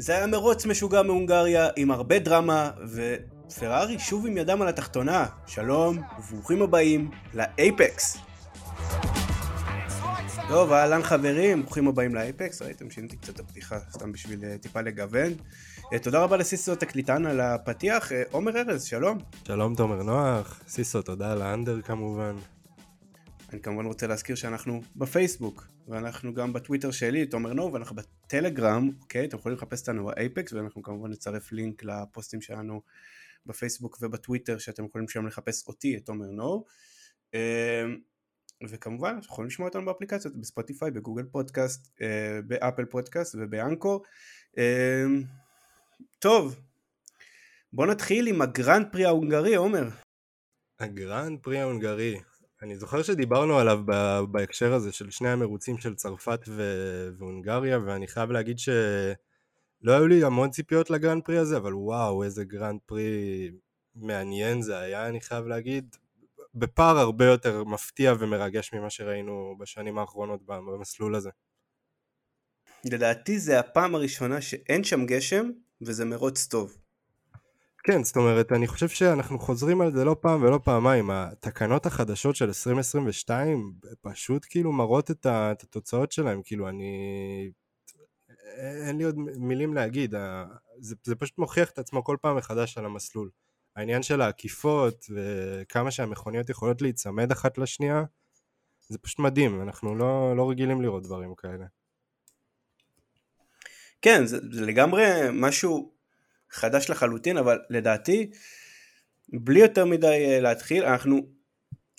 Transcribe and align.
זה 0.00 0.16
היה 0.16 0.26
מרוץ 0.26 0.66
משוגע 0.66 1.02
מהונגריה 1.02 1.68
עם 1.76 1.90
הרבה 1.90 2.18
דרמה, 2.18 2.70
ופרארי 2.92 3.98
שוב 3.98 4.26
עם 4.26 4.36
ידם 4.36 4.62
על 4.62 4.68
התחתונה. 4.68 5.26
שלום, 5.46 5.98
וברוכים 6.18 6.62
הבאים 6.62 7.10
לאייפקס. 7.34 8.16
טוב, 10.48 10.72
אהלן 10.72 11.02
חברים, 11.02 11.62
ברוכים 11.62 11.88
הבאים 11.88 12.14
לאייפקס, 12.14 12.62
ראיתם 12.62 12.90
שיניתי 12.90 13.16
קצת 13.16 13.34
את 13.34 13.40
הפתיחה, 13.40 13.78
סתם 13.90 14.12
בשביל 14.12 14.40
uh, 14.40 14.62
טיפה 14.62 14.80
לגוון. 14.80 15.32
Uh, 15.78 15.98
תודה 16.02 16.22
רבה 16.22 16.36
לסיסו 16.36 16.74
תקליטן 16.74 17.26
על 17.26 17.40
הפתיח, 17.40 18.12
uh, 18.12 18.14
עומר 18.30 18.56
ארז, 18.56 18.84
שלום. 18.84 19.18
שלום 19.44 19.74
תומר 19.74 20.02
נוח, 20.02 20.60
סיסו 20.68 21.02
תודה 21.02 21.32
על 21.32 21.42
האנדר 21.42 21.80
כמובן. 21.80 22.34
אני 23.52 23.60
כמובן 23.60 23.86
רוצה 23.86 24.06
להזכיר 24.06 24.36
שאנחנו 24.36 24.82
בפייסבוק, 24.96 25.66
ואנחנו 25.88 26.34
גם 26.34 26.52
בטוויטר 26.52 26.90
שלי, 26.90 27.26
תומר 27.26 27.52
נו, 27.52 27.72
ואנחנו 27.72 27.96
בטלגרם, 27.96 28.90
אוקיי? 29.00 29.24
אתם 29.24 29.36
יכולים 29.36 29.58
לחפש 29.58 29.80
אותנו 29.80 30.06
באייפקס, 30.06 30.52
ואנחנו 30.52 30.82
כמובן 30.82 31.10
נצרף 31.10 31.52
לינק 31.52 31.84
לפוסטים 31.84 32.40
שלנו 32.40 32.82
בפייסבוק 33.46 33.98
ובטוויטר, 34.02 34.58
שאתם 34.58 34.84
יכולים 34.84 35.08
שם 35.08 35.26
לחפש 35.26 35.68
אותי, 35.68 35.96
את 35.96 36.06
תומר 36.06 36.26
נו. 36.26 36.64
וכמובן, 38.68 39.16
אתם 39.18 39.24
יכולים 39.24 39.46
לשמוע 39.46 39.68
אותנו 39.68 39.84
באפליקציות, 39.84 40.36
בספוטיפיי, 40.36 40.90
בגוגל 40.90 41.24
פודקאסט, 41.24 42.00
אה, 42.02 42.40
באפל 42.46 42.84
פודקאסט 42.84 43.34
ובאנקור. 43.38 44.04
אה, 44.58 45.04
טוב, 46.18 46.60
בוא 47.72 47.86
נתחיל 47.86 48.26
עם 48.26 48.42
הגרנד 48.42 48.86
פרי 48.92 49.04
ההונגרי, 49.04 49.54
עומר. 49.54 49.88
הגרנד 50.80 51.38
פרי 51.42 51.58
ההונגרי, 51.58 52.20
אני 52.62 52.76
זוכר 52.76 53.02
שדיברנו 53.02 53.58
עליו 53.58 53.78
בהקשר 54.30 54.74
הזה 54.74 54.92
של 54.92 55.10
שני 55.10 55.28
המרוצים 55.28 55.78
של 55.78 55.94
צרפת 55.94 56.40
ו- 56.48 57.08
והונגריה, 57.18 57.78
ואני 57.86 58.08
חייב 58.08 58.30
להגיד 58.30 58.58
שלא 58.58 59.92
היו 59.92 60.06
לי 60.06 60.24
המון 60.24 60.50
ציפיות 60.50 60.90
לגרנד 60.90 61.22
פרי 61.24 61.38
הזה, 61.38 61.56
אבל 61.56 61.74
וואו, 61.74 62.24
איזה 62.24 62.44
גרנד 62.44 62.80
פרי 62.86 63.50
מעניין 63.94 64.62
זה 64.62 64.78
היה, 64.78 65.08
אני 65.08 65.20
חייב 65.20 65.46
להגיד. 65.46 65.96
בפער 66.54 66.98
הרבה 66.98 67.24
יותר 67.24 67.64
מפתיע 67.64 68.12
ומרגש 68.18 68.72
ממה 68.72 68.90
שראינו 68.90 69.56
בשנים 69.58 69.98
האחרונות 69.98 70.40
במסלול 70.46 71.14
הזה. 71.14 71.30
לדעתי 72.84 73.38
זה 73.38 73.60
הפעם 73.60 73.94
הראשונה 73.94 74.40
שאין 74.40 74.84
שם 74.84 75.06
גשם 75.06 75.50
וזה 75.82 76.04
מרוץ 76.04 76.46
טוב. 76.46 76.76
כן, 77.90 78.04
זאת 78.04 78.16
אומרת, 78.16 78.52
אני 78.52 78.66
חושב 78.66 78.88
שאנחנו 78.88 79.38
חוזרים 79.38 79.80
על 79.80 79.92
זה 79.92 80.04
לא 80.04 80.16
פעם 80.20 80.42
ולא 80.42 80.60
פעמיים. 80.64 81.10
התקנות 81.10 81.86
החדשות 81.86 82.36
של 82.36 82.44
2022 82.44 83.72
פשוט 84.00 84.46
כאילו 84.50 84.72
מראות 84.72 85.10
את, 85.10 85.26
התוצאות 85.26 86.12
שלהם, 86.12 86.42
כאילו 86.44 86.68
אני... 86.68 86.92
אין 88.86 88.98
לי 88.98 89.04
עוד 89.04 89.18
מילים 89.18 89.74
להגיד, 89.74 90.14
זה, 90.78 90.94
זה 91.02 91.16
פשוט 91.16 91.38
מוכיח 91.38 91.70
את 91.70 91.78
עצמו 91.78 92.04
כל 92.04 92.16
פעם 92.20 92.36
מחדש 92.36 92.78
על 92.78 92.84
המסלול. 92.84 93.30
העניין 93.76 94.02
של 94.02 94.20
העקיפות 94.20 95.04
וכמה 95.10 95.90
שהמכוניות 95.90 96.50
יכולות 96.50 96.82
להיצמד 96.82 97.32
אחת 97.32 97.58
לשנייה, 97.58 98.04
זה 98.88 98.98
פשוט 98.98 99.18
מדהים, 99.18 99.62
אנחנו 99.62 99.94
לא, 99.94 100.36
לא 100.36 100.50
רגילים 100.50 100.82
לראות 100.82 101.02
דברים 101.02 101.34
כאלה. 101.34 101.64
כן, 104.02 104.26
זה, 104.26 104.38
זה 104.52 104.66
לגמרי 104.66 105.04
משהו 105.32 105.97
חדש 106.50 106.90
לחלוטין, 106.90 107.36
אבל 107.36 107.58
לדעתי, 107.70 108.30
בלי 109.28 109.60
יותר 109.60 109.84
מדי 109.84 110.26
אה, 110.28 110.40
להתחיל, 110.40 110.84
אנחנו, 110.84 111.20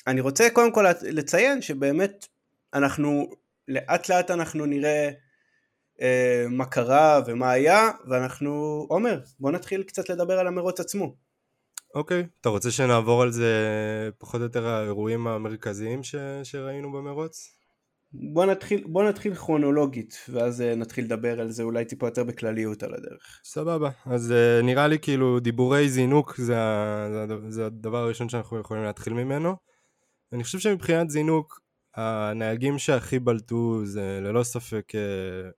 אני 0.08 0.22
רוצה 0.22 0.50
קודם 0.54 0.72
כל 0.72 0.86
לציין 1.02 1.62
שבאמת 1.62 2.28
אנחנו, 2.74 3.30
לאט 3.68 4.10
לאט 4.10 4.32
אנחנו 4.32 4.66
נראה 4.66 5.10
אה, 6.02 6.46
מה 6.50 6.66
קרה 6.66 7.22
ומה 7.26 7.52
היה, 7.52 7.92
ואנחנו, 8.10 8.86
עומר, 8.90 9.20
בוא 9.40 9.52
נתחיל 9.52 9.84
קצת 9.84 10.10
לדבר 10.10 10.40
על 10.40 10.48
המרוץ 10.48 10.80
עצמו. 10.80 11.16
אוקיי, 11.96 12.22
okay. 12.22 12.26
אתה 12.42 12.50
רוצה 12.50 12.72
שנעבור 12.72 13.24
על 13.24 13.32
זה 13.32 13.54
פחות 14.18 14.40
או 14.40 14.46
יותר 14.46 14.68
האירועים 14.68 15.28
המרכזיים 15.28 16.04
ש... 16.04 16.16
שראינו 16.44 16.92
במרוץ? 16.92 17.59
בוא 18.14 18.46
נתחיל, 18.46 18.84
בוא 18.88 19.04
נתחיל 19.04 19.36
כרונולוגית 19.36 20.26
ואז 20.30 20.62
אה, 20.62 20.76
נתחיל 20.76 21.06
לדבר 21.06 21.42
על 21.42 21.52
זה 21.52 21.64
אולי 21.64 21.86
טיפה 21.86 22.08
יותר 22.08 22.24
בכלליות 22.24 22.84
על 22.84 22.94
הדרך. 22.94 23.42
סבבה, 23.44 23.90
אז 24.06 24.32
uh, 24.32 24.66
נראה 24.66 24.88
לי 24.88 25.00
כאילו 25.00 25.40
דיבורי 25.40 25.90
זינוק 25.90 26.36
זה, 26.38 26.60
ה... 26.60 27.26
זה 27.50 27.66
הדבר 27.66 27.98
הראשון 27.98 28.30
שאנחנו 28.30 28.60
יכולים 28.60 28.84
להתחיל 28.84 29.14
ממנו. 29.14 29.56
אני 30.34 30.44
חושב 30.44 30.60
שמבחינת 30.60 31.10
זינוק 31.10 31.62
הנהגים 31.96 32.80
שהכי 32.80 33.20
בלטו 33.20 33.86
זה 33.86 34.20
ללא 34.22 34.44
ספק 34.44 34.92
uh, 34.92 35.52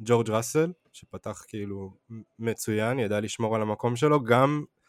ג'ורג' 0.00 0.30
ראסל 0.30 0.72
שפתח 0.92 1.44
כאילו 1.48 1.92
מצוין, 2.38 2.98
ידע 2.98 3.20
לשמור 3.20 3.56
על 3.56 3.62
המקום 3.62 3.96
שלו, 3.96 4.24
גם 4.24 4.64
אה, 4.64 4.79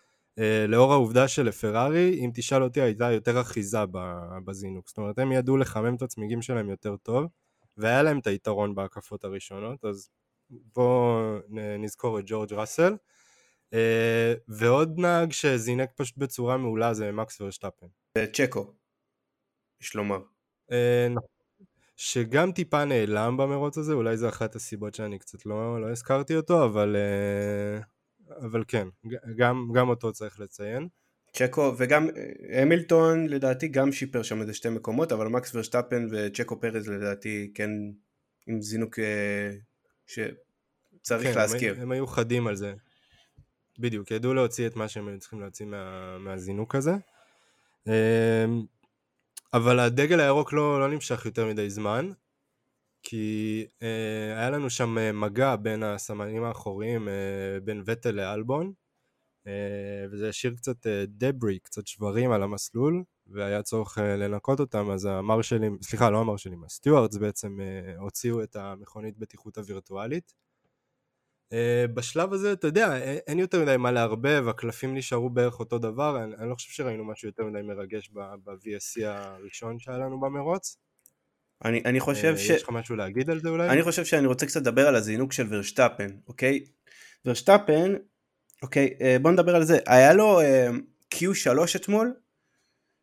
לאור 0.68 0.94
העובדה 0.94 1.28
שלפרארי, 1.28 2.20
אם 2.26 2.32
תשאל 2.34 2.64
אותי, 2.64 2.82
הייתה 2.82 3.12
יותר 3.12 3.42
אחיזה 3.42 3.80
בזינוק. 4.46 4.88
זאת 4.88 4.98
אומרת, 4.98 5.20
הם 5.20 5.32
ידעו 5.32 5.58
לחמם 5.58 5.96
את 5.96 6.02
הצמיגים 6.02 6.42
שלהם 6.42 6.70
יותר 6.70 6.96
טוב, 6.96 7.26
והיה 7.78 8.04
להם 8.04 8.20
את 8.20 8.28
היתרון 8.28 8.76
בהקפות 8.76 9.24
הראשונות, 9.24 9.86
אז 9.86 10.10
בואו 10.50 11.38
נזכור 11.80 12.20
את 12.20 12.24
ג'ורג' 12.28 12.54
ראסל. 12.54 12.96
אה, 13.74 14.34
ועוד 14.48 15.00
נהג 15.00 15.32
שזינק 15.32 15.90
פשוט 15.96 16.18
בצורה 16.18 16.58
מעולה 16.58 16.94
זה 16.94 17.12
מקס 17.12 17.42
ורשטפן. 17.42 17.88
צ'קו, 18.34 18.74
יש 19.82 19.96
לומר. 19.96 20.20
אה, 20.72 21.08
נכון. 21.10 21.30
שגם 21.96 22.52
טיפה 22.52 22.86
נעלם 22.86 23.38
במרוץ 23.38 23.78
הזה, 23.78 23.94
אולי 23.94 24.18
זו 24.18 24.30
אחת 24.30 24.56
הסיבות 24.56 24.94
שאני 24.94 25.20
קצת 25.20 25.46
לא, 25.46 25.82
לא 25.82 25.92
הזכרתי 25.92 26.36
אותו, 26.36 26.66
אבל 26.66 26.96
אבל 28.38 28.64
כן, 28.68 28.88
גם, 29.36 29.72
גם 29.74 29.90
אותו 29.90 30.14
צריך 30.14 30.40
לציין. 30.40 30.88
צ'קו 31.34 31.74
וגם 31.78 32.08
אה, 32.10 32.62
המילטון 32.62 33.28
לדעתי 33.28 33.68
גם 33.68 33.92
שיפר 33.92 34.24
שם 34.24 34.42
איזה 34.42 34.54
שתי 34.54 34.70
מקומות 34.70 35.12
אבל 35.12 35.28
מקס 35.28 35.56
ורשטפן 35.56 36.08
וצ'קו 36.12 36.60
פרז 36.60 36.90
לדעתי 36.90 37.52
כן 37.54 37.70
עם 38.48 38.62
זינוק 38.62 39.00
אה, 39.00 39.52
שצריך 40.08 41.34
כן, 41.34 41.36
להזכיר. 41.36 41.76
הם, 41.76 41.82
הם 41.82 41.92
היו 41.92 42.08
חדים 42.08 42.48
על 42.48 42.56
זה. 42.56 42.74
בדיוק, 43.80 44.12
ידעו 44.12 44.34
להוציא 44.34 44.68
את 44.68 44.76
מה 44.76 44.88
שהם 44.88 45.08
היו 45.08 45.20
צריכים 45.20 45.42
להוציא 45.42 45.66
מה, 45.66 46.18
מהזינוק 46.18 46.76
הזה. 46.76 46.92
אמ, 47.88 47.94
אבל 49.54 49.80
הדגל 49.80 50.20
הירוק 50.20 50.54
לא, 50.54 50.80
לא 50.80 50.88
נמשך 50.88 51.26
יותר 51.26 51.48
מדי 51.48 51.70
זמן. 51.70 52.12
כי 53.04 53.66
אה, 53.82 54.40
היה 54.40 54.50
לנו 54.50 54.70
שם 54.70 54.98
אה, 54.98 55.12
מגע 55.12 55.56
בין 55.56 55.84
הסמנים 55.84 56.44
האחוריים, 56.44 57.08
אה, 57.08 57.60
בין 57.64 57.84
וטל 57.86 58.12
לאלבון, 58.12 58.74
אה, 59.48 60.06
וזה 60.12 60.30
השאיר 60.30 60.56
קצת 60.56 60.88
אה, 60.88 61.04
דברי, 61.08 61.60
קצת 61.60 61.88
שברים 61.88 62.32
על 62.32 62.44
המסלול, 62.44 63.04
והיה 63.28 63.64
צורך 63.64 63.98
אה, 63.98 64.16
לנקות 64.16 64.60
אותם, 64.60 64.92
אז 64.92 65.06
המרשלים, 65.06 65.78
סליחה, 65.82 66.10
לא 66.10 66.20
המרשלים, 66.22 66.64
הסטיוארטס 66.64 67.18
בעצם 67.18 67.60
אה, 67.62 67.98
הוציאו 67.98 68.44
את 68.44 68.56
המכונית 68.56 69.18
בטיחות 69.18 69.58
הווירטואלית. 69.58 70.34
Uh, 71.54 71.88
בשלב 71.94 72.34
הזה, 72.34 72.54
אתה 72.54 72.68
יודע, 72.68 72.98
אין 72.98 73.40
יותר 73.40 73.62
מדי 73.62 73.78
מה 73.78 73.92
לערבב, 73.92 74.46
הקלפים 74.48 74.96
נשארו 74.96 75.30
בערך 75.30 75.60
אותו 75.60 75.80
דבר, 75.80 76.24
אני, 76.24 76.36
אני 76.36 76.50
לא 76.50 76.56
חושב 76.56 76.72
שראינו 76.72 77.06
משהו 77.06 77.28
יותר 77.28 77.44
מדי 77.44 77.62
מרגש 77.62 78.10
ב-VSC 78.10 79.06
הראשון 79.06 79.80
שהיה 79.80 79.98
לנו 79.98 80.20
במרוץ. 80.20 80.78
אני, 81.66 81.82
אני 81.86 82.00
חושב 82.00 82.38
ש... 82.38 82.50
יש 82.50 82.64
לך 82.64 82.70
משהו 82.70 82.96
להגיד 82.96 83.30
על 83.30 83.40
זה 83.40 83.50
אולי? 83.50 83.70
אני 83.70 83.84
חושב 83.84 84.06
שאני 84.06 84.28
רוצה 84.28 84.46
קצת 84.46 84.62
לדבר 84.62 84.88
על 84.88 84.96
הזינוק 84.96 85.34
של 85.34 85.48
ורשטפן, 85.50 86.08
אוקיי? 86.28 86.60
ורשטפן, 87.26 87.94
אוקיי, 88.62 88.94
אה, 89.02 89.18
בוא 89.22 89.32
נדבר 89.32 89.56
על 89.56 89.64
זה. 89.64 89.80
היה 89.88 90.14
לו 90.14 90.42
אה, 90.42 90.70
Q3 91.16 91.76
אתמול, 91.76 92.14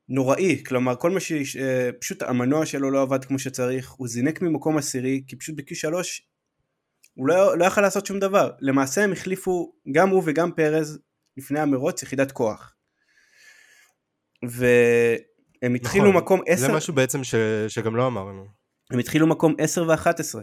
נוראי, 0.09 0.65
כלומר 0.65 0.97
כל 0.97 1.11
מה 1.11 1.21
ש... 1.21 1.33
אה, 1.33 1.91
פשוט 2.01 2.23
המנוע 2.23 2.67
שלו 2.67 2.91
לא 2.91 3.03
עבד 3.03 3.25
כמו 3.25 3.39
שצריך, 3.39 3.91
הוא 3.91 4.09
זינק 4.09 4.43
ממקום 4.43 4.79
עשירי, 4.79 5.23
כי 5.27 5.37
פשוט 5.37 5.57
ב-Q3 5.57 5.95
הוא 7.15 7.29
לא, 7.29 7.59
לא 7.59 7.65
יכל 7.65 7.81
לעשות 7.81 8.07
שום 8.07 8.19
דבר. 8.19 8.51
למעשה 8.61 9.05
הם 9.05 9.13
החליפו, 9.13 9.73
גם 9.93 10.09
הוא 10.09 10.23
וגם 10.27 10.53
פרז, 10.53 10.99
לפני 11.37 11.61
המרוץ, 11.61 12.03
יחידת 12.03 12.33
כוח. 12.33 12.75
ו... 14.49 14.67
הם 15.63 15.75
התחילו 15.75 16.05
נכון, 16.05 16.17
מקום 16.17 16.41
10... 16.47 16.67
זה 16.67 16.73
משהו 16.73 16.95
בעצם 16.95 17.25
ש... 17.25 17.35
שגם 17.69 17.97
לא 17.97 18.07
אמרנו. 18.07 18.47
הם 18.91 18.99
התחילו 18.99 19.27
מקום 19.27 19.55
10 19.59 19.85
ו-11, 19.89 20.39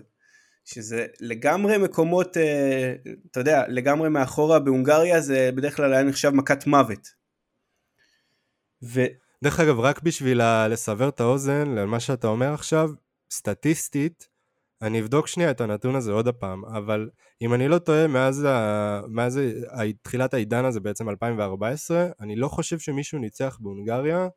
שזה 0.65 1.05
לגמרי 1.21 1.77
מקומות, 1.77 2.37
אה, 2.37 2.93
אתה 3.31 3.39
יודע, 3.39 3.63
לגמרי 3.67 4.09
מאחורה 4.09 4.59
בהונגריה 4.59 5.21
זה 5.21 5.49
בדרך 5.55 5.75
כלל 5.75 5.93
היה 5.93 6.03
נחשב 6.03 6.29
מכת 6.29 6.67
מוות. 6.67 7.07
ו... 8.83 9.01
דרך 9.43 9.59
אגב, 9.59 9.79
רק 9.79 10.01
בשביל 10.01 10.41
לסבר 10.67 11.09
את 11.09 11.19
האוזן 11.19 11.75
למה 11.75 11.99
שאתה 11.99 12.27
אומר 12.27 12.53
עכשיו, 12.53 12.89
סטטיסטית, 13.31 14.27
אני 14.81 15.01
אבדוק 15.01 15.27
שנייה 15.27 15.51
את 15.51 15.61
הנתון 15.61 15.95
הזה 15.95 16.11
עוד 16.11 16.27
הפעם, 16.27 16.65
אבל 16.65 17.09
אם 17.41 17.53
אני 17.53 17.67
לא 17.67 17.77
טועה, 17.77 18.07
מאז, 18.07 18.43
ה... 18.43 19.01
מאז 19.07 19.39
תחילת 20.01 20.33
העידן 20.33 20.65
הזה 20.65 20.79
בעצם 20.79 21.09
2014, 21.09 22.07
אני 22.19 22.35
לא 22.35 22.47
חושב 22.47 22.79
שמישהו 22.79 23.19
ניצח 23.19 23.57
בהונגריה 23.61 24.27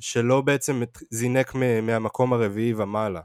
שלא 0.00 0.40
בעצם 0.40 0.82
זינק 1.10 1.54
מהמקום 1.82 2.32
הרביעי 2.32 2.74
ומעלה. 2.74 3.20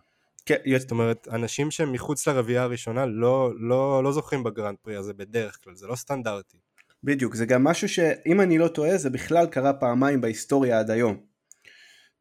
כן, 0.45 0.55
זאת 0.77 0.91
אומרת, 0.91 1.27
אנשים 1.27 1.71
שהם 1.71 1.91
מחוץ 1.91 2.27
לרביעייה 2.27 2.63
הראשונה 2.63 3.05
לא, 3.05 3.51
לא, 3.59 4.03
לא 4.03 4.11
זוכים 4.11 4.43
בגרנד 4.43 4.77
פרי 4.81 4.95
הזה 4.95 5.13
בדרך 5.13 5.57
כלל, 5.63 5.75
זה 5.75 5.87
לא 5.87 5.95
סטנדרטי. 5.95 6.57
בדיוק, 7.03 7.35
זה 7.35 7.45
גם 7.45 7.63
משהו 7.63 7.89
שאם 7.89 8.41
אני 8.41 8.57
לא 8.57 8.67
טועה 8.67 8.97
זה 8.97 9.09
בכלל 9.09 9.47
קרה 9.47 9.73
פעמיים 9.73 10.21
בהיסטוריה 10.21 10.79
עד 10.79 10.89
היום. 10.89 11.25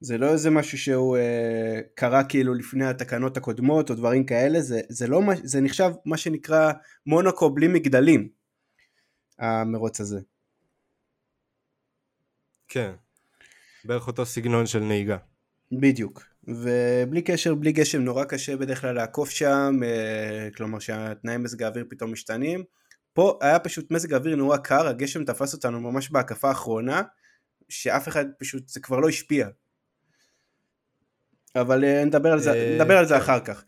זה 0.00 0.19
לא 0.19 0.32
איזה 0.32 0.50
משהו 0.50 0.78
שהוא 0.78 1.16
אה, 1.16 1.81
קרה 1.94 2.25
כאילו 2.25 2.54
לפני 2.54 2.86
התקנות 2.86 3.36
הקודמות 3.36 3.90
או 3.90 3.94
דברים 3.94 4.26
כאלה, 4.26 4.60
זה, 4.60 4.81
זה, 4.88 5.06
לא, 5.06 5.20
זה 5.42 5.60
נחשב 5.60 5.90
מה 6.04 6.16
שנקרא 6.16 6.72
מונוקו 7.06 7.50
בלי 7.50 7.69
מגדלים, 7.69 8.28
המרוץ 9.38 10.00
הזה. 10.00 10.20
כן, 12.69 12.92
בערך 13.84 14.06
אותו 14.06 14.26
סגנון 14.26 14.66
של 14.66 14.81
נהיגה. 14.81 15.16
בדיוק, 15.72 16.22
ובלי 16.44 17.22
קשר, 17.22 17.54
בלי 17.54 17.72
גשם 17.72 18.02
נורא 18.02 18.25
קשה 18.25 18.56
בדרך 18.56 18.81
כלל 18.81 18.94
לעקוף 18.94 19.31
שם, 19.31 19.81
אה, 19.84 20.48
כלומר 20.56 20.78
שהתנאי 20.78 21.36
מזג 21.36 21.62
האוויר 21.62 21.84
פתאום 21.90 22.12
משתנים. 22.12 22.64
פה 23.12 23.38
היה 23.42 23.58
פשוט 23.58 23.90
מזג 23.90 24.12
האוויר 24.12 24.36
נורא 24.36 24.56
קר, 24.56 24.86
הגשם 24.86 25.25
תפס 25.25 25.54
אותנו 25.54 25.81
ממש 25.81 26.10
בהקפה 26.10 26.48
האחרונה, 26.48 27.02
שאף 27.69 28.08
אחד 28.08 28.25
פשוט, 28.38 28.69
זה 28.69 28.81
כבר 28.81 29.00
לא 29.00 29.08
השפיע. 29.08 29.48
אבל 31.56 31.84
אה, 31.84 32.04
נדבר 32.04 32.32
על 32.32 32.40
זה, 32.40 32.52
אה, 32.52 32.75
נדבר 32.75 32.98
על 32.98 33.06
זה 33.06 33.14
כן. 33.14 33.20
אחר 33.20 33.40
כך. 33.40 33.64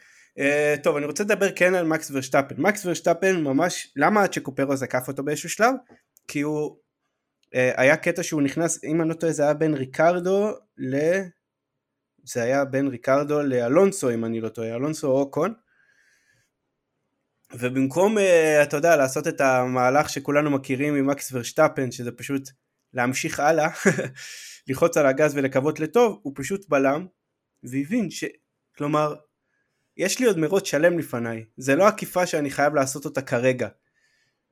טוב, 0.82 0.96
אני 0.96 1.06
רוצה 1.06 1.24
לדבר 1.24 1.52
כן 1.52 1.74
על 1.74 1.86
מקס 1.86 2.10
ורשטפן. 2.10 2.54
מקס 2.58 2.86
ורשטפן 2.86 3.42
ממש, 3.42 3.92
למה 3.96 4.28
צ'קו 4.28 4.54
פרו 4.54 4.76
זקף 4.76 5.08
אותו 5.08 5.22
באיזשהו 5.22 5.50
שלב? 5.50 5.74
כי 6.28 6.40
הוא, 6.40 6.76
היה 7.52 7.96
קטע 7.96 8.22
שהוא 8.22 8.42
נכנס, 8.42 8.84
אם 8.84 9.00
אני 9.00 9.08
לא 9.08 9.14
טועה 9.14 9.32
זה 9.32 9.42
היה 9.42 9.54
בין 9.54 9.74
ריקרדו 9.74 10.50
ל... 10.78 10.96
זה 12.24 12.42
היה 12.42 12.64
בין 12.64 12.86
ריקרדו 12.86 13.42
לאלונסו 13.42 14.10
אם 14.10 14.24
אני 14.24 14.40
לא 14.40 14.48
טועה, 14.48 14.74
אלונסו 14.74 15.08
או 15.08 15.18
אוקון 15.18 15.54
ובמקום 17.52 18.18
אה, 18.18 18.62
אתה 18.62 18.76
יודע 18.76 18.96
לעשות 18.96 19.28
את 19.28 19.40
המהלך 19.40 20.08
שכולנו 20.08 20.50
מכירים 20.50 20.94
ממקס 20.94 21.32
ורשטפן 21.32 21.90
שזה 21.90 22.12
פשוט 22.12 22.50
להמשיך 22.92 23.40
הלאה 23.40 23.68
ללחוץ 24.68 24.96
על 24.96 25.06
הגז 25.06 25.34
ולקוות 25.34 25.80
לטוב 25.80 26.20
הוא 26.22 26.32
פשוט 26.36 26.68
בלם 26.68 27.06
והבין 27.62 28.10
ש... 28.10 28.24
כלומר 28.76 29.14
יש 29.96 30.20
לי 30.20 30.26
עוד 30.26 30.38
מרוץ 30.38 30.66
שלם 30.66 30.98
לפניי. 30.98 31.44
זה 31.56 31.76
לא 31.76 31.88
עקיפה 31.88 32.26
שאני 32.26 32.50
חייב 32.50 32.74
לעשות 32.74 33.04
אותה 33.04 33.22
כרגע 33.22 33.68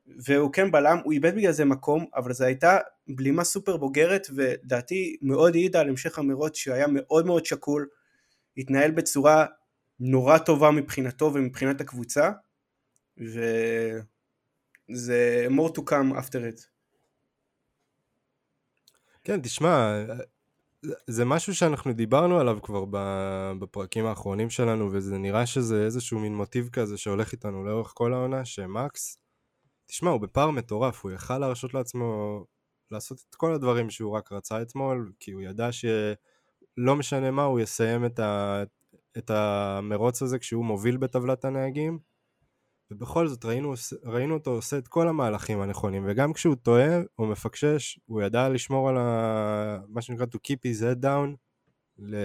והוא 0.07 0.53
כן 0.53 0.71
בלם, 0.71 0.97
הוא 1.03 1.13
איבד 1.13 1.35
בגלל 1.35 1.51
זה 1.51 1.65
מקום, 1.65 2.05
אבל 2.15 2.33
זו 2.33 2.45
הייתה 2.45 2.77
בלימה 3.07 3.43
סופר 3.43 3.77
בוגרת, 3.77 4.27
ודעתי 4.35 5.17
מאוד 5.21 5.55
העידה 5.55 5.81
על 5.81 5.89
המשך 5.89 6.19
המרוץ 6.19 6.55
שהוא 6.55 6.75
היה 6.75 6.85
מאוד 6.89 7.25
מאוד 7.25 7.45
שקול, 7.45 7.87
התנהל 8.57 8.91
בצורה 8.91 9.45
נורא 9.99 10.37
טובה 10.37 10.71
מבחינתו 10.71 11.31
ומבחינת 11.33 11.81
הקבוצה, 11.81 12.31
וזה 13.17 14.07
more 15.49 15.71
to 15.77 15.81
come 15.81 16.19
after 16.19 16.53
it. 16.53 16.65
כן, 19.23 19.41
תשמע, 19.41 20.03
זה 21.07 21.25
משהו 21.25 21.55
שאנחנו 21.55 21.93
דיברנו 21.93 22.39
עליו 22.39 22.61
כבר 22.61 22.85
בפרקים 23.59 24.05
האחרונים 24.05 24.49
שלנו, 24.49 24.89
וזה 24.91 25.17
נראה 25.17 25.45
שזה 25.45 25.85
איזשהו 25.85 26.19
מין 26.19 26.35
מוטיב 26.35 26.69
כזה 26.69 26.97
שהולך 26.97 27.31
איתנו 27.31 27.65
לאורך 27.65 27.91
כל 27.95 28.13
העונה, 28.13 28.45
שמקס 28.45 29.24
תשמע, 29.87 30.09
הוא 30.09 30.21
בפער 30.21 30.51
מטורף, 30.51 31.03
הוא 31.03 31.11
יכל 31.11 31.37
להרשות 31.37 31.73
לעצמו 31.73 32.39
לעשות 32.91 33.25
את 33.29 33.35
כל 33.35 33.53
הדברים 33.53 33.89
שהוא 33.89 34.17
רק 34.17 34.31
רצה 34.31 34.61
אתמול, 34.61 35.11
כי 35.19 35.31
הוא 35.31 35.41
ידע 35.41 35.71
שלא 35.71 36.95
משנה 36.95 37.31
מה, 37.31 37.43
הוא 37.43 37.59
יסיים 37.59 38.05
את, 38.05 38.19
ה... 38.19 38.63
את 39.17 39.29
המרוץ 39.29 40.21
הזה 40.21 40.39
כשהוא 40.39 40.65
מוביל 40.65 40.97
בטבלת 40.97 41.45
הנהגים, 41.45 41.99
ובכל 42.91 43.27
זאת 43.27 43.45
ראינו, 43.45 43.73
ראינו 44.03 44.33
אותו 44.33 44.51
עושה 44.51 44.77
את 44.77 44.87
כל 44.87 45.07
המהלכים 45.07 45.61
הנכונים, 45.61 46.05
וגם 46.07 46.33
כשהוא 46.33 46.55
טועה 46.55 46.99
או 47.19 47.25
מפקשש, 47.25 47.99
הוא 48.05 48.21
ידע 48.21 48.49
לשמור 48.49 48.89
על 48.89 48.97
ה... 48.97 49.79
מה 49.87 50.01
שנקרא 50.01 50.25
to 50.25 50.37
keep 50.37 50.59
his 50.67 50.81
head 50.81 51.03
down, 51.03 51.35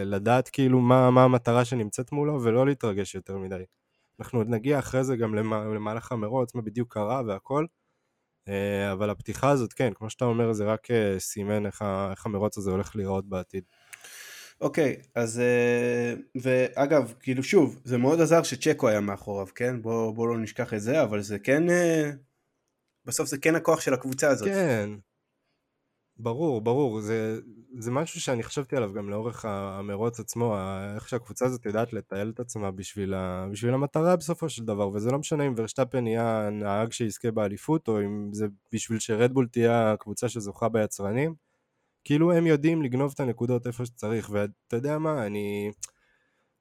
לדעת 0.04 0.48
כאילו 0.48 0.80
מה, 0.80 1.10
מה 1.10 1.24
המטרה 1.24 1.64
שנמצאת 1.64 2.12
מולו, 2.12 2.42
ולא 2.42 2.66
להתרגש 2.66 3.14
יותר 3.14 3.38
מדי. 3.38 3.64
אנחנו 4.20 4.38
עוד 4.38 4.48
נגיע 4.48 4.78
אחרי 4.78 5.04
זה 5.04 5.16
גם 5.16 5.34
למהלך 5.74 6.12
המרוץ, 6.12 6.54
מה 6.54 6.62
בדיוק 6.62 6.94
קרה 6.94 7.22
והכל, 7.26 7.66
אה, 8.48 8.92
אבל 8.92 9.10
הפתיחה 9.10 9.50
הזאת, 9.50 9.72
כן, 9.72 9.92
כמו 9.94 10.10
שאתה 10.10 10.24
אומר, 10.24 10.52
זה 10.52 10.64
רק 10.64 10.90
אה, 10.90 11.14
סימן 11.18 11.66
איך, 11.66 11.84
איך 12.10 12.26
המרוץ 12.26 12.58
הזה 12.58 12.70
הולך 12.70 12.96
להיראות 12.96 13.28
בעתיד. 13.28 13.64
אוקיי, 14.60 14.96
okay, 15.00 15.06
אז 15.14 15.40
אה, 15.40 16.14
ואגב, 16.42 17.14
כאילו 17.20 17.42
שוב, 17.42 17.80
זה 17.84 17.98
מאוד 17.98 18.20
עזר 18.20 18.42
שצ'קו 18.42 18.88
היה 18.88 19.00
מאחוריו, 19.00 19.46
כן? 19.54 19.82
בוא, 19.82 20.14
בוא 20.14 20.28
לא 20.28 20.38
נשכח 20.38 20.74
את 20.74 20.80
זה, 20.80 21.02
אבל 21.02 21.22
זה 21.22 21.38
כן, 21.38 21.62
בסוף 23.04 23.28
זה 23.28 23.38
כן 23.38 23.54
הכוח 23.54 23.80
של 23.80 23.94
הקבוצה 23.94 24.28
הזאת. 24.28 24.48
כן, 24.48 24.90
ברור, 26.16 26.60
ברור, 26.60 27.00
זה, 27.00 27.40
זה 27.78 27.90
משהו 27.90 28.20
שאני 28.20 28.42
חשבתי 28.42 28.76
עליו 28.76 28.92
גם 28.92 29.10
לאורך 29.10 29.44
המרוץ 29.44 30.20
עצמו, 30.20 30.56
איך 30.94 31.08
שהקבוצה 31.08 31.46
הזאת 31.46 31.66
יודעת 31.66 31.92
לתעל 31.92 32.30
את 32.34 32.40
עצמה 32.40 32.70
בשביל, 32.70 33.14
ה, 33.14 33.46
בשביל 33.52 33.74
המטרה 33.74 34.16
בסופו 34.16 34.48
של 34.48 34.64
דבר, 34.64 34.88
וזה 34.88 35.10
לא 35.10 35.18
משנה 35.18 35.46
אם 35.46 35.54
ורשטפן 35.56 36.06
יהיה 36.06 36.46
הנהג 36.46 36.92
שיזכה 36.92 37.30
באליפות, 37.30 37.88
או 37.88 38.00
אם 38.00 38.28
זה 38.32 38.46
בשביל 38.72 38.98
שרדבול 38.98 39.48
תהיה 39.48 39.92
הקבוצה 39.92 40.28
שזוכה 40.28 40.68
ביצרנים, 40.68 41.34
כאילו 42.04 42.32
הם 42.32 42.46
יודעים 42.46 42.82
לגנוב 42.82 43.12
את 43.14 43.20
הנקודות 43.20 43.66
איפה 43.66 43.86
שצריך, 43.86 44.30
ואתה 44.32 44.76
יודע 44.76 44.98
מה, 44.98 45.26
אני... 45.26 45.70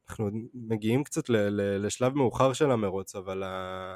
אנחנו 0.10 0.30
מגיעים 0.54 1.04
קצת 1.04 1.30
ל, 1.30 1.36
ל, 1.38 1.86
לשלב 1.86 2.14
מאוחר 2.14 2.54
של 2.54 2.72
המרוץ, 2.72 3.16
אבל 3.16 3.44
ה... 3.44 3.96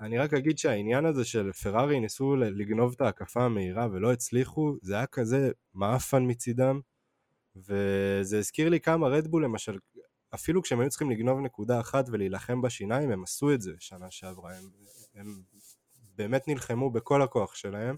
אני 0.00 0.18
רק 0.18 0.34
אגיד 0.34 0.58
שהעניין 0.58 1.04
הזה 1.04 1.24
של 1.24 1.52
פרארי 1.52 2.00
ניסו 2.00 2.36
לגנוב 2.36 2.92
את 2.96 3.00
ההקפה 3.00 3.44
המהירה 3.44 3.88
ולא 3.92 4.12
הצליחו, 4.12 4.76
זה 4.82 4.94
היה 4.94 5.06
כזה 5.06 5.50
מאפן 5.74 6.22
מצידם, 6.26 6.80
וזה 7.56 8.38
הזכיר 8.38 8.68
לי 8.68 8.80
כמה 8.80 9.08
רדבול 9.08 9.44
למשל, 9.44 9.78
אפילו 10.34 10.62
כשהם 10.62 10.80
היו 10.80 10.90
צריכים 10.90 11.10
לגנוב 11.10 11.40
נקודה 11.40 11.80
אחת 11.80 12.04
ולהילחם 12.12 12.62
בשיניים, 12.62 13.10
הם 13.10 13.22
עשו 13.22 13.54
את 13.54 13.60
זה 13.60 13.72
שנה 13.78 14.10
שעברה, 14.10 14.54
הם, 14.56 14.64
הם 15.14 15.42
באמת 16.16 16.48
נלחמו 16.48 16.90
בכל 16.90 17.22
הכוח 17.22 17.54
שלהם, 17.54 17.96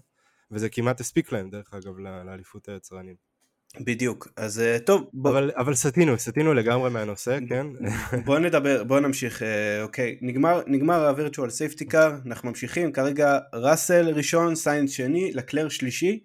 וזה 0.51 0.69
כמעט 0.69 0.99
הספיק 0.99 1.31
להם 1.31 1.49
דרך 1.49 1.73
אגב 1.73 1.97
לאליפות 1.97 2.69
היצרנים. 2.69 3.32
בדיוק, 3.79 4.27
אז 4.37 4.59
אה, 4.59 4.79
טוב. 4.79 5.09
בוא... 5.13 5.31
אבל, 5.31 5.51
אבל 5.55 5.73
סטינו, 5.75 6.17
סטינו 6.17 6.53
לגמרי 6.53 6.89
מהנושא, 6.89 7.37
כן? 7.49 7.67
בוא 8.25 8.39
נדבר, 8.39 8.83
בוא 8.83 8.99
נמשיך, 8.99 9.43
אה, 9.43 9.83
אוקיי, 9.83 10.17
נגמר, 10.21 10.61
נגמר 10.67 11.05
ה-Virtual 11.05 11.49
Safety 11.49 11.91
Car, 11.91 12.25
אנחנו 12.25 12.49
ממשיכים, 12.49 12.91
כרגע 12.91 13.39
ראסל 13.53 14.09
ראשון, 14.09 14.55
סיינס 14.55 14.91
שני, 14.91 15.31
לקלר 15.33 15.69
שלישי. 15.69 16.23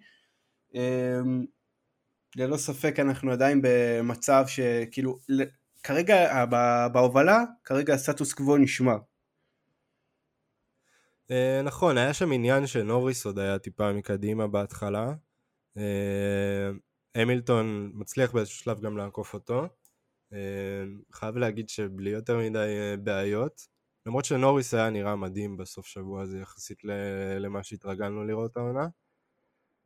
אמ, 0.75 1.45
ללא 2.35 2.57
ספק 2.57 2.99
אנחנו 2.99 3.31
עדיין 3.31 3.61
במצב 3.63 4.43
שכאילו, 4.47 5.19
כרגע 5.83 6.45
בהובלה, 6.93 7.43
כרגע 7.63 7.93
הסטטוס 7.93 8.33
קוו 8.33 8.57
נשמר. 8.57 8.97
אה, 11.31 11.61
נכון, 11.63 11.97
היה 11.97 12.13
שם 12.13 12.31
עניין 12.31 12.67
שנוריס 12.67 13.25
עוד 13.25 13.39
היה 13.39 13.59
טיפה 13.59 13.93
מקדימה 13.93 14.47
בהתחלה. 14.47 15.13
המילטון 17.15 17.91
מצליח 17.93 18.31
באיזשהו 18.31 18.59
שלב 18.59 18.81
גם 18.81 18.97
לעקוף 18.97 19.33
אותו. 19.33 19.67
אה, 20.33 20.83
חייב 21.11 21.37
להגיד 21.37 21.69
שבלי 21.69 22.09
יותר 22.09 22.37
מדי 22.37 22.77
אה, 22.79 22.97
בעיות, 22.97 23.61
למרות 24.05 24.25
שנוריס 24.25 24.73
היה 24.73 24.89
נראה 24.89 25.15
מדהים 25.15 25.57
בסוף 25.57 25.85
שבוע 25.85 26.21
הזה 26.21 26.39
יחסית 26.39 26.77
למה 27.39 27.63
שהתרגלנו 27.63 28.23
לראות 28.23 28.57
העונה. 28.57 28.87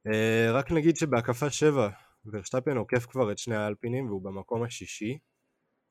אה, 0.07 0.51
רק 0.51 0.71
נגיד 0.71 0.95
שבהקפה 0.95 1.49
7 1.49 1.89
ורשטפן 2.25 2.77
עוקף 2.77 3.05
כבר 3.05 3.31
את 3.31 3.37
שני 3.37 3.55
האלפינים 3.55 4.07
והוא 4.07 4.23
במקום 4.23 4.63
השישי, 4.63 5.17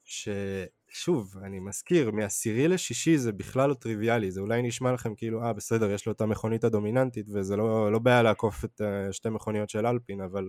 ששוב, 0.05 1.39
אני 1.45 1.61
מזכיר, 1.61 2.11
מעשירי 2.11 2.69
לשישי 2.69 3.19
זה 3.19 3.33
בכלל 3.33 3.71
לא 3.71 3.75
טריוויאלי, 3.75 4.31
זה 4.31 4.41
אולי 4.41 4.63
נשמע 4.63 4.93
לכם 4.93 5.15
כאילו, 5.15 5.43
אה 5.45 5.53
בסדר, 5.53 5.91
יש 5.91 6.07
לו 6.07 6.13
את 6.13 6.21
המכונית 6.21 6.65
הדומיננטית 6.65 7.27
וזה 7.35 7.57
לא, 7.57 7.93
לא 7.93 7.99
בעיה 7.99 8.23
לעקוף 8.23 8.65
את 8.65 8.81
שתי 9.13 9.29
מכוניות 9.29 9.71
של 9.71 9.87
אלפין, 9.87 10.21
אבל 10.21 10.45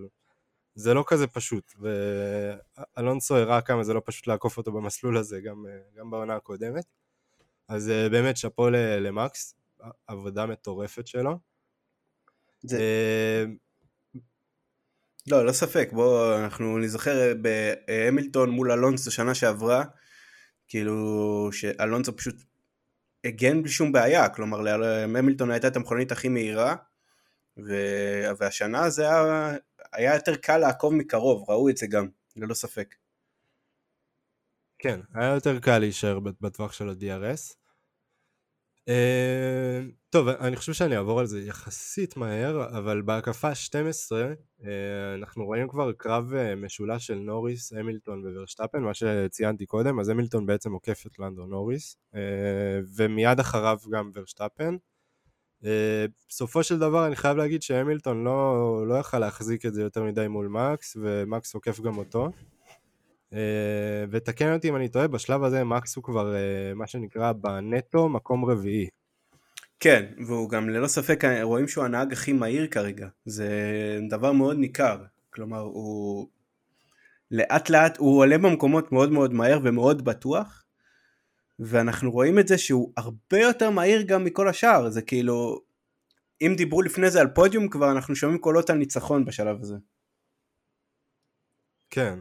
זה 0.75 0.93
לא 0.93 1.03
כזה 1.07 1.27
פשוט, 1.27 1.73
ואלונסו 2.97 3.35
הראה 3.35 3.61
כמה 3.61 3.83
זה 3.83 3.93
לא 3.93 4.01
פשוט 4.05 4.27
לעקוף 4.27 4.57
אותו 4.57 4.71
במסלול 4.71 5.17
הזה, 5.17 5.41
גם, 5.41 5.65
גם 5.97 6.11
בעונה 6.11 6.35
הקודמת. 6.35 6.85
אז 7.67 7.89
אה, 7.89 8.09
באמת 8.09 8.37
שאפו 8.37 8.69
למקס, 8.99 9.55
עבודה 10.07 10.45
מטורפת 10.45 11.07
שלו. 11.07 11.39
זה... 12.61 12.77
אה, 12.77 13.45
לא, 15.31 15.45
לא 15.45 15.51
ספק, 15.51 15.89
בוא, 15.91 16.37
אנחנו 16.37 16.77
נזכר 16.77 17.33
בהמילטון 17.41 18.49
מול 18.49 18.71
אלונסו 18.71 19.11
שנה 19.11 19.35
שעברה, 19.35 19.83
כאילו 20.67 21.49
שאלונסו 21.51 22.17
פשוט 22.17 22.35
הגן 23.23 23.61
בלי 23.61 23.71
שום 23.71 23.91
בעיה, 23.91 24.29
כלומר 24.29 24.61
להמילטון 24.61 25.51
הייתה 25.51 25.67
את 25.67 25.75
המכונית 25.75 26.11
הכי 26.11 26.29
מהירה, 26.29 26.75
והשנה 28.37 28.89
זה 28.89 29.03
היה 29.03 29.55
היה 29.93 30.15
יותר 30.15 30.35
קל 30.35 30.57
לעקוב 30.57 30.93
מקרוב, 30.93 31.49
ראו 31.49 31.69
את 31.69 31.77
זה 31.77 31.87
גם, 31.87 32.07
ללא 32.35 32.53
ספק. 32.53 32.95
כן, 34.79 34.99
היה 35.13 35.33
יותר 35.33 35.59
קל 35.59 35.79
להישאר 35.79 36.19
בטווח 36.19 36.73
של 36.73 36.89
ה-DRS. 36.89 37.63
אה, 38.89 39.81
טוב, 40.09 40.27
אני 40.27 40.55
חושב 40.55 40.73
שאני 40.73 40.97
אעבור 40.97 41.19
על 41.19 41.25
זה 41.25 41.41
יחסית 41.41 42.17
מהר, 42.17 42.77
אבל 42.77 43.01
בהקפה 43.01 43.55
12 43.55 44.33
אה, 44.63 45.13
אנחנו 45.15 45.45
רואים 45.45 45.67
כבר 45.67 45.91
קרב 45.91 46.33
אה, 46.33 46.55
משולש 46.55 47.07
של 47.07 47.15
נוריס, 47.15 47.73
המילטון 47.73 48.37
וורשטפן, 48.37 48.79
מה 48.79 48.93
שציינתי 48.93 49.65
קודם, 49.65 49.99
אז 49.99 50.09
המילטון 50.09 50.45
בעצם 50.45 50.71
עוקף 50.71 51.03
את 51.07 51.19
לנדו 51.19 51.45
נוריס, 51.45 51.97
ומיד 52.95 53.39
אחריו 53.39 53.77
גם 53.91 54.11
ורשטפן. 54.13 54.77
בסופו 56.29 56.63
של 56.63 56.79
דבר 56.79 57.07
אני 57.07 57.15
חייב 57.15 57.37
להגיד 57.37 57.61
שהמילטון 57.61 58.23
לא, 58.23 58.87
לא 58.87 58.95
יכל 58.95 59.19
להחזיק 59.19 59.65
את 59.65 59.73
זה 59.73 59.81
יותר 59.81 60.03
מדי 60.03 60.27
מול 60.27 60.47
מקס, 60.47 60.97
ומקס 61.01 61.53
עוקף 61.53 61.79
גם 61.79 61.97
אותו. 61.97 62.31
אה, 63.33 64.05
ותקן 64.09 64.53
אותי 64.53 64.69
אם 64.69 64.75
אני 64.75 64.89
טועה, 64.89 65.07
בשלב 65.07 65.43
הזה 65.43 65.63
מקס 65.63 65.95
הוא 65.95 66.03
כבר 66.03 66.35
אה, 66.35 66.73
מה 66.75 66.87
שנקרא 66.87 67.31
בנטו 67.31 68.09
מקום 68.09 68.45
רביעי. 68.45 68.87
כן, 69.79 70.05
והוא 70.27 70.49
גם 70.49 70.69
ללא 70.69 70.87
ספק, 70.87 71.23
רואים 71.41 71.67
שהוא 71.67 71.83
הנהג 71.83 72.13
הכי 72.13 72.33
מהיר 72.33 72.67
כרגע, 72.67 73.07
זה 73.25 73.49
דבר 74.09 74.31
מאוד 74.31 74.57
ניכר, 74.57 74.97
כלומר 75.29 75.59
הוא 75.59 76.27
לאט 77.31 77.69
לאט, 77.69 77.97
הוא 77.97 78.19
עולה 78.19 78.37
במקומות 78.37 78.91
מאוד 78.91 79.11
מאוד 79.11 79.33
מהר 79.33 79.59
ומאוד 79.63 80.05
בטוח, 80.05 80.62
ואנחנו 81.65 82.11
רואים 82.11 82.39
את 82.39 82.47
זה 82.47 82.57
שהוא 82.57 82.93
הרבה 82.97 83.39
יותר 83.39 83.69
מהיר 83.69 84.01
גם 84.01 84.23
מכל 84.23 84.47
השאר, 84.47 84.89
זה 84.89 85.01
כאילו, 85.01 85.61
אם 86.41 86.53
דיברו 86.57 86.81
לפני 86.81 87.11
זה 87.11 87.21
על 87.21 87.27
פודיום 87.27 87.69
כבר 87.69 87.91
אנחנו 87.91 88.15
שומעים 88.15 88.39
קולות 88.39 88.69
על 88.69 88.77
ניצחון 88.77 89.25
בשלב 89.25 89.61
הזה. 89.61 89.75
כן, 91.89 92.19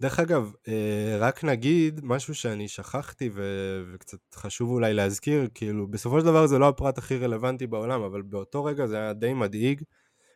דרך 0.00 0.20
אגב, 0.20 0.52
אה, 0.68 1.16
רק 1.20 1.44
נגיד 1.44 2.00
משהו 2.02 2.34
שאני 2.34 2.68
שכחתי 2.68 3.30
ו- 3.34 3.82
וקצת 3.92 4.18
חשוב 4.34 4.70
אולי 4.70 4.94
להזכיר, 4.94 5.48
כאילו 5.54 5.86
בסופו 5.86 6.20
של 6.20 6.26
דבר 6.26 6.46
זה 6.46 6.58
לא 6.58 6.68
הפרט 6.68 6.98
הכי 6.98 7.18
רלוונטי 7.18 7.66
בעולם, 7.66 8.02
אבל 8.02 8.22
באותו 8.22 8.64
רגע 8.64 8.86
זה 8.86 8.96
היה 8.96 9.12
די 9.12 9.34
מדאיג, 9.34 9.82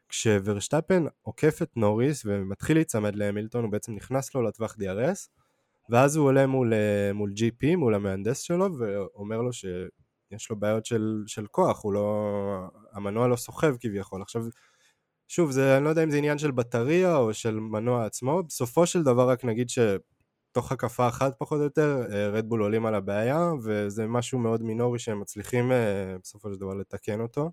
כשוורשטפן 0.09 1.04
עוקף 1.23 1.62
את 1.62 1.76
נוריס 1.76 2.23
ומתחיל 2.26 2.76
להיצמד 2.76 3.16
להמילטון, 3.16 3.64
הוא 3.64 3.73
בעצם 3.73 3.94
נכנס 3.94 4.35
לו 4.35 4.42
לטווח 4.42 4.75
DRS, 4.75 5.39
ואז 5.90 6.16
הוא 6.16 6.26
עולה 6.26 6.47
מול, 6.47 6.75
אה, 6.75 7.12
מול 7.12 7.32
GP, 7.37 7.76
מול 7.76 7.94
המהנדס 7.94 8.40
שלו, 8.40 8.78
ואומר 8.78 9.42
לו 9.42 9.52
שיש 9.52 10.50
לו 10.50 10.56
בעיות 10.56 10.87
של, 10.87 11.23
של 11.26 11.47
כוח, 11.47 11.85
הוא 11.85 11.92
לא, 11.92 12.68
המנוע 12.92 13.28
לא 13.28 13.37
סוחב 13.37 13.76
כביכול. 13.80 14.23
עכשיו, 14.23 14.42
שוב, 15.28 15.50
זה, 15.50 15.76
אני 15.76 15.85
לא 15.85 15.88
יודע 15.88 16.04
אם 16.04 16.11
זה 16.11 16.18
עניין 16.18 16.38
של 16.38 16.50
בטריה 16.50 17.16
או 17.16 17.35
של 17.35 17.61
מנוע 17.61 18.06
עצמו, 18.06 18.42
בסופו 18.42 18.87
של 18.87 19.02
דבר 19.02 19.30
רק 19.30 19.44
נגיד 19.44 19.68
שתוך 19.68 20.73
הקפה 20.73 21.09
אחת 21.09 21.35
פחות 21.38 21.59
או 21.59 21.64
יותר, 21.64 22.04
רדבול 22.32 22.61
אה, 22.61 22.66
עולים 22.66 22.87
על 22.87 22.94
הבעיה, 22.94 23.50
וזה 23.62 24.06
משהו 24.06 24.38
מאוד 24.38 24.62
מינורי 24.62 24.99
שהם 24.99 25.20
מצליחים 25.20 25.73
אה, 25.73 26.16
בסופו 26.23 26.52
של 26.52 26.61
דבר 26.61 26.75
לתקן 26.75 27.20
אותו. 27.20 27.50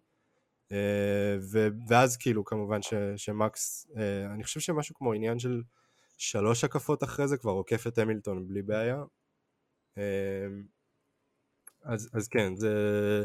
ואז 1.87 2.17
כאילו 2.17 2.45
כמובן 2.45 2.81
ש, 2.81 2.93
שמקס, 3.15 3.87
אני 4.33 4.43
חושב 4.43 4.59
שמשהו 4.59 4.95
כמו 4.95 5.13
עניין 5.13 5.39
של 5.39 5.61
שלוש 6.17 6.63
הקפות 6.63 7.03
אחרי 7.03 7.27
זה 7.27 7.37
כבר 7.37 7.51
עוקף 7.51 7.87
את 7.87 7.97
המילטון 7.97 8.47
בלי 8.47 8.61
בעיה. 8.61 9.03
אז, 11.83 12.09
אז 12.13 12.27
כן, 12.27 12.55
זה... 12.55 13.23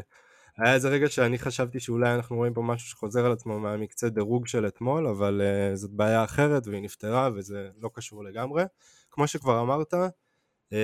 היה 0.57 0.73
איזה 0.73 0.89
רגע 0.89 1.09
שאני 1.09 1.39
חשבתי 1.39 1.79
שאולי 1.79 2.15
אנחנו 2.15 2.35
רואים 2.35 2.53
פה 2.53 2.61
משהו 2.61 2.89
שחוזר 2.89 3.25
על 3.25 3.31
עצמו 3.31 3.59
מהמקצה 3.59 4.09
דירוג 4.09 4.47
של 4.47 4.67
אתמול, 4.67 5.07
אבל 5.07 5.41
uh, 5.41 5.75
זאת 5.75 5.91
בעיה 5.91 6.23
אחרת 6.23 6.67
והיא 6.67 6.83
נפתרה 6.83 7.29
וזה 7.35 7.69
לא 7.77 7.89
קשור 7.93 8.23
לגמרי. 8.23 8.63
כמו 9.11 9.27
שכבר 9.27 9.61
אמרת, 9.61 9.93
uh, 9.93 10.75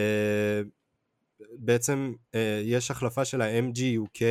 בעצם 1.40 2.14
uh, 2.32 2.38
יש 2.64 2.92
החלפה 2.92 3.26
של 3.26 3.42
ה-MGUK, 3.42 4.22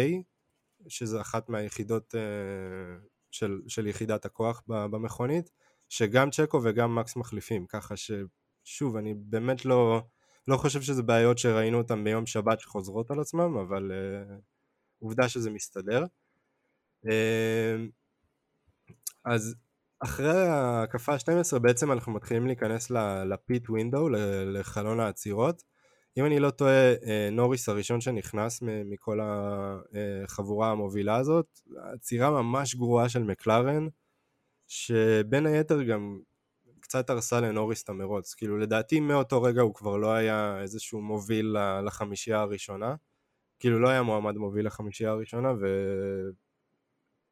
שזה 0.89 1.21
אחת 1.21 1.49
מהיחידות 1.49 2.15
uh, 2.15 2.19
של, 3.31 3.61
של 3.69 3.87
יחידת 3.87 4.25
הכוח 4.25 4.63
במכונית, 4.67 5.51
שגם 5.89 6.31
צ'קו 6.31 6.61
וגם 6.65 6.95
מקס 6.95 7.17
מחליפים, 7.17 7.67
ככה 7.67 7.95
ששוב, 7.97 8.97
אני 8.97 9.15
באמת 9.17 9.65
לא, 9.65 10.03
לא 10.49 10.57
חושב 10.57 10.83
שזה 10.83 11.03
בעיות 11.03 11.39
שראינו 11.39 11.79
אותן 11.79 12.05
ביום 12.05 12.27
שבת 12.27 12.61
שחוזרות 12.61 13.11
על 13.11 13.21
עצמם, 13.21 13.57
אבל... 13.57 13.91
Uh, 13.91 14.59
עובדה 14.99 15.29
שזה 15.29 15.51
מסתדר. 15.51 16.05
אמ, 17.05 17.89
אז 19.25 19.55
אחרי 20.01 20.47
ההקפה 20.49 21.13
ה-12 21.13 21.59
בעצם 21.59 21.93
אנחנו 21.93 22.13
מתחילים 22.13 22.47
להיכנס 22.47 22.91
לפיט 23.31 23.71
ווינדו, 23.71 24.09
לחלון 24.47 25.01
העצירות. 25.01 25.63
אם 26.17 26.27
אני 26.27 26.41
לא 26.41 26.51
טועה, 26.51 26.95
אה, 27.07 27.29
נוריס 27.33 27.69
הראשון 27.69 28.01
שנכנס 28.01 28.63
מכל 28.63 29.19
החבורה 29.23 30.71
המובילה 30.71 31.17
הזאת, 31.17 31.61
עצירה 31.95 32.31
ממש 32.31 32.75
גרועה 32.75 33.09
של 33.09 33.23
מקלרן, 33.23 33.87
שבין 34.69 35.47
היתר 35.47 35.83
גם 35.83 36.21
קצת 36.81 37.11
הרסה 37.11 37.41
לנוריס 37.41 37.83
את 37.83 37.89
המרוץ. 37.89 38.35
כאילו 38.35 38.59
לדעתי 38.59 39.01
מאותו 39.01 39.43
רגע 39.43 39.61
הוא 39.63 39.75
כבר 39.75 39.97
לא 39.97 40.13
היה 40.13 40.61
איזשהו 40.63 41.01
מוביל 41.01 41.57
לחמישייה 41.87 42.41
הראשונה. 42.41 42.95
כאילו 43.59 43.79
לא 43.79 43.89
היה 43.89 44.03
מועמד 44.03 44.37
מוביל 44.37 44.67
לחמישייה 44.67 45.11
הראשונה 45.11 45.49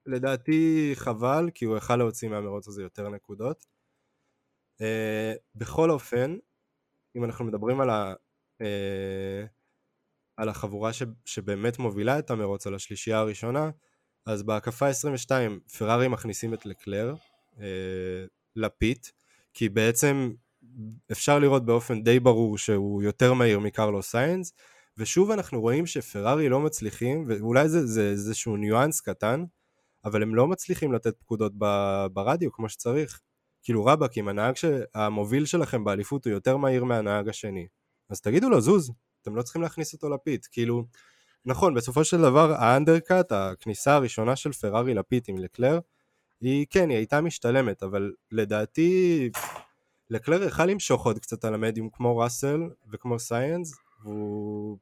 ולדעתי 0.07 0.91
חבל 0.95 1.51
כי 1.55 1.65
הוא 1.65 1.77
יכל 1.77 1.97
להוציא 1.97 2.29
מהמרוץ 2.29 2.69
הזה 2.69 2.83
יותר 2.83 3.09
נקודות. 3.09 3.67
Uh, 4.83 5.39
בכל 5.55 5.91
אופן, 5.91 6.37
אם 7.17 7.25
אנחנו 7.25 7.45
מדברים 7.45 7.81
על, 7.81 7.91
ה, 7.91 8.15
uh, 8.63 9.47
על 10.37 10.49
החבורה 10.49 10.93
ש, 10.93 11.03
שבאמת 11.25 11.79
מובילה 11.79 12.19
את 12.19 12.31
המרוץ 12.31 12.67
על 12.67 12.75
השלישייה 12.75 13.19
הראשונה, 13.19 13.71
אז 14.27 14.43
בהקפה 14.43 14.89
22 14.89 15.61
פרארי 15.79 16.09
מכניסים 16.09 16.55
את 16.55 16.67
לקלר 16.67 17.15
uh, 17.55 17.59
לפיט, 18.57 19.07
כי 19.55 19.69
בעצם 19.69 20.33
אפשר 21.13 21.39
לראות 21.39 21.67
באופן 21.67 22.03
די 22.03 22.21
ברור 22.21 22.59
שהוא 22.59 23.03
יותר 23.03 23.35
מהיר 23.35 23.59
מקרלוס 23.59 24.11
סיינס, 24.11 24.53
ושוב 24.99 25.31
אנחנו 25.31 25.61
רואים 25.61 25.87
שפרארי 25.87 26.49
לא 26.49 26.61
מצליחים, 26.61 27.25
ואולי 27.29 27.69
זה, 27.69 27.87
זה 27.87 28.11
איזשהו 28.11 28.57
ניואנס 28.57 29.01
קטן, 29.01 29.45
אבל 30.05 30.23
הם 30.23 30.35
לא 30.35 30.47
מצליחים 30.47 30.93
לתת 30.93 31.17
פקודות 31.19 31.53
ב, 31.59 31.67
ברדיו 32.13 32.53
כמו 32.53 32.69
שצריך. 32.69 33.21
כאילו 33.63 33.85
רבאק, 33.85 34.19
אם 34.19 34.29
הנהג 34.29 34.55
המוביל 34.95 35.47
שלכם 35.47 35.85
באליפות 35.85 36.25
הוא 36.25 36.31
יותר 36.31 36.57
מהיר 36.57 36.85
מהנהג 36.85 37.29
השני, 37.29 37.67
אז 38.11 38.21
תגידו 38.21 38.51
לו 38.51 38.61
זוז, 38.61 38.93
אתם 39.23 39.37
לא 39.37 39.43
צריכים 39.43 39.63
להכניס 39.63 39.95
אותו 39.95 40.09
לפיט, 40.09 40.47
כאילו, 40.53 40.85
נכון, 41.47 41.75
בסופו 41.75 42.05
של 42.05 42.19
דבר 42.19 42.55
האנדרקאט, 42.59 43.33
הכניסה 43.33 43.95
הראשונה 43.95 44.37
של 44.37 44.53
פרארי 44.53 44.95
לפיט 44.95 45.29
עם 45.29 45.39
לקלר, 45.39 45.79
היא 46.41 46.67
כן, 46.71 46.89
היא 46.89 46.97
הייתה 46.97 47.21
משתלמת, 47.21 47.83
אבל 47.83 48.13
לדעתי 48.33 49.31
לקלר 50.11 50.43
יכל 50.43 50.67
למשוך 50.67 51.07
עוד 51.07 51.19
קצת 51.19 51.45
על 51.45 51.55
המדיום 51.55 51.89
כמו 51.93 52.19
ראסל 52.19 52.61
וכמו 52.93 53.19
סייאנס, 53.19 53.75
והוא 54.05 54.79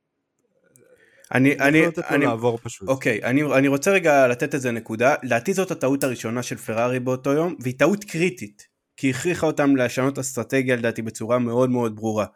אני, 1.34 1.58
אני, 1.58 1.82
אני, 2.10 2.24
לעבור 2.24 2.58
פשוט. 2.58 2.88
אוקיי, 2.88 3.24
אני, 3.24 3.42
אני 3.42 3.68
רוצה 3.68 3.90
רגע 3.90 4.28
לתת 4.28 4.54
איזה 4.54 4.70
נקודה, 4.70 5.14
לדעתי 5.22 5.54
זאת 5.54 5.70
הטעות 5.70 6.04
הראשונה 6.04 6.42
של 6.42 6.56
פרארי 6.56 7.00
באותו 7.00 7.32
יום, 7.32 7.54
והיא 7.60 7.78
טעות 7.78 8.04
קריטית, 8.04 8.68
כי 8.96 9.10
הכריחה 9.10 9.46
אותם 9.46 9.76
לשנות 9.76 10.18
אסטרטגיה 10.18 10.76
לדעתי 10.76 11.02
בצורה 11.02 11.38
מאוד 11.38 11.70
מאוד 11.70 11.96
ברורה. 11.96 12.26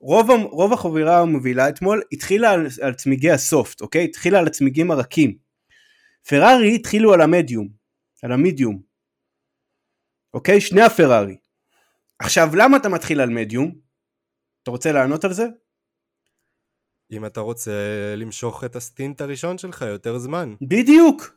רוב, 0.00 0.30
רוב 0.30 0.72
החבירה 0.72 1.20
המובילה 1.20 1.68
אתמול 1.68 2.02
התחילה 2.12 2.50
על, 2.50 2.66
על 2.82 2.94
צמיגי 2.94 3.30
הסופט, 3.30 3.80
אוקיי? 3.80 4.04
התחילה 4.04 4.38
על 4.38 4.46
הצמיגים 4.46 4.90
הרכים. 4.90 5.36
פרארי 6.28 6.74
התחילו 6.74 7.14
על 7.14 7.20
המדיום, 7.20 7.68
על 8.22 8.32
המידיום, 8.32 8.82
אוקיי? 10.34 10.60
שני 10.60 10.82
הפרארי. 10.82 11.36
עכשיו, 12.18 12.56
למה 12.56 12.76
אתה 12.76 12.88
מתחיל 12.88 13.20
על 13.20 13.30
מדיום? 13.30 13.74
אתה 14.62 14.70
רוצה 14.70 14.92
לענות 14.92 15.24
על 15.24 15.32
זה? 15.32 15.46
אם 17.12 17.26
אתה 17.26 17.40
רוצה 17.40 17.72
למשוך 18.16 18.64
את 18.64 18.76
הסטינט 18.76 19.20
הראשון 19.20 19.58
שלך 19.58 19.82
יותר 19.82 20.18
זמן. 20.18 20.54
בדיוק. 20.62 21.36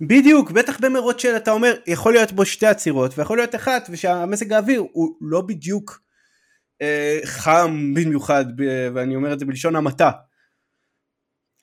בדיוק, 0.00 0.50
בטח 0.50 0.80
במרוץ 0.80 1.22
של 1.22 1.36
אתה 1.36 1.50
אומר, 1.50 1.74
יכול 1.86 2.12
להיות 2.12 2.32
בו 2.32 2.46
שתי 2.46 2.66
עצירות 2.66 3.18
ויכול 3.18 3.38
להיות 3.38 3.54
אחת 3.54 3.88
ושהמזג 3.90 4.52
האוויר 4.52 4.84
הוא 4.92 5.16
לא 5.20 5.40
בדיוק 5.40 6.01
חם 7.24 7.94
במיוחד 7.94 8.44
ואני 8.94 9.16
אומר 9.16 9.32
את 9.32 9.38
זה 9.38 9.46
בלשון 9.46 9.76
המעטה. 9.76 10.10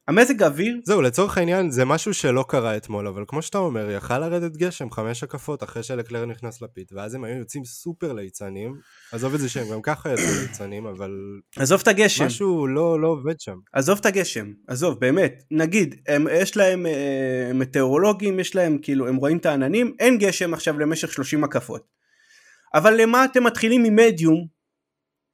המזג 0.09 0.43
האוויר... 0.43 0.79
זהו, 0.83 1.01
לצורך 1.01 1.37
העניין 1.37 1.71
זה 1.71 1.85
משהו 1.85 2.13
שלא 2.13 2.45
קרה 2.47 2.77
אתמול, 2.77 3.07
אבל 3.07 3.23
כמו 3.27 3.41
שאתה 3.41 3.57
אומר, 3.57 3.91
יכל 3.91 4.19
לרדת 4.19 4.57
גשם 4.57 4.91
חמש 4.91 5.23
הקפות 5.23 5.63
אחרי 5.63 5.83
שלקלר 5.83 6.25
נכנס 6.25 6.61
לפיט, 6.61 6.93
ואז 6.93 7.15
הם 7.15 7.23
היו 7.23 7.37
יוצאים 7.37 7.65
סופר 7.65 8.13
ליצנים, 8.13 8.75
עזוב 9.11 9.33
את 9.33 9.39
זה 9.39 9.49
שהם 9.49 9.71
גם 9.71 9.81
ככה 9.81 10.13
יצאו 10.13 10.41
ליצנים, 10.41 10.85
אבל... 10.85 11.11
עזוב 11.55 11.79
את 11.81 11.87
הגשם. 11.87 12.25
משהו 12.25 12.67
לא, 12.67 13.01
לא 13.01 13.07
עובד 13.07 13.39
שם. 13.39 13.57
עזוב 13.73 13.97
את 14.01 14.05
הגשם, 14.05 14.51
עזוב, 14.67 14.99
באמת. 14.99 15.43
נגיד, 15.51 15.95
הם, 16.07 16.27
יש 16.31 16.57
להם 16.57 16.85
אה, 16.85 17.51
מטאורולוגים, 17.53 18.39
יש 18.39 18.55
להם, 18.55 18.77
כאילו, 18.81 19.07
הם 19.07 19.15
רואים 19.15 19.37
את 19.37 19.45
העננים, 19.45 19.95
אין 19.99 20.17
גשם 20.17 20.53
עכשיו 20.53 20.79
למשך 20.79 21.11
30 21.11 21.43
הקפות. 21.43 21.81
אבל 22.73 23.01
למה 23.01 23.25
אתם 23.25 23.43
מתחילים 23.43 23.83
ממדיום? 23.83 24.58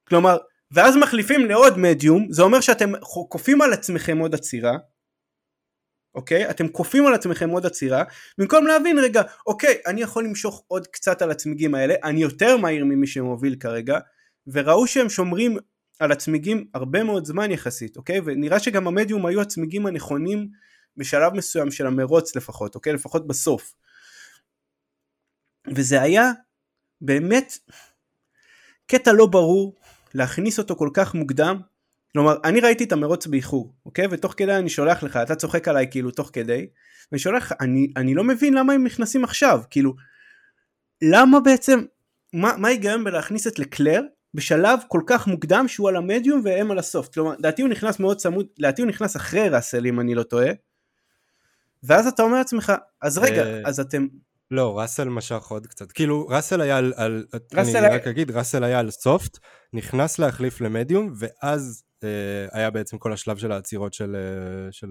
כלומר, 0.08 0.36
ואז 0.70 0.96
מחליפים 0.96 1.46
לעוד 1.46 1.78
מדיום, 1.78 2.26
זה 2.30 2.42
אומר 2.42 2.60
שאתם 2.60 2.92
כופים 3.28 3.62
על 3.62 3.72
עצמכם 3.72 4.18
עוד 4.18 4.34
עצירה, 4.34 4.76
אוקיי? 6.14 6.50
אתם 6.50 6.68
כופים 6.68 7.06
על 7.06 7.14
עצמכם 7.14 7.50
עוד 7.50 7.66
עצירה, 7.66 8.04
במקום 8.38 8.66
להבין 8.66 8.98
רגע, 8.98 9.22
אוקיי, 9.46 9.78
אני 9.86 10.02
יכול 10.02 10.24
למשוך 10.24 10.64
עוד 10.68 10.86
קצת 10.86 11.22
על 11.22 11.30
הצמיגים 11.30 11.74
האלה, 11.74 11.94
אני 12.04 12.22
יותר 12.22 12.56
מהיר 12.56 12.84
ממי 12.84 13.06
שמוביל 13.06 13.56
כרגע, 13.60 13.98
וראו 14.46 14.86
שהם 14.86 15.08
שומרים 15.08 15.56
על 15.98 16.12
הצמיגים 16.12 16.66
הרבה 16.74 17.04
מאוד 17.04 17.24
זמן 17.24 17.50
יחסית, 17.50 17.96
אוקיי? 17.96 18.20
ונראה 18.24 18.60
שגם 18.60 18.86
המדיום 18.86 19.26
היו 19.26 19.40
הצמיגים 19.40 19.86
הנכונים 19.86 20.48
בשלב 20.96 21.32
מסוים 21.34 21.70
של 21.70 21.86
המרוץ 21.86 22.36
לפחות, 22.36 22.74
אוקיי? 22.74 22.92
לפחות 22.92 23.26
בסוף. 23.26 23.74
וזה 25.74 26.02
היה 26.02 26.32
באמת 27.00 27.52
קטע 28.86 29.12
לא 29.12 29.26
ברור 29.26 29.76
להכניס 30.16 30.58
אותו 30.58 30.76
כל 30.76 30.90
כך 30.92 31.14
מוקדם. 31.14 31.60
כלומר, 32.12 32.36
אני 32.44 32.60
ראיתי 32.60 32.84
את 32.84 32.92
המרוץ 32.92 33.26
באיחור, 33.26 33.74
אוקיי? 33.86 34.06
ותוך 34.10 34.34
כדי 34.36 34.54
אני 34.54 34.68
שולח 34.68 35.02
לך, 35.02 35.16
אתה 35.16 35.34
צוחק 35.34 35.68
עליי 35.68 35.86
כאילו 35.90 36.10
תוך 36.10 36.30
כדי, 36.32 36.66
ואני 37.12 37.18
שולח 37.18 37.42
לך, 37.42 37.54
אני, 37.60 37.92
אני 37.96 38.14
לא 38.14 38.24
מבין 38.24 38.54
למה 38.54 38.72
הם 38.72 38.84
נכנסים 38.84 39.24
עכשיו, 39.24 39.60
כאילו, 39.70 39.94
למה 41.02 41.40
בעצם, 41.40 41.84
מה 42.32 42.68
ההיגיון 42.68 43.04
בלהכניס 43.04 43.46
את 43.46 43.58
לקלר 43.58 44.00
בשלב 44.34 44.80
כל 44.88 45.00
כך 45.06 45.26
מוקדם 45.26 45.68
שהוא 45.68 45.88
על 45.88 45.96
המדיום 45.96 46.40
והם 46.44 46.70
על 46.70 46.78
הסופט, 46.78 47.14
כלומר, 47.14 47.34
לדעתי 47.38 47.62
הוא 47.62 47.70
נכנס 47.70 48.00
מאוד 48.00 48.16
צמוד, 48.16 48.46
לדעתי 48.58 48.82
הוא 48.82 48.88
נכנס 48.88 49.16
אחרי 49.16 49.48
ראסל 49.48 49.86
אם 49.86 50.00
אני 50.00 50.14
לא 50.14 50.22
טועה, 50.22 50.50
ואז 51.82 52.06
אתה 52.06 52.22
אומר 52.22 52.38
לעצמך, 52.38 52.72
אז 53.02 53.18
רגע, 53.18 53.46
אה, 53.46 53.60
אז 53.64 53.80
אתם... 53.80 54.06
לא, 54.50 54.78
ראסל 54.78 55.08
משך 55.08 55.46
עוד 55.48 55.66
קצת. 55.66 55.92
כאילו, 55.92 56.26
ראסל 56.28 56.60
היה 56.60 56.78
על... 56.78 56.92
על 56.96 57.24
אני 57.58 57.78
היה... 57.78 57.94
רק 57.94 58.06
אגיד, 58.06 58.30
ראסל 58.30 58.64
היה 58.64 58.78
על 58.78 58.90
סופט, 58.90 59.38
נכנס 59.72 60.18
להחליף 60.18 60.60
למדיום, 60.60 61.12
ואז 61.16 61.82
אה, 62.04 62.08
היה 62.52 62.70
בעצם 62.70 62.98
כל 62.98 63.12
השלב 63.12 63.36
של 63.36 63.52
העצירות 63.52 63.94
של, 63.94 64.16
אה, 64.16 64.72
של 64.72 64.88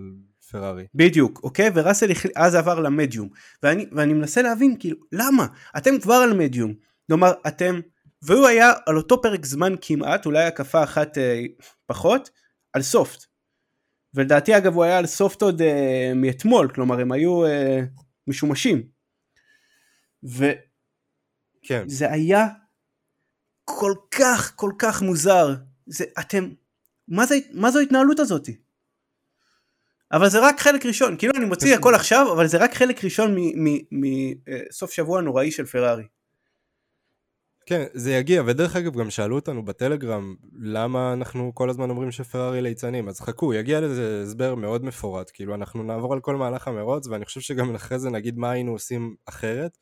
פרארי. 0.51 0.85
בדיוק, 0.95 1.39
אוקיי? 1.43 1.69
וראסל 1.73 2.07
אז 2.35 2.55
עבר 2.55 2.79
למדיום. 2.79 3.29
ואני, 3.63 3.85
ואני 3.91 4.13
מנסה 4.13 4.41
להבין, 4.41 4.75
כאילו, 4.79 4.97
למה? 5.11 5.47
אתם 5.77 5.99
כבר 5.99 6.13
על 6.13 6.33
מדיום. 6.33 6.73
כלומר, 7.07 7.33
אתם... 7.47 7.79
והוא 8.21 8.47
היה 8.47 8.71
על 8.85 8.97
אותו 8.97 9.21
פרק 9.21 9.45
זמן 9.45 9.73
כמעט, 9.81 10.25
אולי 10.25 10.43
הקפה 10.43 10.83
אחת 10.83 11.17
אה, 11.17 11.43
פחות, 11.85 12.29
על 12.73 12.81
סופט. 12.81 13.25
ולדעתי 14.13 14.57
אגב 14.57 14.73
הוא 14.73 14.83
היה 14.83 14.97
על 14.97 15.05
סופט 15.05 15.41
עוד 15.41 15.61
אה, 15.61 16.11
מאתמול, 16.15 16.69
כלומר 16.75 16.99
הם 16.99 17.11
היו 17.11 17.45
אה, 17.45 17.79
משומשים. 18.27 18.94
וזה 20.25 20.55
כן. 21.61 21.85
היה 22.09 22.47
כל 23.65 23.93
כך 24.11 24.53
כל 24.55 24.71
כך 24.79 25.01
מוזר. 25.01 25.55
זה 25.87 26.05
אתם, 26.19 26.49
מה, 27.07 27.25
זה, 27.25 27.35
מה 27.53 27.71
זו 27.71 27.79
ההתנהלות 27.79 28.19
הזאתי? 28.19 28.57
אבל 30.11 30.29
זה 30.29 30.39
רק 30.41 30.59
חלק 30.59 30.85
ראשון, 30.85 31.17
כאילו 31.17 31.33
אני 31.37 31.45
מוציא 31.45 31.75
הכל 31.75 31.95
עכשיו, 31.95 32.33
אבל 32.33 32.47
זה 32.47 32.57
רק 32.57 32.73
חלק 32.73 33.03
ראשון 33.03 33.35
מסוף 33.91 34.89
אה, 34.89 34.95
שבוע 34.95 35.21
נוראי 35.21 35.51
של 35.51 35.65
פרארי. 35.65 36.03
כן, 37.65 37.83
זה 37.93 38.11
יגיע, 38.11 38.43
ודרך 38.45 38.75
אגב 38.75 38.99
גם 38.99 39.09
שאלו 39.09 39.35
אותנו 39.35 39.65
בטלגרם 39.65 40.35
למה 40.61 41.13
אנחנו 41.13 41.51
כל 41.55 41.69
הזמן 41.69 41.89
אומרים 41.89 42.11
שפרארי 42.11 42.61
ליצנים, 42.61 43.07
אז 43.07 43.21
חכו, 43.21 43.53
יגיע 43.53 43.81
לזה 43.81 44.21
הסבר 44.23 44.55
מאוד 44.55 44.85
מפורט, 44.85 45.31
כאילו 45.33 45.55
אנחנו 45.55 45.83
נעבור 45.83 46.13
על 46.13 46.19
כל 46.19 46.35
מהלך 46.35 46.67
המרוץ, 46.67 47.07
ואני 47.07 47.25
חושב 47.25 47.41
שגם 47.41 47.75
אחרי 47.75 47.99
זה 47.99 48.09
נגיד 48.09 48.37
מה 48.37 48.51
היינו 48.51 48.71
עושים 48.71 49.15
אחרת, 49.25 49.77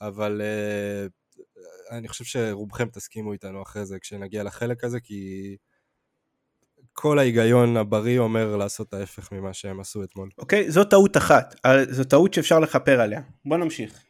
אבל 0.00 0.40
uh, 0.40 1.46
אני 1.90 2.08
חושב 2.08 2.24
שרובכם 2.24 2.88
תסכימו 2.88 3.32
איתנו 3.32 3.62
אחרי 3.62 3.86
זה 3.86 3.98
כשנגיע 3.98 4.42
לחלק 4.42 4.84
הזה, 4.84 5.00
כי 5.00 5.56
כל 6.92 7.18
ההיגיון 7.18 7.76
הבריא 7.76 8.18
אומר 8.18 8.56
לעשות 8.56 8.94
ההפך 8.94 9.32
ממה 9.32 9.52
שהם 9.52 9.80
עשו 9.80 10.04
אתמול. 10.04 10.28
אוקיי, 10.38 10.66
okay, 10.66 10.70
זו 10.70 10.84
טעות 10.84 11.16
אחת, 11.16 11.54
זו 11.90 12.04
טעות 12.04 12.34
שאפשר 12.34 12.58
לכפר 12.58 13.00
עליה. 13.00 13.20
בוא 13.44 13.56
נמשיך. 13.56 14.04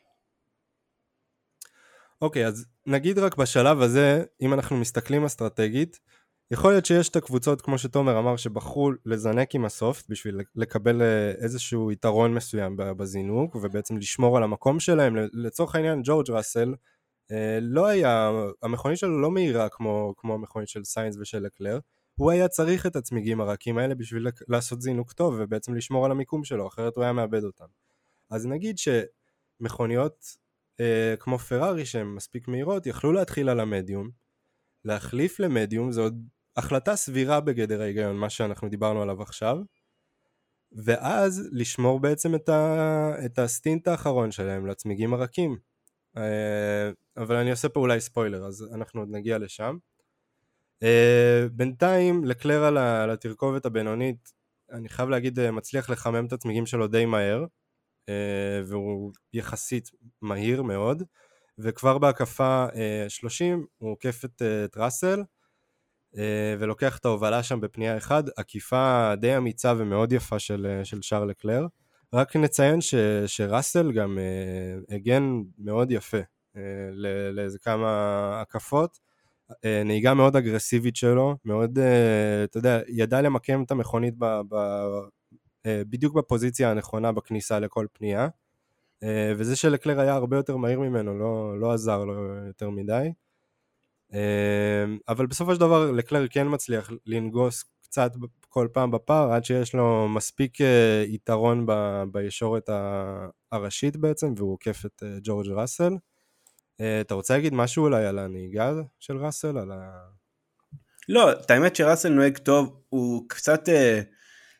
אוקיי, 2.23 2.45
okay, 2.45 2.49
אז 2.49 2.67
נגיד 2.87 3.19
רק 3.19 3.37
בשלב 3.37 3.81
הזה, 3.81 4.25
אם 4.41 4.55
אנחנו 4.55 4.77
מסתכלים 4.77 5.25
אסטרטגית, 5.25 6.01
יכול 6.53 6.73
להיות 6.73 6.87
שיש 6.87 7.09
את 7.09 7.17
הקבוצות, 7.17 7.61
כמו 7.61 7.79
שתומר 7.79 8.19
אמר, 8.19 8.37
שבחרו 8.37 8.91
לזנק 9.07 9.55
עם 9.55 9.65
הסופט 9.65 10.09
בשביל 10.09 10.41
לקבל 10.55 11.03
אה, 11.03 11.31
איזשהו 11.31 11.93
יתרון 11.93 12.35
מסוים 12.35 12.77
בזינוק, 12.77 13.55
ובעצם 13.55 13.97
לשמור 13.97 14.37
על 14.37 14.43
המקום 14.43 14.81
שלהם. 14.81 15.17
לצורך 15.33 15.75
העניין, 15.75 16.01
ג'ורג' 16.05 16.31
ראסל, 16.31 16.75
אה, 17.31 17.59
לא 17.63 17.87
היה, 17.87 18.31
המכונית 18.63 18.99
שלו 18.99 19.21
לא 19.21 19.31
מהירה 19.31 19.69
כמו, 19.69 20.15
כמו 20.17 20.35
המכונית 20.35 20.69
של 20.69 20.85
סיינס 20.85 21.17
ושל 21.21 21.39
לקלר, 21.39 21.79
הוא 22.15 22.31
היה 22.31 22.49
צריך 22.49 22.87
את 22.87 22.97
הצמיגים 22.97 23.41
הרכים 23.41 23.79
האלה 23.79 23.95
בשביל 23.95 24.27
לעשות 24.49 24.81
זינוק 24.81 25.13
טוב 25.13 25.35
ובעצם 25.39 25.75
לשמור 25.75 26.05
על 26.05 26.11
המיקום 26.11 26.45
שלו, 26.45 26.69
אחרת 26.69 26.97
הוא 26.97 27.05
היה 27.05 27.13
מאבד 27.13 27.45
אותם. 27.45 27.65
אז 28.31 28.47
נגיד 28.47 28.77
שמכוניות 28.79 30.37
אה, 30.81 31.15
כמו 31.19 31.39
פרארי 31.39 31.87
שהן 31.87 32.07
מספיק 32.07 32.49
מהירות, 32.49 32.87
יכלו 32.87 33.13
להתחיל 33.13 33.49
על 33.49 33.61
המדיום, 33.61 34.11
להחליף 34.85 35.41
למדיום, 35.41 35.93
זו 35.93 36.03
עוד 36.03 36.29
החלטה 36.57 36.97
סבירה 36.97 37.41
בגדר 37.41 37.83
ההיגיון, 37.83 38.17
מה 38.17 38.31
שאנחנו 38.31 38.69
דיברנו 38.69 39.03
עליו 39.03 39.23
עכשיו, 39.23 39.57
ואז 40.73 41.49
לשמור 41.53 42.01
בעצם 42.01 42.35
את, 42.35 42.49
ה, 42.49 43.13
את 43.27 43.39
הסטינט 43.39 43.89
האחרון 43.89 44.31
שלהם 44.31 44.67
לצמיגים 44.67 45.15
הרכים. 45.15 45.57
אה, 46.17 46.91
אבל 47.17 47.37
אני 47.37 47.51
עושה 47.51 47.69
פה 47.69 47.81
אולי 47.81 48.01
ספוילר, 48.01 48.45
אז 48.45 48.69
אנחנו 48.75 49.01
עוד 49.01 49.09
נגיע 49.11 49.39
לשם. 49.39 49.77
אה, 50.83 51.47
בינתיים 51.53 52.25
לקלר 52.25 52.65
על 52.65 53.11
התרכובת 53.11 53.67
הבינונית, 53.67 54.33
אני 54.73 54.89
חייב 54.89 55.09
להגיד, 55.09 55.39
אה, 55.39 55.51
מצליח 55.51 55.91
לחמם 55.91 56.27
את 56.27 56.33
הצמיגים 56.33 56.67
שלו 56.67 56.87
די 56.87 57.05
מהר. 57.05 57.45
והוא 58.65 59.13
יחסית 59.33 59.91
מהיר 60.23 60.63
מאוד, 60.63 61.03
וכבר 61.59 61.99
בהקפה 61.99 62.67
30 63.09 63.59
אה, 63.59 63.65
הוא 63.79 63.91
עוקף 63.91 64.25
את 64.25 64.77
ראסל, 64.77 65.23
ולוקח 66.59 66.99
את 66.99 67.05
ההובלה 67.05 67.43
שם 67.43 67.61
בפנייה 67.61 67.97
אחת, 67.97 68.25
עקיפה 68.37 69.15
די 69.21 69.37
אמיצה 69.37 69.73
ומאוד 69.79 70.13
יפה 70.13 70.39
של, 70.39 70.81
של 70.85 71.03
שרל 71.03 71.29
לקלר. 71.29 71.67
רק 72.13 72.37
נציין 72.37 72.81
ש, 72.81 72.95
שראסל 73.27 73.93
גם 73.93 74.19
הגן 74.89 75.23
מאוד 75.59 75.91
יפה 75.91 76.19
לאיזה 77.33 77.59
כמה 77.59 78.41
הקפות. 78.41 78.99
נהיגה 79.65 80.15
מאוד 80.15 80.37
אגרסיבית 80.37 80.97
שלו, 80.97 81.37
מאוד, 81.45 81.79
אתה 82.45 82.59
יודע, 82.59 82.81
ידע 82.89 83.21
למקם 83.21 83.63
את 83.63 83.71
המכונית 83.71 84.15
ב, 84.19 84.25
ב, 84.49 84.55
אה, 85.67 85.83
בדיוק 85.91 86.15
בפוזיציה 86.15 86.71
הנכונה 86.71 87.13
בכניסה 87.13 87.59
לכל 87.59 87.87
פנייה, 87.93 88.29
אה, 89.03 89.33
וזה 89.37 89.57
שלקלר 89.57 90.01
היה 90.01 90.15
הרבה 90.15 90.37
יותר 90.37 90.57
מהיר 90.57 90.81
ממנו 90.81 91.19
לא, 91.19 91.61
לא 91.61 91.73
עזר 91.73 92.05
לו 92.05 92.15
יותר 92.47 92.71
מדי. 92.71 93.13
אה, 94.15 94.85
אבל 95.09 95.27
בסופו 95.27 95.55
של 95.55 95.61
דבר 95.61 95.91
לקלר 95.91 96.27
כן 96.31 96.47
מצליח 96.51 96.91
לנגוס 97.07 97.65
קצת 97.83 98.13
כל 98.49 98.69
פעם 98.73 98.91
בפער 98.91 99.33
עד 99.33 99.45
שיש 99.45 99.75
לו 99.75 100.09
מספיק 100.09 100.59
יתרון 101.07 101.67
ב, 101.67 102.03
בישורת 102.13 102.71
הראשית 103.53 103.97
בעצם 103.97 104.35
והוא 104.37 104.53
עוקף 104.53 104.87
את 104.87 105.03
ג'ורג' 105.23 105.49
ראסל. 105.49 105.93
אתה 107.01 107.15
רוצה 107.15 107.35
להגיד 107.35 107.55
משהו 107.55 107.85
אולי 107.85 108.07
על 108.07 108.19
הנהיגה 108.19 108.73
של 109.01 109.17
ראסל? 109.17 109.59
על 109.59 109.73
ה... 109.73 109.91
לא, 111.09 111.33
את 111.33 111.51
האמת 111.51 111.77
שראסל 111.77 112.09
נוהג 112.09 112.39
טוב, 112.39 112.83
הוא 112.89 113.29
קצת... 113.29 113.69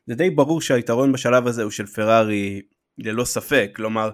זה 0.07 0.15
די 0.15 0.31
ברור 0.31 0.61
שהיתרון 0.61 1.13
בשלב 1.13 1.47
הזה 1.47 1.63
הוא 1.63 1.71
של 1.71 1.87
פרארי 1.87 2.63
ללא 2.99 3.25
ספק, 3.25 3.71
כלומר 3.77 4.11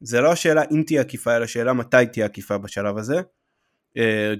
זה 0.00 0.20
לא 0.20 0.32
השאלה 0.32 0.62
אם 0.70 0.82
תהיה 0.86 1.00
עקיפה 1.00 1.36
אלא 1.36 1.44
השאלה 1.44 1.72
מתי 1.72 2.06
תהיה 2.12 2.26
עקיפה 2.26 2.58
בשלב 2.58 2.98
הזה. 2.98 3.20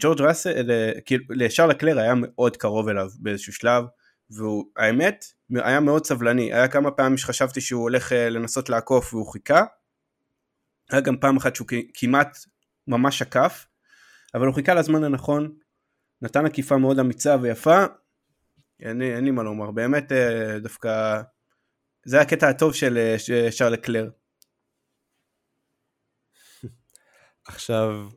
ג'ורג' 0.01 0.21
ראסל, 0.21 0.71
אה, 0.71 1.01
כאילו 1.05 1.25
לשאר 1.31 1.67
לקלר 1.67 1.99
היה 1.99 2.14
מאוד 2.17 2.57
קרוב 2.57 2.88
אליו 2.88 3.09
באיזשהו 3.19 3.53
שלב 3.53 3.85
והוא 4.31 4.64
האמת 4.77 5.25
היה 5.51 5.81
מאוד 5.81 6.07
סבלני, 6.07 6.53
היה 6.53 6.69
כמה 6.69 6.90
פעמים 6.90 7.19
שחשבתי 7.19 7.61
שהוא 7.61 7.83
הולך 7.83 8.12
אה, 8.12 8.31
לנסות 8.31 8.69
לעקוף 8.69 9.14
והוא 9.14 9.33
חיכה, 9.33 9.64
היה 10.90 11.01
גם 11.01 11.17
פעם 11.17 11.37
אחת 11.37 11.57
שהוא 11.57 11.69
כמעט 11.95 12.38
ממש 12.87 13.23
עקף, 13.23 13.67
אבל 14.35 14.47
הוא 14.47 14.55
חיכה 14.55 14.75
לזמן 14.75 15.05
הנכון, 15.05 15.55
נתן 16.23 16.47
עקיפה 16.47 16.77
מאוד 16.77 16.99
אמיצה 16.99 17.37
ויפה, 17.43 17.85
אין 18.81 19.03
אין 19.03 19.25
לי 19.25 19.31
מה 19.31 19.43
לומר, 19.43 19.71
באמת 19.71 20.12
אה, 20.12 20.59
דווקא 20.59 21.23
זה 22.07 22.21
הקטע 22.21 22.49
הטוב 22.49 22.75
של 22.75 23.14
שרל 23.51 23.77
קלר. 23.77 24.11
עכשיו 27.47 28.09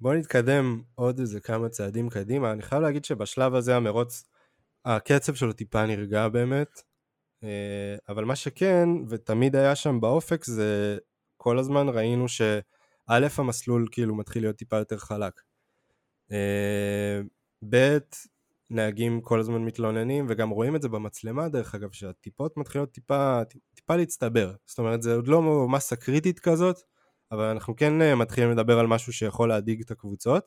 בוא 0.00 0.14
נתקדם 0.14 0.82
עוד 0.94 1.18
איזה 1.18 1.40
כמה 1.40 1.68
צעדים 1.68 2.08
קדימה, 2.08 2.52
אני 2.52 2.62
חייב 2.62 2.82
להגיד 2.82 3.04
שבשלב 3.04 3.54
הזה 3.54 3.76
המרוץ, 3.76 4.24
הקצב 4.84 5.34
שלו 5.34 5.52
טיפה 5.52 5.86
נרגע 5.86 6.28
באמת, 6.28 6.82
אה, 7.44 7.96
אבל 8.08 8.24
מה 8.24 8.36
שכן, 8.36 8.88
ותמיד 9.08 9.56
היה 9.56 9.74
שם 9.76 10.00
באופק, 10.00 10.44
זה 10.44 10.98
כל 11.36 11.58
הזמן 11.58 11.88
ראינו 11.88 12.28
שא' 12.28 12.60
המסלול 13.38 13.88
כאילו 13.92 14.14
מתחיל 14.14 14.42
להיות 14.42 14.56
טיפה 14.56 14.76
יותר 14.76 14.98
חלק. 14.98 15.40
ב' 17.70 17.98
נהגים 18.70 19.20
כל 19.20 19.40
הזמן 19.40 19.64
מתלוננים, 19.64 20.26
וגם 20.28 20.50
רואים 20.50 20.76
את 20.76 20.82
זה 20.82 20.88
במצלמה 20.88 21.48
דרך 21.48 21.74
אגב, 21.74 21.92
שהטיפות 21.92 22.56
מתחילות 22.56 22.92
טיפה, 22.92 23.40
טיפה 23.74 23.96
להצטבר. 23.96 24.54
זאת 24.66 24.78
אומרת, 24.78 25.02
זה 25.02 25.14
עוד 25.14 25.28
לא 25.28 25.68
מסה 25.68 25.96
קריטית 25.96 26.40
כזאת, 26.40 26.80
אבל 27.32 27.44
אנחנו 27.44 27.76
כן 27.76 28.02
אה, 28.02 28.14
מתחילים 28.14 28.50
לדבר 28.50 28.78
על 28.78 28.86
משהו 28.86 29.12
שיכול 29.12 29.48
להדאיג 29.48 29.80
את 29.80 29.90
הקבוצות. 29.90 30.44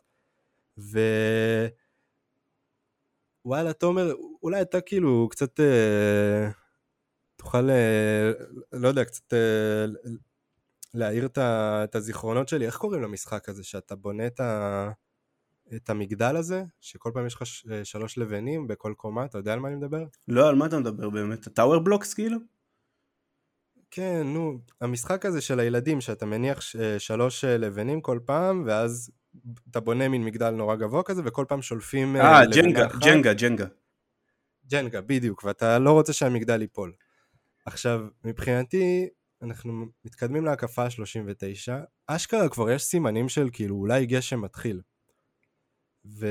ו... 0.80 1.00
וואלה, 3.46 3.74
תומר, 3.74 4.14
אולי 4.44 4.62
אתה 4.62 4.82
כאילו 4.82 5.28
קצת 5.32 5.60
אה, 5.60 6.50
תוכל, 7.36 7.70
אה, 7.70 8.32
לא 8.74 8.88
יודע, 8.88 9.06
קצת 9.06 9.34
אה, 9.34 9.86
להעיר 10.94 11.28
את 11.36 11.96
הזיכרונות 11.96 12.48
שלי. 12.48 12.66
איך 12.66 12.78
קוראים 12.78 13.02
למשחק 13.02 13.50
הזה, 13.50 13.64
שאתה 13.64 13.96
בונה 13.96 14.28
את, 14.28 14.40
ה, 14.40 14.92
את 15.76 15.90
המגדל 15.90 16.36
הזה, 16.36 16.64
שכל 16.82 17.12
פעם 17.14 17.26
יש 17.26 17.34
לך 17.34 17.44
שלוש 17.84 18.18
לבנים 18.18 18.68
בכל 18.68 18.94
קומה, 18.98 19.26
אתה 19.26 19.38
יודע 19.38 19.54
על 19.54 19.60
מה 19.60 19.68
אני 19.68 19.76
מדבר? 19.76 20.06
לא, 20.28 20.50
על 20.50 20.56
מה 20.56 20.66
אתה 20.66 20.80
מדבר 20.80 21.10
באמת? 21.10 21.48
הטאוור 21.48 21.80
בלוקס 21.80 22.14
כאילו? 22.14 22.38
כן, 23.96 24.28
נו, 24.28 24.60
המשחק 24.82 25.26
הזה 25.26 25.42
של 25.42 25.60
הילדים, 25.60 26.02
שאתה 26.02 26.26
מניח 26.26 26.62
אה, 26.80 27.00
שלוש 27.00 27.46
אה, 27.46 27.58
לבנים 27.58 28.02
כל 28.02 28.20
פעם, 28.26 28.64
ואז 28.68 29.12
אתה 29.72 29.80
בונה 29.80 30.10
מין 30.10 30.26
מגדל 30.26 30.50
נורא 30.50 30.76
גבוה 30.76 31.04
כזה, 31.04 31.22
וכל 31.26 31.46
פעם 31.48 31.62
שולפים... 31.62 32.16
אה, 32.16 32.46
ג'נגה, 32.46 32.88
ג'נגה, 33.06 33.34
ג'נגה. 33.34 33.66
ג'נגה, 34.68 35.02
בדיוק, 35.02 35.44
ואתה 35.44 35.80
לא 35.80 35.92
רוצה 35.92 36.14
שהמגדל 36.14 36.62
ייפול. 36.62 36.94
עכשיו, 37.66 38.08
מבחינתי, 38.24 39.10
אנחנו 39.42 39.86
מתקדמים 40.06 40.46
להקפה 40.46 40.84
ה-39, 40.84 41.74
אשכרה 42.08 42.50
כבר 42.50 42.72
יש 42.72 42.84
סימנים 42.84 43.30
של 43.30 43.50
כאילו 43.54 43.76
אולי 43.76 44.06
גשם 44.06 44.42
מתחיל. 44.42 44.82
ו... 46.06 46.28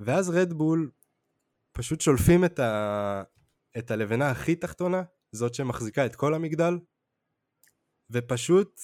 ואז 0.00 0.30
רדבול 0.30 0.90
פשוט 1.72 2.00
שולפים 2.00 2.44
את, 2.44 2.58
ה... 2.58 3.22
את 3.78 3.90
הלבנה 3.90 4.30
הכי 4.30 4.54
תחתונה, 4.54 5.02
זאת 5.32 5.54
שמחזיקה 5.54 6.06
את 6.06 6.16
כל 6.16 6.34
המגדל, 6.34 6.78
ופשוט 8.10 8.80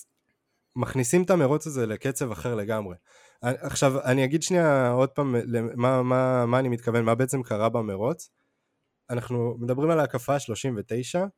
מכניסים 0.77 1.23
את 1.23 1.31
המרוץ 1.31 1.67
הזה 1.67 1.87
לקצב 1.87 2.31
אחר 2.31 2.55
לגמרי. 2.55 2.97
עכשיו, 3.43 4.05
אני 4.05 4.25
אגיד 4.25 4.43
שנייה 4.43 4.91
עוד 4.91 5.09
פעם 5.09 5.35
מה, 5.77 6.03
מה, 6.03 6.47
מה 6.47 6.59
אני 6.59 6.69
מתכוון, 6.69 7.05
מה 7.05 7.15
בעצם 7.15 7.43
קרה 7.43 7.69
במרוץ. 7.69 8.31
אנחנו 9.11 9.57
מדברים 9.59 9.91
על 9.91 10.01
ההקפה 10.01 10.35
ה-39, 10.35 11.29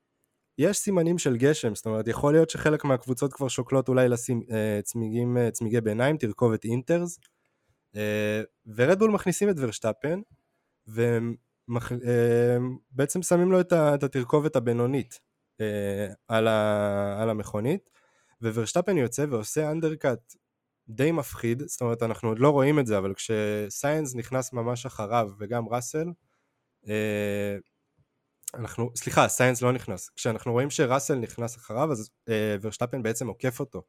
יש 0.59 0.77
סימנים 0.77 1.18
של 1.18 1.37
גשם, 1.37 1.75
זאת 1.75 1.87
אומרת, 1.87 2.09
יכול 2.09 2.33
להיות 2.33 2.51
שחלק 2.51 2.85
מהקבוצות 2.85 3.33
כבר 3.33 3.49
שוקלות 3.49 3.88
אולי 3.88 4.09
לשים 4.09 4.42
אה, 4.51 4.81
צמיגים, 4.83 5.37
אה, 5.37 5.51
צמיגי 5.51 5.81
ביניים, 5.81 6.16
תרכובת 6.16 6.64
אינטרס, 6.64 7.18
אה, 7.97 8.42
ורדבול 8.77 9.11
מכניסים 9.11 9.51
את 9.51 9.55
ורשטפן, 9.59 10.21
ובעצם 11.68 13.18
אה, 13.18 13.24
שמים 13.24 13.52
לו 13.52 13.61
את, 13.61 13.72
התרכובת 14.02 14.57
הבינונית 14.57 15.20
אה, 15.61 16.07
על, 16.28 16.48
ה, 16.48 17.22
על 17.22 17.31
המכונית, 17.31 17.90
וורשטפן 18.42 18.96
יוצא 18.96 19.26
ועושה 19.31 19.70
אנדרקאט 19.70 20.35
די 20.88 21.12
מפחיד, 21.12 21.62
זאת 21.66 21.81
אומרת 21.81 22.02
אנחנו 22.02 22.28
עוד 22.28 22.38
לא 22.38 22.50
רואים 22.50 22.78
את 22.78 22.87
זה, 22.87 22.98
אבל 22.98 23.14
כשסיינס 23.14 24.14
נכנס 24.14 24.52
ממש 24.52 24.87
אחריו 24.87 25.31
וגם 25.38 25.68
ראסל, 25.68 26.09
אה, 26.88 27.57
אנחנו, 28.54 28.90
סליחה, 28.96 29.28
סיינס 29.28 29.62
לא 29.62 29.72
נכנס. 29.72 30.11
כשאנחנו 30.11 30.52
רואים 30.52 30.70
שראסל 30.70 31.14
נכנס 31.14 31.57
אחריו, 31.57 31.92
אז 31.92 32.11
ורשטפן 32.61 33.02
בעצם 33.02 33.26
עוקף 33.26 33.61
אותו. 33.61 33.83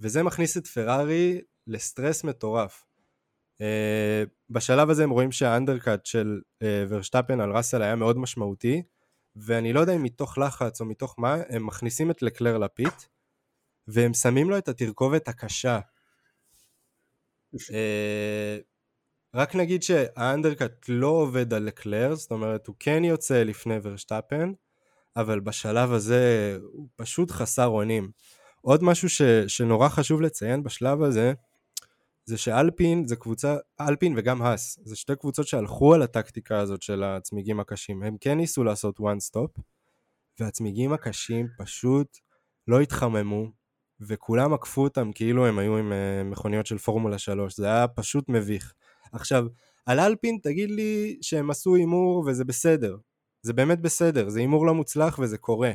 וזה 0.00 0.22
מכניס 0.22 0.56
את 0.56 0.66
פרארי 0.66 1.40
לסטרס 1.66 2.24
מטורף. 2.24 2.84
אה, 3.60 4.24
בשלב 4.50 4.90
הזה 4.90 5.04
הם 5.04 5.10
רואים 5.10 5.32
שהאנדרקאט 5.32 6.06
של 6.06 6.40
אה, 6.62 6.84
ורשטפן 6.88 7.40
על 7.40 7.52
ראסל 7.52 7.82
היה 7.82 7.96
מאוד 7.96 8.18
משמעותי, 8.18 8.82
ואני 9.36 9.72
לא 9.72 9.80
יודע 9.80 9.96
אם 9.96 10.02
מתוך 10.02 10.38
לחץ 10.38 10.80
או 10.80 10.86
מתוך 10.86 11.14
מה, 11.18 11.36
הם 11.48 11.66
מכניסים 11.66 12.10
את 12.10 12.22
לקלר 12.22 12.58
לפית, 12.58 13.08
והם 13.88 14.14
שמים 14.14 14.50
לו 14.50 14.58
את 14.58 14.68
התרכובת 14.68 15.28
הקשה. 15.28 15.80
אה, 17.70 18.58
רק 19.34 19.54
נגיד 19.54 19.82
שהאנדרקאט 19.82 20.88
לא 20.88 21.08
עובד 21.08 21.54
על 21.54 21.62
לקלר, 21.62 22.14
זאת 22.14 22.30
אומרת 22.30 22.66
הוא 22.66 22.76
כן 22.78 23.04
יוצא 23.04 23.42
לפני 23.42 23.76
ורשטפן, 23.82 24.52
אבל 25.16 25.40
בשלב 25.40 25.92
הזה 25.92 26.58
הוא 26.72 26.88
פשוט 26.96 27.30
חסר 27.30 27.66
אונים. 27.66 28.10
עוד 28.60 28.82
משהו 28.82 29.08
ש, 29.08 29.22
שנורא 29.22 29.88
חשוב 29.88 30.20
לציין 30.20 30.62
בשלב 30.62 31.02
הזה, 31.02 31.32
זה 32.28 32.36
שאלפין 32.36 33.06
זה 33.06 33.16
קבוצה, 33.16 33.56
אלפין 33.80 34.14
וגם 34.16 34.42
האס, 34.42 34.78
זה 34.84 34.96
שתי 34.96 35.16
קבוצות 35.16 35.46
שהלכו 35.46 35.94
על 35.94 36.02
הטקטיקה 36.02 36.58
הזאת 36.58 36.82
של 36.82 37.02
הצמיגים 37.02 37.60
הקשים. 37.60 38.02
הם 38.02 38.16
כן 38.20 38.36
ניסו 38.36 38.64
לעשות 38.64 39.00
one 39.00 39.30
stop, 39.30 39.60
והצמיגים 40.40 40.92
הקשים 40.92 41.48
פשוט 41.58 42.18
לא 42.68 42.80
התחממו, 42.80 43.46
וכולם 44.00 44.54
עקפו 44.54 44.84
אותם 44.84 45.12
כאילו 45.12 45.46
הם 45.46 45.58
היו 45.58 45.76
עם 45.76 45.92
אה, 45.92 46.24
מכוניות 46.24 46.66
של 46.66 46.78
פורמולה 46.78 47.18
3, 47.18 47.56
זה 47.56 47.66
היה 47.66 47.88
פשוט 47.88 48.28
מביך. 48.28 48.74
עכשיו, 49.12 49.46
על 49.86 50.00
אלפין 50.00 50.38
תגיד 50.42 50.70
לי 50.70 51.18
שהם 51.22 51.50
עשו 51.50 51.74
הימור 51.74 52.24
וזה 52.26 52.44
בסדר, 52.44 52.96
זה 53.42 53.52
באמת 53.52 53.80
בסדר, 53.80 54.28
זה 54.28 54.40
הימור 54.40 54.66
לא 54.66 54.74
מוצלח 54.74 55.18
וזה 55.18 55.38
קורה. 55.38 55.72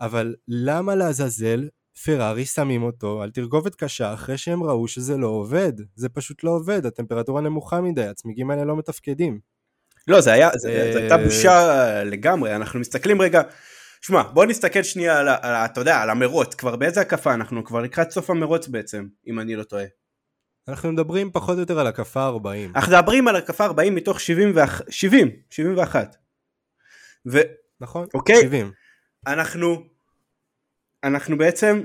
אבל 0.00 0.34
למה 0.48 0.94
לעזאזל 0.94 1.68
פרארי 2.04 2.44
שמים 2.44 2.82
אותו 2.82 3.22
על 3.22 3.30
תרגובת 3.30 3.74
קשה 3.74 4.14
אחרי 4.14 4.38
שהם 4.38 4.62
ראו 4.62 4.88
שזה 4.88 5.16
לא 5.16 5.26
עובד? 5.26 5.72
זה 5.94 6.08
פשוט 6.08 6.44
לא 6.44 6.50
עובד, 6.50 6.86
הטמפרטורה 6.86 7.40
נמוכה 7.40 7.80
מדי, 7.80 8.04
הצמיגים 8.04 8.50
האלה 8.50 8.64
לא 8.64 8.76
מתפקדים. 8.76 9.40
לא, 10.08 10.20
זה 10.20 10.32
היה, 10.32 10.50
זה, 10.56 10.92
זה 10.92 10.98
הייתה 10.98 11.16
בושה 11.16 12.04
לגמרי, 12.04 12.56
אנחנו 12.56 12.80
מסתכלים 12.80 13.22
רגע, 13.22 13.42
שמע, 14.00 14.22
בוא 14.22 14.46
נסתכל 14.46 14.82
שנייה 14.82 15.18
על, 15.18 15.28
על, 15.28 15.54
אתה 15.64 15.80
יודע, 15.80 15.96
על 15.96 16.10
המרוץ, 16.10 16.54
כבר 16.54 16.76
באיזה 16.76 17.00
הקפה 17.00 17.34
אנחנו? 17.34 17.64
כבר 17.64 17.80
לקראת 17.80 18.10
סוף 18.10 18.30
המרוץ 18.30 18.68
בעצם, 18.68 19.06
אם 19.26 19.40
אני 19.40 19.56
לא 19.56 19.62
טועה. 19.62 19.84
אנחנו 20.68 20.92
מדברים 20.92 21.30
פחות 21.32 21.54
או 21.54 21.60
יותר 21.60 21.78
על 21.78 21.86
הקפה 21.86 22.26
40. 22.26 22.72
אנחנו 22.76 22.92
מדברים 22.92 23.28
על 23.28 23.36
הקפה 23.36 23.64
40 23.64 23.94
מתוך 23.94 24.20
70, 24.20 24.54
70 24.90 25.30
71. 25.50 26.16
ו... 27.26 27.38
נכון, 27.80 28.06
אוקיי? 28.14 28.40
70. 28.42 28.72
אנחנו, 29.26 29.84
אנחנו 31.04 31.38
בעצם 31.38 31.82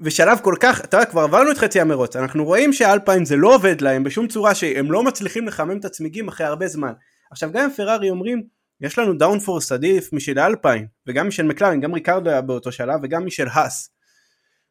בשלב 0.00 0.38
כל 0.42 0.54
כך, 0.60 0.80
אתה 0.80 0.96
יודע, 0.96 1.06
כבר 1.06 1.20
עברנו 1.20 1.50
את 1.50 1.58
חצי 1.58 1.80
המרוץ, 1.80 2.16
אנחנו 2.16 2.44
רואים 2.44 2.72
שאלפיים 2.72 3.24
זה 3.24 3.36
לא 3.36 3.54
עובד 3.54 3.80
להם 3.80 4.04
בשום 4.04 4.28
צורה 4.28 4.54
שהם 4.54 4.92
לא 4.92 5.02
מצליחים 5.02 5.46
לחמם 5.46 5.78
את 5.78 5.84
הצמיגים 5.84 6.28
אחרי 6.28 6.46
הרבה 6.46 6.68
זמן. 6.68 6.92
עכשיו 7.30 7.50
גם 7.52 7.70
פרארי 7.70 8.10
אומרים, 8.10 8.42
יש 8.80 8.98
לנו 8.98 9.18
דאונפורס 9.18 9.72
עדיף 9.72 10.12
משל 10.12 10.38
אלפיים, 10.38 10.86
וגם 11.06 11.28
משל 11.28 11.42
מקלרין, 11.42 11.80
גם 11.80 11.94
ריקרדו 11.94 12.30
היה 12.30 12.40
באותו 12.40 12.72
שלב, 12.72 13.00
וגם 13.02 13.26
משל 13.26 13.46
האס, 13.52 13.90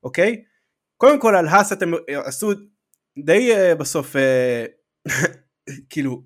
אוקיי? 0.03 0.43
קודם 0.97 1.19
כל 1.19 1.35
על 1.35 1.47
האס 1.47 1.73
אתם 1.73 1.91
עשו 2.07 2.51
די 3.25 3.51
uh, 3.53 3.75
בסוף 3.75 4.15
uh, 4.15 5.11
כאילו 5.89 6.23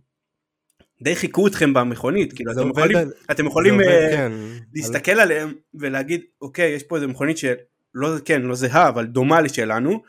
די 1.01 1.15
חיכו 1.15 1.47
אתכם 1.47 1.73
במכונית 1.73 2.33
כאילו 2.33 2.51
אתם 2.51 2.69
יכולים, 2.69 2.97
על... 2.97 3.12
אתם 3.31 3.45
יכולים 3.45 3.73
עובד, 3.73 4.10
uh, 4.10 4.12
כן. 4.12 4.31
להסתכל 4.73 5.12
על... 5.12 5.19
עליהם 5.19 5.53
ולהגיד 5.73 6.21
אוקיי 6.41 6.69
יש 6.69 6.83
פה 6.83 6.95
איזה 6.95 7.07
מכונית 7.07 7.38
שלא 7.38 8.07
כן 8.25 8.41
לא 8.41 8.55
זהה 8.55 8.89
אבל 8.89 9.05
דומה 9.05 9.41
לשלנו 9.41 10.03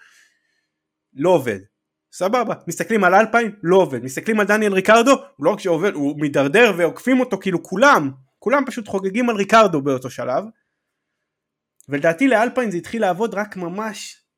לא 1.14 1.30
עובד 1.30 1.58
סבבה 2.12 2.54
מסתכלים 2.68 3.04
על 3.04 3.14
אלפיים 3.14 3.52
לא 3.62 3.76
עובד 3.76 4.04
מסתכלים 4.04 4.40
על 4.40 4.46
דניאל 4.46 4.72
ריקרדו 4.72 5.14
לא 5.40 5.50
רק 5.50 5.60
שעובד 5.60 5.94
הוא 5.94 6.20
מידרדר 6.20 6.72
ועוקפים 6.78 7.20
אותו 7.20 7.38
כאילו 7.38 7.62
כולם 7.62 8.10
כולם 8.38 8.62
פשוט 8.66 8.88
חוגגים 8.88 9.30
על 9.30 9.36
ריקרדו 9.36 9.82
באותו 9.82 10.10
שלב 10.10 10.44
ולדעתי 11.88 12.28
לאלפיים 12.28 12.70
זה 12.70 12.76
התחיל 12.76 13.02
לעבוד 13.02 13.34
רק 13.34 13.56
ממש 13.56 14.28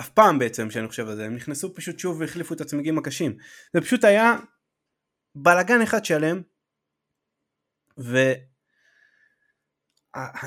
אף 0.00 0.08
פעם 0.08 0.38
בעצם 0.38 0.70
שאני 0.70 0.88
חושב 0.88 1.08
על 1.08 1.16
זה, 1.16 1.24
הם 1.24 1.34
נכנסו 1.34 1.74
פשוט 1.74 1.98
שוב 1.98 2.20
והחליפו 2.20 2.54
את 2.54 2.60
הצמיגים 2.60 2.98
הקשים. 2.98 3.36
זה 3.72 3.80
פשוט 3.80 4.04
היה 4.04 4.36
בלאגן 5.42 5.82
אחד 5.82 6.04
שלם, 6.04 6.42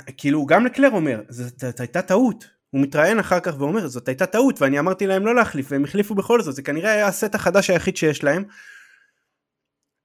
וכאילו 0.10 0.46
גם 0.46 0.66
לקלר 0.66 0.90
אומר, 0.92 1.22
זאת 1.30 1.80
הייתה 1.80 2.02
טעות, 2.02 2.50
הוא 2.70 2.82
מתראיין 2.82 3.20
אחר 3.20 3.40
כך 3.40 3.54
ואומר 3.60 3.88
זאת 3.88 4.08
הייתה 4.08 4.26
טעות 4.26 4.62
ואני 4.62 4.80
אמרתי 4.80 5.08
להם 5.08 5.26
לא 5.26 5.36
להחליף 5.36 5.72
והם 5.72 5.84
החליפו 5.84 6.16
בכל 6.16 6.42
זאת, 6.42 6.56
זה 6.56 6.62
כנראה 6.62 6.92
היה 6.92 7.08
הסט 7.08 7.36
החדש 7.36 7.70
היחיד 7.70 7.98
שיש 7.98 8.24
להם, 8.24 8.44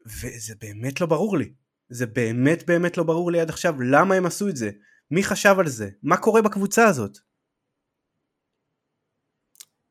וזה 0.06 0.54
באמת 0.60 1.00
לא 1.00 1.06
ברור 1.06 1.38
לי, 1.38 1.52
זה 1.88 2.06
באמת 2.06 2.66
באמת 2.66 2.96
לא 2.96 3.04
ברור 3.04 3.32
לי 3.32 3.40
עד 3.40 3.50
עכשיו 3.50 3.80
למה 3.80 4.14
הם 4.14 4.26
עשו 4.26 4.48
את 4.48 4.56
זה, 4.56 4.70
מי 5.10 5.22
חשב 5.22 5.54
על 5.58 5.68
זה, 5.68 5.90
מה 6.02 6.16
קורה 6.16 6.42
בקבוצה 6.42 6.84
הזאת. 6.86 7.18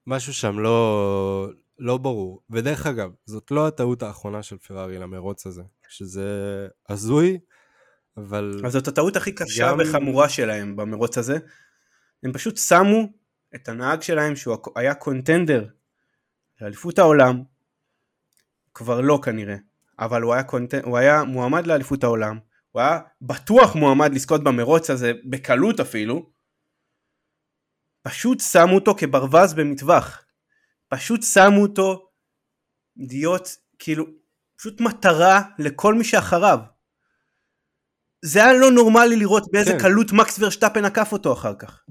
משהו 0.08 0.34
שם 0.34 0.60
לא, 0.60 1.50
לא 1.80 1.98
ברור. 1.98 2.42
ודרך 2.50 2.86
אגב, 2.86 3.12
זאת 3.26 3.52
לא 3.52 3.68
הטעות 3.68 4.04
האחרונה 4.04 4.44
של 4.44 4.58
פרארי 4.58 4.98
למרוץ 4.98 5.48
הזה, 5.48 5.64
שזה 5.90 6.28
הזוי, 6.90 7.40
אבל... 8.18 8.62
אז 8.66 8.74
זאת 8.74 8.88
הטעות 8.88 9.16
הכי 9.16 9.32
קשה 9.32 9.72
גם... 9.72 9.78
וחמורה 9.80 10.30
שלהם 10.30 10.76
במרוץ 10.76 11.18
הזה. 11.18 11.38
הם 12.24 12.34
פשוט 12.34 12.58
שמו 12.58 13.10
את 13.56 13.70
הנהג 13.70 14.02
שלהם 14.02 14.36
שהוא 14.36 14.58
היה 14.76 14.94
קונטנדר 14.94 15.68
לאליפות 16.62 17.00
העולם, 17.00 17.44
כבר 18.74 19.02
לא 19.02 19.20
כנראה, 19.24 19.56
אבל 20.00 20.22
הוא 20.22 20.34
היה, 20.34 20.44
קונט... 20.44 20.74
הוא 20.74 20.98
היה 20.98 21.24
מועמד 21.24 21.68
לאליפות 21.68 22.04
העולם, 22.04 22.40
הוא 22.72 22.82
היה 22.82 23.00
בטוח 23.22 23.76
מועמד 23.76 24.14
לזכות 24.14 24.44
במרוץ 24.44 24.90
הזה, 24.90 25.12
בקלות 25.30 25.80
אפילו, 25.80 26.30
פשוט 28.02 28.40
שמו 28.40 28.76
אותו 28.76 28.96
כברווז 28.98 29.54
במטווח, 29.54 30.25
פשוט 30.89 31.24
שמו 31.24 31.62
אותו 31.62 32.10
להיות 32.98 33.50
כאילו 33.80 34.06
פשוט 34.58 34.82
מטרה 34.82 35.41
לכל 35.60 35.93
מי 35.93 36.04
שאחריו. 36.04 36.60
זה 38.26 38.43
היה 38.43 38.54
לא 38.54 38.71
נורמלי 38.71 39.15
לראות 39.15 39.43
באיזה 39.52 39.71
כן. 39.71 39.80
קלות 39.80 40.12
מקס 40.12 40.39
ורשטפן 40.39 40.86
עקף 40.86 41.10
אותו 41.12 41.34
אחר 41.34 41.56
כך. 41.56 41.86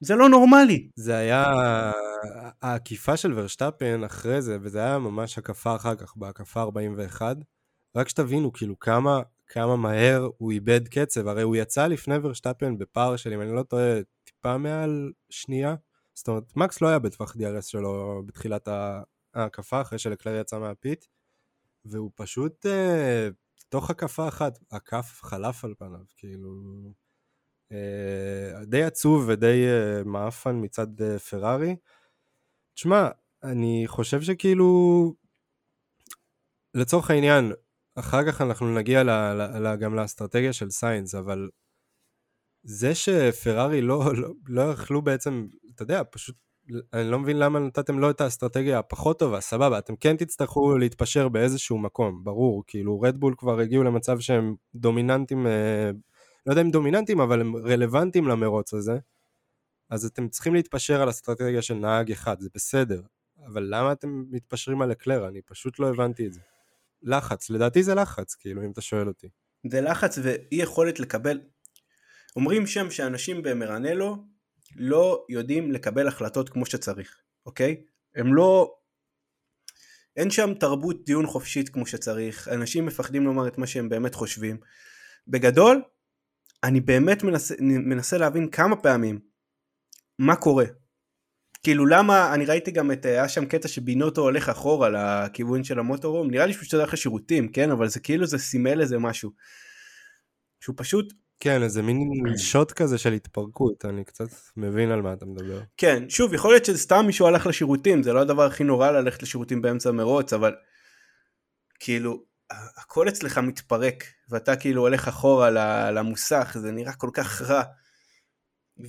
זה 0.00 0.14
לא 0.14 0.28
נורמלי. 0.28 0.90
זה 0.96 1.16
היה 1.16 1.44
העקיפה 2.62 3.16
של 3.16 3.38
ורשטפן 3.38 4.04
אחרי 4.04 4.42
זה, 4.42 4.58
וזה 4.62 4.78
היה 4.78 4.98
ממש 4.98 5.38
הקפה 5.38 5.76
אחר 5.76 5.94
כך, 5.94 6.16
בהקפה 6.16 6.62
41. 6.62 7.36
רק 7.96 8.08
שתבינו, 8.08 8.52
כאילו, 8.52 8.78
כמה, 8.78 9.22
כמה 9.46 9.76
מהר 9.76 10.28
הוא 10.38 10.52
איבד 10.52 10.88
קצב, 10.88 11.28
הרי 11.28 11.42
הוא 11.42 11.56
יצא 11.56 11.86
לפני 11.86 12.14
ורשטפן 12.22 12.78
בפער 12.78 13.16
של, 13.16 13.32
אם 13.32 13.40
אני 13.40 13.52
לא 13.52 13.62
טועה, 13.62 14.00
טיפה 14.24 14.58
מעל 14.58 15.12
שנייה. 15.30 15.74
זאת 16.16 16.28
אומרת, 16.28 16.56
מקס 16.56 16.80
לא 16.80 16.88
היה 16.88 16.98
בטווח 16.98 17.36
DRS 17.36 17.62
שלו 17.62 18.22
בתחילת 18.26 18.68
ההקפה, 19.34 19.80
אחרי 19.80 19.98
שלקלר 19.98 20.40
יצא 20.40 20.58
מהפיט, 20.58 21.04
והוא 21.84 22.10
פשוט, 22.14 22.66
אה, 22.66 23.28
תוך 23.68 23.90
הקפה 23.90 24.28
אחת, 24.28 24.58
הכף 24.70 25.20
חלף 25.22 25.64
על 25.64 25.74
פניו, 25.78 26.00
כאילו... 26.16 26.50
אה, 27.72 28.64
די 28.64 28.82
עצוב 28.82 29.24
ודי 29.28 29.66
אה, 29.66 30.04
מעפן 30.04 30.64
מצד 30.64 31.02
אה, 31.02 31.18
פרארי. 31.18 31.76
תשמע, 32.74 33.08
אני 33.42 33.84
חושב 33.86 34.22
שכאילו, 34.22 35.14
לצורך 36.74 37.10
העניין, 37.10 37.52
אחר 37.94 38.26
כך 38.26 38.40
אנחנו 38.40 38.74
נגיע 38.74 39.02
ל, 39.02 39.10
ל, 39.10 39.66
ל, 39.66 39.76
גם 39.76 39.94
לאסטרטגיה 39.94 40.52
של 40.52 40.70
סיינס, 40.70 41.14
אבל 41.14 41.50
זה 42.68 42.94
שפרארי 42.94 43.80
לא, 43.80 44.14
לא, 44.16 44.28
לא 44.48 44.62
יכלו 44.62 45.02
בעצם, 45.02 45.46
אתה 45.74 45.82
יודע, 45.82 46.02
פשוט, 46.10 46.36
אני 46.92 47.10
לא 47.10 47.18
מבין 47.18 47.38
למה 47.38 47.58
נתתם 47.58 47.98
לו 47.98 48.10
את 48.10 48.20
האסטרטגיה 48.20 48.78
הפחות 48.78 49.18
טובה, 49.18 49.40
סבבה, 49.40 49.78
אתם 49.78 49.96
כן 49.96 50.16
תצטרכו 50.16 50.78
להתפשר 50.78 51.28
באיזשהו 51.28 51.78
מקום, 51.78 52.24
ברור, 52.24 52.64
כאילו 52.66 53.00
רדבול 53.00 53.34
כבר 53.38 53.60
הגיעו 53.60 53.82
למצב 53.82 54.20
שהם 54.20 54.54
דומיננטים 54.74 55.46
לא 56.46 56.52
יודע 56.52 56.62
אם 56.62 56.70
דומיננטיים, 56.70 57.20
אבל 57.20 57.40
הם 57.40 57.56
רלוונטיים 57.56 58.28
למרוץ 58.28 58.74
הזה, 58.74 58.98
אז 59.90 60.04
אתם 60.04 60.28
צריכים 60.28 60.54
להתפשר 60.54 61.02
על 61.02 61.10
אסטרטגיה 61.10 61.62
של 61.62 61.74
נהג 61.74 62.12
אחד, 62.12 62.40
זה 62.40 62.48
בסדר, 62.54 63.02
אבל 63.46 63.66
למה 63.70 63.92
אתם 63.92 64.24
מתפשרים 64.30 64.82
על 64.82 64.92
אקלר? 64.92 65.28
אני 65.28 65.42
פשוט 65.42 65.78
לא 65.78 65.88
הבנתי 65.88 66.26
את 66.26 66.32
זה. 66.32 66.40
לחץ, 67.02 67.50
לדעתי 67.50 67.82
זה 67.82 67.94
לחץ, 67.94 68.34
כאילו, 68.34 68.64
אם 68.64 68.70
אתה 68.70 68.80
שואל 68.80 69.08
אותי. 69.08 69.28
זה 69.70 69.80
לחץ 69.80 70.18
ואי 70.22 70.56
יכולת 70.56 71.00
לקבל... 71.00 71.40
אומרים 72.36 72.66
שם 72.66 72.90
שאנשים 72.90 73.42
במרנלו 73.42 74.16
לא 74.76 75.24
יודעים 75.28 75.72
לקבל 75.72 76.08
החלטות 76.08 76.48
כמו 76.48 76.66
שצריך, 76.66 77.20
אוקיי? 77.46 77.82
הם 78.14 78.34
לא... 78.34 78.74
אין 80.16 80.30
שם 80.30 80.54
תרבות 80.54 81.04
דיון 81.04 81.26
חופשית 81.26 81.68
כמו 81.68 81.86
שצריך, 81.86 82.48
אנשים 82.48 82.86
מפחדים 82.86 83.24
לומר 83.24 83.48
את 83.48 83.58
מה 83.58 83.66
שהם 83.66 83.88
באמת 83.88 84.14
חושבים. 84.14 84.56
בגדול, 85.28 85.82
אני 86.64 86.80
באמת 86.80 87.22
מנסה, 87.22 87.54
מנסה 87.60 88.18
להבין 88.18 88.50
כמה 88.50 88.76
פעמים 88.76 89.20
מה 90.18 90.36
קורה. 90.36 90.64
כאילו 91.62 91.86
למה, 91.86 92.34
אני 92.34 92.44
ראיתי 92.44 92.70
גם 92.70 92.92
את, 92.92 93.04
היה 93.04 93.28
שם 93.28 93.46
קטע 93.46 93.68
שבינוטו 93.68 94.20
הולך 94.20 94.48
אחורה 94.48 94.88
לכיוון 94.88 95.64
של 95.64 95.78
המוטורום, 95.78 96.30
נראה 96.30 96.46
לי 96.46 96.52
שהוא 96.52 96.64
שתדע 96.64 96.84
לך 96.84 96.96
שירותים, 96.96 97.52
כן? 97.52 97.70
אבל 97.70 97.88
זה 97.88 98.00
כאילו 98.00 98.26
זה 98.26 98.38
סימל 98.38 98.80
איזה 98.80 98.98
משהו. 98.98 99.30
שהוא 100.60 100.74
פשוט... 100.78 101.12
כן, 101.40 101.62
איזה 101.62 101.82
מין 101.82 101.98
שוט 102.50 102.72
כזה 102.72 102.98
של 102.98 103.12
התפרקות, 103.12 103.84
אני 103.84 104.04
קצת 104.04 104.28
מבין 104.56 104.90
על 104.90 105.02
מה 105.02 105.12
אתה 105.12 105.26
מדבר. 105.26 105.60
כן, 105.76 106.10
שוב, 106.10 106.34
יכול 106.34 106.50
להיות 106.50 106.64
שזה 106.64 106.78
סתם 106.78 107.04
מישהו 107.06 107.26
הלך 107.26 107.46
לשירותים, 107.46 108.02
זה 108.02 108.12
לא 108.12 108.20
הדבר 108.20 108.42
הכי 108.42 108.64
נורא 108.64 108.90
ללכת 108.90 109.22
לשירותים 109.22 109.62
באמצע 109.62 109.88
המרוץ, 109.88 110.32
אבל 110.32 110.54
כאילו, 111.80 112.22
הכל 112.50 113.08
אצלך 113.08 113.38
מתפרק, 113.38 114.04
ואתה 114.28 114.56
כאילו 114.56 114.82
הולך 114.82 115.08
אחורה 115.08 115.50
למוסך, 115.90 116.56
זה 116.60 116.72
נראה 116.72 116.92
כל 116.92 117.10
כך 117.14 117.42
רע. 117.42 117.62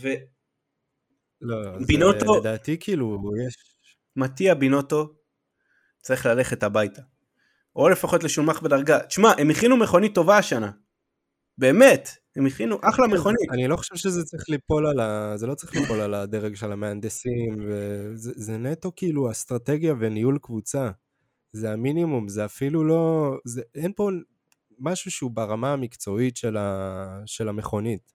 ו... 0.02 0.08
לא, 1.42 1.58
בינוטו, 1.88 2.34
זה 2.34 2.40
לדעתי 2.40 2.78
כאילו 2.80 3.22
יש... 3.48 3.56
מתיה 4.16 4.56
בינוטו 4.56 5.14
צריך 6.02 6.26
ללכת 6.26 6.64
הביתה. 6.64 7.02
או 7.76 7.90
לפחות 7.90 8.24
לשומח 8.24 8.60
בדרגה. 8.60 9.00
תשמע, 9.00 9.32
הם 9.38 9.50
הכינו 9.50 9.78
מכונית 9.78 10.16
טובה 10.16 10.38
השנה. 10.38 10.72
באמת, 11.58 12.10
הם 12.36 12.46
הכינו 12.46 12.78
אחלה 12.82 13.08
מכונית. 13.08 13.50
אני 13.52 13.68
לא 13.68 13.78
חושב 13.78 13.96
שזה 13.96 14.24
צריך 14.24 14.50
ליפול 14.50 14.88
על 14.88 15.00
ה... 15.00 15.34
זה 15.36 15.48
לא 15.48 15.56
צריך 15.56 15.76
ליפול 15.76 16.00
על 16.00 16.14
הדרג 16.14 16.56
של 16.56 16.72
המהנדסים, 16.72 17.56
וזה, 17.68 18.32
זה 18.36 18.58
נטו 18.58 18.92
כאילו 18.96 19.32
אסטרטגיה 19.32 19.94
וניהול 20.00 20.40
קבוצה. 20.42 20.90
זה 21.54 21.72
המינימום, 21.72 22.28
זה 22.28 22.46
אפילו 22.46 22.84
לא... 22.84 23.34
זה, 23.46 23.62
אין 23.76 23.92
פה 23.96 24.10
משהו 24.80 25.12
שהוא 25.12 25.32
ברמה 25.32 25.74
המקצועית 25.74 26.38
של, 26.38 26.58
ה, 26.58 27.22
של 27.26 27.50
המכונית. 27.50 28.14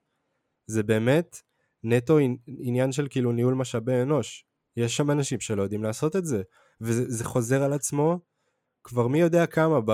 זה 0.66 0.83
באמת 0.83 1.40
נטו 1.85 2.18
עניין 2.46 2.92
של 2.92 3.07
כאילו 3.11 3.33
ניהול 3.33 3.55
משאבי 3.55 4.02
אנוש. 4.02 4.44
יש 4.76 4.96
שם 4.96 5.11
אנשים 5.11 5.40
שלא 5.40 5.62
יודעים 5.62 5.83
לעשות 5.83 6.16
את 6.16 6.24
זה, 6.24 6.42
וזה 6.81 7.24
חוזר 7.24 7.62
על 7.62 7.72
עצמו 7.72 8.18
כבר 8.85 9.09
מי 9.09 9.21
יודע 9.21 9.47
כמה 9.47 9.81
ב... 9.85 9.92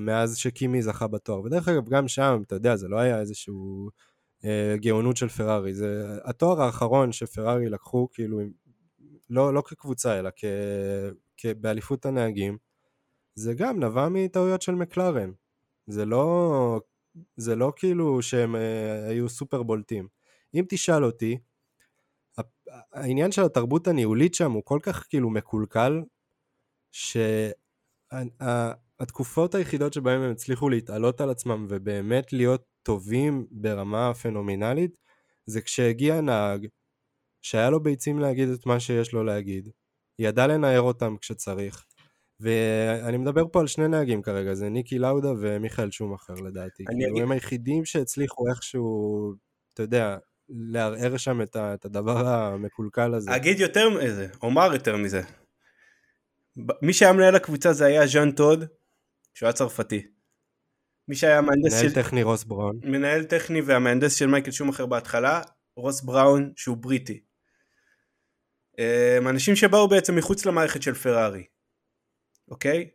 מאז 0.00 0.36
שקימי 0.36 0.82
זכה 0.82 1.06
בתואר. 1.06 1.40
ודרך 1.40 1.68
אגב, 1.68 1.88
גם 1.88 2.08
שם, 2.08 2.42
אתה 2.46 2.54
יודע, 2.54 2.76
זה 2.76 2.88
לא 2.88 2.98
היה 2.98 3.20
איזשהו 3.20 3.88
אה, 4.44 4.74
גאונות 4.76 5.16
של 5.16 5.28
פרארי, 5.28 5.74
זה 5.74 6.18
התואר 6.24 6.62
האחרון 6.62 7.12
שפרארי 7.12 7.68
לקחו, 7.68 8.08
כאילו, 8.12 8.40
לא, 9.30 9.54
לא 9.54 9.62
כקבוצה, 9.66 10.18
אלא 10.18 10.30
כ... 10.36 10.44
באליפות 11.60 12.06
הנהגים, 12.06 12.58
זה 13.34 13.54
גם 13.54 13.84
נבע 13.84 14.08
מטעויות 14.08 14.62
של 14.62 14.74
מקלרן. 14.74 15.32
זה 15.86 16.04
לא, 16.04 16.80
זה 17.36 17.56
לא 17.56 17.72
כאילו 17.76 18.22
שהם 18.22 18.56
אה, 18.56 19.08
היו 19.08 19.28
סופר 19.28 19.62
בולטים. 19.62 20.08
אם 20.54 20.64
תשאל 20.68 21.04
אותי, 21.04 21.38
העניין 22.92 23.32
של 23.32 23.42
התרבות 23.42 23.88
הניהולית 23.88 24.34
שם 24.34 24.52
הוא 24.52 24.62
כל 24.64 24.78
כך 24.82 25.06
כאילו 25.08 25.30
מקולקל, 25.30 26.02
שהתקופות 28.12 29.54
היחידות 29.54 29.92
שבהן 29.92 30.22
הם 30.22 30.30
הצליחו 30.30 30.68
להתעלות 30.68 31.20
על 31.20 31.30
עצמם 31.30 31.66
ובאמת 31.68 32.32
להיות 32.32 32.64
טובים 32.82 33.46
ברמה 33.50 34.14
פנומנלית, 34.14 34.96
זה 35.46 35.60
כשהגיע 35.60 36.20
נהג 36.20 36.66
שהיה 37.42 37.70
לו 37.70 37.82
ביצים 37.82 38.18
להגיד 38.18 38.48
את 38.48 38.66
מה 38.66 38.80
שיש 38.80 39.12
לו 39.12 39.24
להגיד, 39.24 39.68
ידע 40.18 40.46
לנער 40.46 40.80
אותם 40.80 41.16
כשצריך. 41.20 41.84
ואני 42.40 43.16
מדבר 43.16 43.42
פה 43.52 43.60
על 43.60 43.66
שני 43.66 43.88
נהגים 43.88 44.22
כרגע, 44.22 44.54
זה 44.54 44.68
ניקי 44.68 44.98
לאודה 44.98 45.32
ומיכאל 45.40 45.90
שומאחר 45.90 46.34
לדעתי. 46.34 46.84
כאילו 46.84 47.12
אגיד... 47.12 47.22
הם 47.22 47.32
היחידים 47.32 47.84
שהצליחו 47.84 48.48
איכשהו, 48.48 49.34
אתה 49.74 49.82
יודע, 49.82 50.16
לערער 50.48 51.16
שם 51.16 51.42
את 51.56 51.84
הדבר 51.84 52.26
המקולקל 52.26 53.14
הזה. 53.14 53.36
אגיד 53.36 53.60
יותר 53.60 53.90
מזה, 53.90 54.28
אומר 54.42 54.72
יותר 54.72 54.96
מזה. 54.96 55.22
מי 56.56 56.92
שהיה 56.92 57.12
מנהל 57.12 57.36
הקבוצה 57.36 57.72
זה 57.72 57.84
היה 57.84 58.06
ז'אן 58.06 58.30
טוד, 58.30 58.64
שהוא 59.34 59.46
היה 59.46 59.52
צרפתי. 59.52 60.06
מי 61.08 61.14
שהיה 61.14 61.40
מהנדס 61.40 61.80
של... 61.80 61.86
מנהל 61.86 62.02
טכני 62.02 62.22
רוס 62.22 62.44
בראון. 62.44 62.80
מנהל 62.82 63.24
טכני 63.24 63.60
והמהנדס 63.60 64.14
של 64.14 64.26
מייקל 64.26 64.50
שומאחר 64.50 64.86
בהתחלה, 64.86 65.42
רוס 65.76 66.00
בראון 66.00 66.52
שהוא 66.56 66.76
בריטי. 66.76 67.20
אמ, 68.78 69.28
אנשים 69.28 69.56
שבאו 69.56 69.88
בעצם 69.88 70.16
מחוץ 70.16 70.46
למערכת 70.46 70.82
של 70.82 70.94
פרארי, 70.94 71.44
אוקיי? 72.48 72.90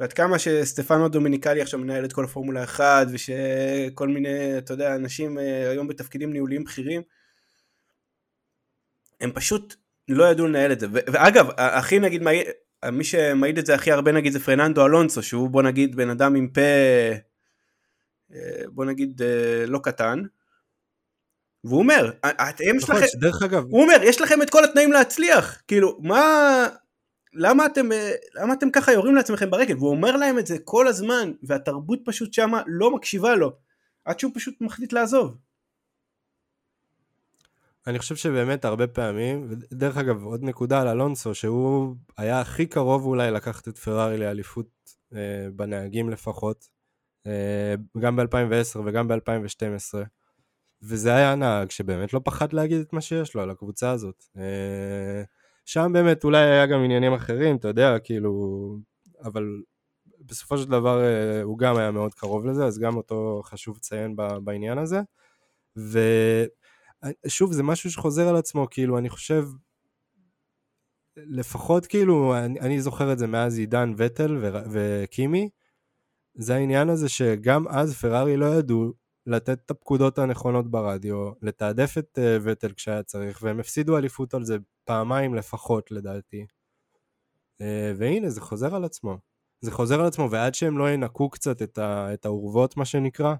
ועד 0.00 0.12
כמה 0.12 0.38
שסטפנו 0.38 1.08
דומיניקלי 1.08 1.62
עכשיו 1.62 1.80
מנהל 1.80 2.04
את 2.04 2.12
כל 2.12 2.24
הפורמולה 2.24 2.64
1 2.64 3.06
ושכל 3.12 4.08
מיני, 4.08 4.58
אתה 4.58 4.72
יודע, 4.72 4.94
אנשים 4.94 5.38
אה, 5.38 5.70
היום 5.70 5.88
בתפקידים 5.88 6.32
ניהוליים 6.32 6.64
בכירים, 6.64 7.02
הם 9.20 9.32
פשוט 9.32 9.74
לא 10.08 10.24
ידעו 10.24 10.46
לנהל 10.46 10.72
את 10.72 10.80
זה. 10.80 10.86
ואגב, 10.90 11.48
הכי 11.56 11.98
נגיד, 11.98 12.22
מי 12.92 13.04
שמעיד 13.04 13.58
את 13.58 13.66
זה 13.66 13.74
הכי 13.74 13.92
הרבה 13.92 14.12
נגיד 14.12 14.32
זה 14.32 14.40
פרננדו 14.40 14.86
אלונסו, 14.86 15.22
שהוא 15.22 15.50
בוא 15.50 15.62
נגיד 15.62 15.96
בן 15.96 16.10
אדם 16.10 16.34
עם 16.34 16.48
פה, 16.48 16.60
אה, 18.34 18.62
בוא 18.68 18.84
נגיד 18.84 19.22
אה, 19.22 19.66
לא 19.66 19.78
קטן, 19.78 20.22
והוא 21.64 21.78
אומר, 21.78 22.12
אתם 22.26 22.76
יש 22.76 22.90
לכם, 22.90 23.06
דרך 23.14 23.42
אגב, 23.42 23.64
הוא 23.70 23.82
אומר, 23.82 23.96
יש 24.02 24.20
לכם 24.20 24.42
את 24.42 24.50
כל 24.50 24.64
התנאים 24.64 24.92
להצליח, 24.92 25.62
כאילו, 25.68 25.98
מה, 26.02 26.66
למה 27.34 27.66
אתם, 27.66 27.88
למה 28.34 28.54
אתם 28.54 28.70
ככה 28.70 28.92
יורים 28.92 29.14
לעצמכם 29.14 29.50
ברגל? 29.50 29.76
והוא 29.76 29.90
אומר 29.90 30.16
להם 30.16 30.38
את 30.38 30.46
זה 30.46 30.56
כל 30.64 30.88
הזמן, 30.88 31.32
והתרבות 31.42 31.98
פשוט 32.04 32.32
שמה 32.32 32.62
לא 32.66 32.90
מקשיבה 32.90 33.34
לו, 33.34 33.52
עד 34.04 34.20
שהוא 34.20 34.32
פשוט 34.34 34.54
מחליט 34.60 34.92
לעזוב. 34.92 35.36
אני 37.86 37.98
חושב 37.98 38.16
שבאמת 38.16 38.64
הרבה 38.64 38.86
פעמים, 38.86 39.46
ודרך 39.48 39.96
אגב, 39.96 40.24
עוד 40.24 40.42
נקודה 40.42 40.80
על 40.80 40.88
אלונסו, 40.88 41.34
שהוא 41.34 41.94
היה 42.16 42.40
הכי 42.40 42.66
קרוב 42.66 43.06
אולי 43.06 43.30
לקחת 43.30 43.68
את 43.68 43.78
פרארי 43.78 44.18
לאליפות 44.18 44.66
אה, 45.14 45.48
בנהגים 45.56 46.10
לפחות, 46.10 46.68
אה, 47.26 47.74
גם 48.00 48.16
ב-2010 48.16 48.78
וגם 48.84 49.08
ב-2012, 49.08 49.94
וזה 50.82 51.14
היה 51.14 51.34
נהג 51.34 51.70
שבאמת 51.70 52.12
לא 52.12 52.20
פחד 52.24 52.52
להגיד 52.52 52.80
את 52.80 52.92
מה 52.92 53.00
שיש 53.00 53.34
לו 53.34 53.42
על 53.42 53.50
הקבוצה 53.50 53.90
הזאת. 53.90 54.24
אה, 54.36 55.22
שם 55.64 55.90
באמת 55.92 56.24
אולי 56.24 56.44
היה 56.44 56.66
גם 56.66 56.80
עניינים 56.84 57.12
אחרים, 57.12 57.56
אתה 57.56 57.68
יודע, 57.68 57.98
כאילו, 57.98 58.32
אבל 59.24 59.62
בסופו 60.20 60.58
של 60.58 60.70
דבר 60.70 61.00
אה, 61.04 61.42
הוא 61.42 61.58
גם 61.58 61.76
היה 61.76 61.90
מאוד 61.90 62.14
קרוב 62.14 62.46
לזה, 62.46 62.64
אז 62.64 62.78
גם 62.78 62.96
אותו 62.96 63.42
חשוב 63.44 63.76
לציין 63.76 64.16
בעניין 64.44 64.78
הזה. 64.78 65.00
ושוב, 67.26 67.52
זה 67.52 67.62
משהו 67.62 67.90
שחוזר 67.90 68.28
על 68.28 68.36
עצמו, 68.36 68.66
כאילו, 68.70 68.98
אני 68.98 69.08
חושב, 69.10 69.44
לפחות 71.16 71.86
כאילו, 71.86 72.36
אני, 72.36 72.60
אני 72.60 72.80
זוכר 72.80 73.12
את 73.12 73.18
זה 73.18 73.26
מאז 73.26 73.58
עידן 73.58 73.92
וטל 73.96 74.36
וקימי, 74.70 75.48
זה 76.34 76.54
העניין 76.54 76.88
הזה 76.88 77.08
שגם 77.08 77.68
אז 77.68 77.94
פרארי 77.94 78.36
לא 78.36 78.46
ידעו 78.46 78.92
לתת 79.26 79.58
את 79.64 79.70
הפקודות 79.70 80.18
הנכונות 80.18 80.70
ברדיו, 80.70 81.32
לתעדף 81.42 81.98
את 81.98 82.18
uh, 82.18 82.42
וטל 82.42 82.72
כשהיה 82.72 83.02
צריך, 83.02 83.42
והם 83.42 83.60
הפסידו 83.60 83.98
אליפות 83.98 84.34
על 84.34 84.44
זה 84.44 84.56
פעמיים 84.84 85.34
לפחות 85.34 85.90
לדעתי. 85.90 86.46
Uh, 87.62 87.64
והנה, 87.96 88.30
זה 88.30 88.40
חוזר 88.40 88.74
על 88.74 88.84
עצמו. 88.84 89.18
זה 89.60 89.70
חוזר 89.70 90.00
על 90.00 90.06
עצמו, 90.06 90.30
ועד 90.30 90.54
שהם 90.54 90.78
לא 90.78 90.90
ינקו 90.90 91.30
קצת 91.30 91.62
את, 91.62 91.78
ה, 91.78 92.14
את 92.14 92.26
האורוות, 92.26 92.76
מה 92.76 92.84
שנקרא, 92.84 93.34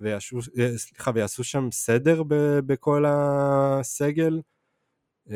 ויעשו, 0.00 0.38
אה, 0.58 0.78
סליחה, 0.78 1.10
ויעשו 1.14 1.44
שם 1.44 1.68
סדר 1.72 2.22
ב, 2.22 2.34
בכל 2.66 3.04
הסגל, 3.08 4.40
uh, 5.28 5.32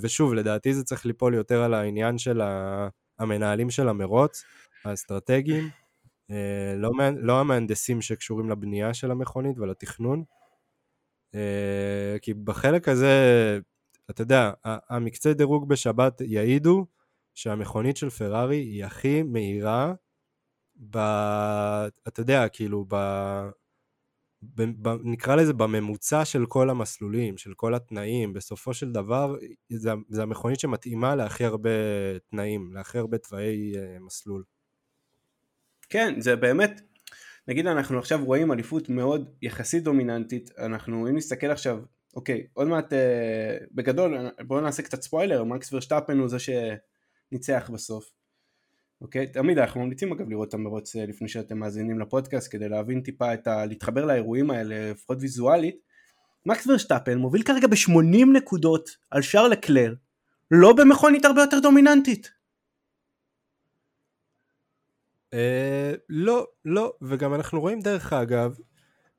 ושוב, 0.00 0.34
לדעתי 0.34 0.74
זה 0.74 0.84
צריך 0.84 1.06
ליפול 1.06 1.34
יותר 1.34 1.62
על 1.62 1.74
העניין 1.74 2.18
של 2.18 2.40
המנהלים 3.18 3.70
של 3.70 3.88
המרוץ, 3.88 4.44
האסטרטגיים, 4.84 5.68
אה, 6.30 6.74
לא, 6.76 6.90
לא 7.16 7.40
המהנדסים 7.40 8.02
שקשורים 8.02 8.50
לבנייה 8.50 8.94
של 8.94 9.10
המכונית 9.10 9.58
ולתכנון, 9.58 10.24
אה, 11.34 12.16
כי 12.22 12.34
בחלק 12.34 12.88
הזה, 12.88 13.14
אתה 14.10 14.22
יודע, 14.22 14.52
המקצה 14.64 15.32
דירוג 15.32 15.68
בשבת 15.68 16.20
יעידו 16.20 16.86
שהמכונית 17.34 17.96
של 17.96 18.10
פרארי 18.10 18.56
היא 18.56 18.84
הכי 18.84 19.22
מהירה, 19.22 19.94
ב... 20.90 20.98
אתה 22.08 22.20
יודע, 22.20 22.48
כאילו, 22.48 22.84
ב... 22.88 22.96
ב... 24.42 24.88
ב... 24.88 24.88
נקרא 25.04 25.36
לזה 25.36 25.52
בממוצע 25.52 26.24
של 26.24 26.46
כל 26.46 26.70
המסלולים, 26.70 27.38
של 27.38 27.54
כל 27.56 27.74
התנאים, 27.74 28.32
בסופו 28.32 28.74
של 28.74 28.92
דבר 28.92 29.36
זה, 29.68 29.90
זה 30.08 30.22
המכונית 30.22 30.60
שמתאימה 30.60 31.16
להכי 31.16 31.44
הרבה 31.44 31.70
תנאים, 32.30 32.70
להכי 32.74 32.98
הרבה 32.98 33.18
תוואי 33.18 33.72
uh, 33.74 34.00
מסלול. 34.00 34.44
כן, 35.88 36.20
זה 36.20 36.36
באמת, 36.36 36.80
נגיד 37.48 37.66
אנחנו 37.66 37.98
עכשיו 37.98 38.24
רואים 38.24 38.52
אליפות 38.52 38.88
מאוד 38.88 39.34
יחסית 39.42 39.82
דומיננטית, 39.82 40.50
אנחנו 40.58 41.08
אם 41.08 41.16
נסתכל 41.16 41.46
עכשיו, 41.46 41.78
אוקיי, 42.16 42.46
עוד 42.52 42.68
מעט, 42.68 42.92
אה, 42.92 43.56
בגדול, 43.72 44.16
בואו 44.46 44.60
נעשה 44.60 44.82
קצת 44.82 45.02
ספוילר, 45.02 45.44
מקס 45.44 45.72
ורשטאפן 45.72 46.18
הוא 46.18 46.28
זה 46.28 46.36
שניצח 46.38 47.70
בסוף. 47.72 48.17
אוקיי? 49.00 49.26
תמיד 49.26 49.58
אנחנו 49.58 49.80
ממליצים 49.80 50.12
אגב 50.12 50.28
לראות 50.28 50.48
את 50.48 50.54
המרוץ 50.54 50.96
אה, 50.96 51.06
לפני 51.06 51.28
שאתם 51.28 51.58
מאזינים 51.58 52.00
לפודקאסט 52.00 52.52
כדי 52.52 52.68
להבין 52.68 53.00
טיפה 53.00 53.34
את 53.34 53.46
ה... 53.46 53.66
להתחבר 53.66 54.04
לאירועים 54.04 54.50
האלה 54.50 54.90
לפחות 54.90 55.18
ויזואלית. 55.20 55.76
מקס 56.46 56.66
ורשטאפן 56.66 57.18
מוביל 57.18 57.42
כרגע 57.42 57.66
ב-80 57.66 58.26
נקודות 58.32 58.90
על 59.10 59.22
שער 59.22 59.48
לקלר, 59.48 59.94
לא 60.50 60.72
במכונית 60.72 61.24
הרבה 61.24 61.40
יותר 61.40 61.58
דומיננטית. 61.62 62.30
אה, 65.34 65.92
לא, 66.08 66.46
לא, 66.64 66.92
וגם 67.02 67.34
אנחנו 67.34 67.60
רואים 67.60 67.80
דרך 67.80 68.12
אגב, 68.12 68.56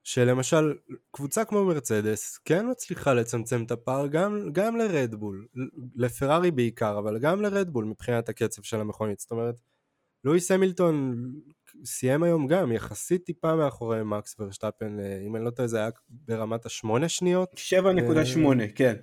שלמשל 0.04 0.74
קבוצה 1.12 1.46
כמו 1.46 1.66
מרצדס 1.66 2.38
כן 2.38 2.66
מצליחה 2.72 3.14
לצמצם 3.14 3.64
את 3.64 3.72
הפער 3.72 4.08
גם, 4.08 4.50
גם 4.52 4.78
לרדבול, 4.78 5.48
לפרארי 5.96 6.52
בעיקר, 6.52 7.00
אבל 7.00 7.20
גם 7.20 7.42
לרדבול 7.42 7.86
מבחינת 7.86 8.30
הקצב 8.30 8.62
של 8.62 8.82
המכונית, 8.82 9.20
זאת 9.20 9.32
אומרת, 9.32 9.56
לואיס 10.24 10.52
המילטון 10.52 11.16
סיים 11.86 12.24
היום 12.24 12.48
גם 12.48 12.72
יחסית 12.72 13.24
טיפה 13.24 13.56
מאחורי 13.56 14.04
מקס 14.04 14.36
ורשטפן, 14.40 15.00
אה, 15.00 15.20
אם 15.28 15.36
אני 15.36 15.46
לא 15.46 15.50
טועה 15.50 15.68
זה 15.68 15.78
היה 15.78 15.90
ברמת 16.10 16.66
השמונה 16.66 17.10
שניות. 17.10 17.50
7.8, 17.56 18.40
כן. 18.76 18.96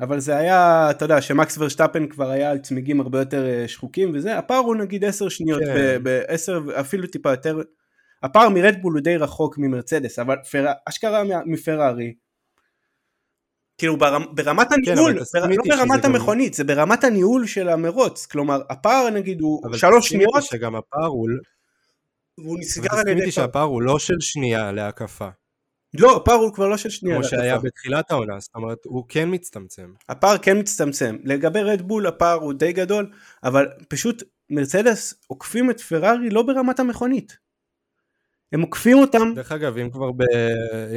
אבל 0.00 0.20
זה 0.20 0.36
היה, 0.36 0.90
אתה 0.90 1.04
יודע, 1.04 1.20
שמקס 1.20 1.58
ורשטפן 1.58 2.08
כבר 2.08 2.30
היה 2.30 2.50
על 2.50 2.58
צמיגים 2.58 3.00
הרבה 3.00 3.18
יותר 3.18 3.46
אה, 3.46 3.68
שחוקים 3.68 4.12
וזה, 4.14 4.38
הפער 4.38 4.58
הוא 4.58 4.76
נגיד 4.76 5.04
10 5.04 5.28
שניות, 5.28 5.62
כן. 5.64 6.00
ב-10 6.02 6.80
אפילו 6.80 7.06
טיפה 7.06 7.30
יותר, 7.30 7.60
הפער 8.22 8.48
מרדבול 8.48 8.92
הוא 8.92 9.00
די 9.00 9.16
רחוק 9.16 9.58
ממרצדס, 9.58 10.18
אבל 10.18 10.36
פר... 10.50 10.72
אשכרה 10.88 11.22
מפרארי, 11.46 12.14
כאילו 13.78 13.96
ברמ, 13.96 14.24
ברמת 14.32 14.68
כן, 14.68 14.74
הניהול, 14.90 15.12
כן, 15.12 15.40
בר, 15.40 15.46
לא 15.48 15.76
ברמת 15.76 16.04
המכונית, 16.04 16.52
גם... 16.52 16.56
זה 16.56 16.64
ברמת 16.64 17.04
הניהול 17.04 17.46
של 17.46 17.68
המרוץ, 17.68 18.26
כלומר 18.26 18.62
הפער 18.70 19.10
נגיד 19.10 19.40
הוא 19.40 19.76
3 19.76 20.08
שניות, 20.08 20.42
שגם 20.42 20.76
הפער 20.76 21.06
הוא, 21.06 21.28
והוא 22.38 22.58
נסגר 22.58 22.92
על 22.92 22.98
ידי... 22.98 23.12
אבל 23.12 23.18
תסכים 23.18 23.30
שהפער 23.30 23.62
הוא 23.62 23.82
לא 23.82 23.98
של 23.98 24.20
שנייה 24.20 24.72
להקפה. 24.72 25.28
לא, 25.98 26.16
הפער 26.16 26.34
הוא 26.34 26.52
כבר 26.54 26.68
לא 26.68 26.76
של 26.76 26.90
שנייה. 26.90 27.16
כמו 27.16 27.24
שהיה 27.24 27.58
בתחילת 27.58 28.10
העונה, 28.10 28.40
זאת 28.40 28.54
אומרת, 28.54 28.78
הוא 28.84 29.04
כן 29.08 29.28
מצטמצם. 29.32 29.92
הפער 30.08 30.38
כן 30.38 30.58
מצטמצם. 30.58 31.16
לגבי 31.24 31.62
רדבול 31.62 32.06
הפער 32.06 32.34
הוא 32.34 32.52
די 32.52 32.72
גדול, 32.72 33.10
אבל 33.44 33.66
פשוט 33.88 34.22
מרצדס 34.50 35.14
עוקפים 35.26 35.70
את 35.70 35.80
פרארי 35.80 36.30
לא 36.30 36.42
ברמת 36.42 36.80
המכונית. 36.80 37.36
הם 38.52 38.60
עוקפים 38.60 38.98
אותם. 38.98 39.32
דרך 39.34 39.52
אגב, 39.52 39.78
אם 39.78 39.90
כבר, 39.90 40.12
ב... 40.12 40.22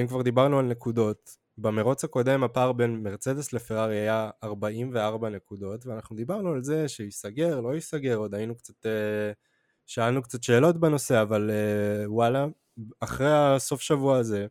אם 0.02 0.08
כבר 0.08 0.22
דיברנו 0.22 0.60
על 0.60 0.66
נקודות, 0.66 1.47
במרוץ 1.58 2.04
הקודם 2.04 2.44
הפער 2.44 2.72
בין 2.72 3.04
מרצדס 3.04 3.54
לפרארי 3.54 3.96
היה 3.96 4.30
44 4.44 5.30
נקודות, 5.30 5.86
ואנחנו 5.86 6.16
דיברנו 6.16 6.50
על 6.50 6.64
זה 6.64 6.88
שייסגר, 6.88 7.62
לא 7.62 7.76
ייסגר, 7.76 8.16
עוד 8.16 8.36
היינו 8.36 8.56
קצת, 8.56 8.86
אה, 8.86 9.32
שאלנו 9.86 10.22
קצת 10.22 10.44
שאלות 10.44 10.80
בנושא, 10.80 11.22
אבל 11.22 11.50
אה, 11.50 12.12
וואלה, 12.12 12.46
אחרי 13.00 13.32
הסוף 13.32 13.82
שבוע 13.82 14.18
הזה, 14.18 14.48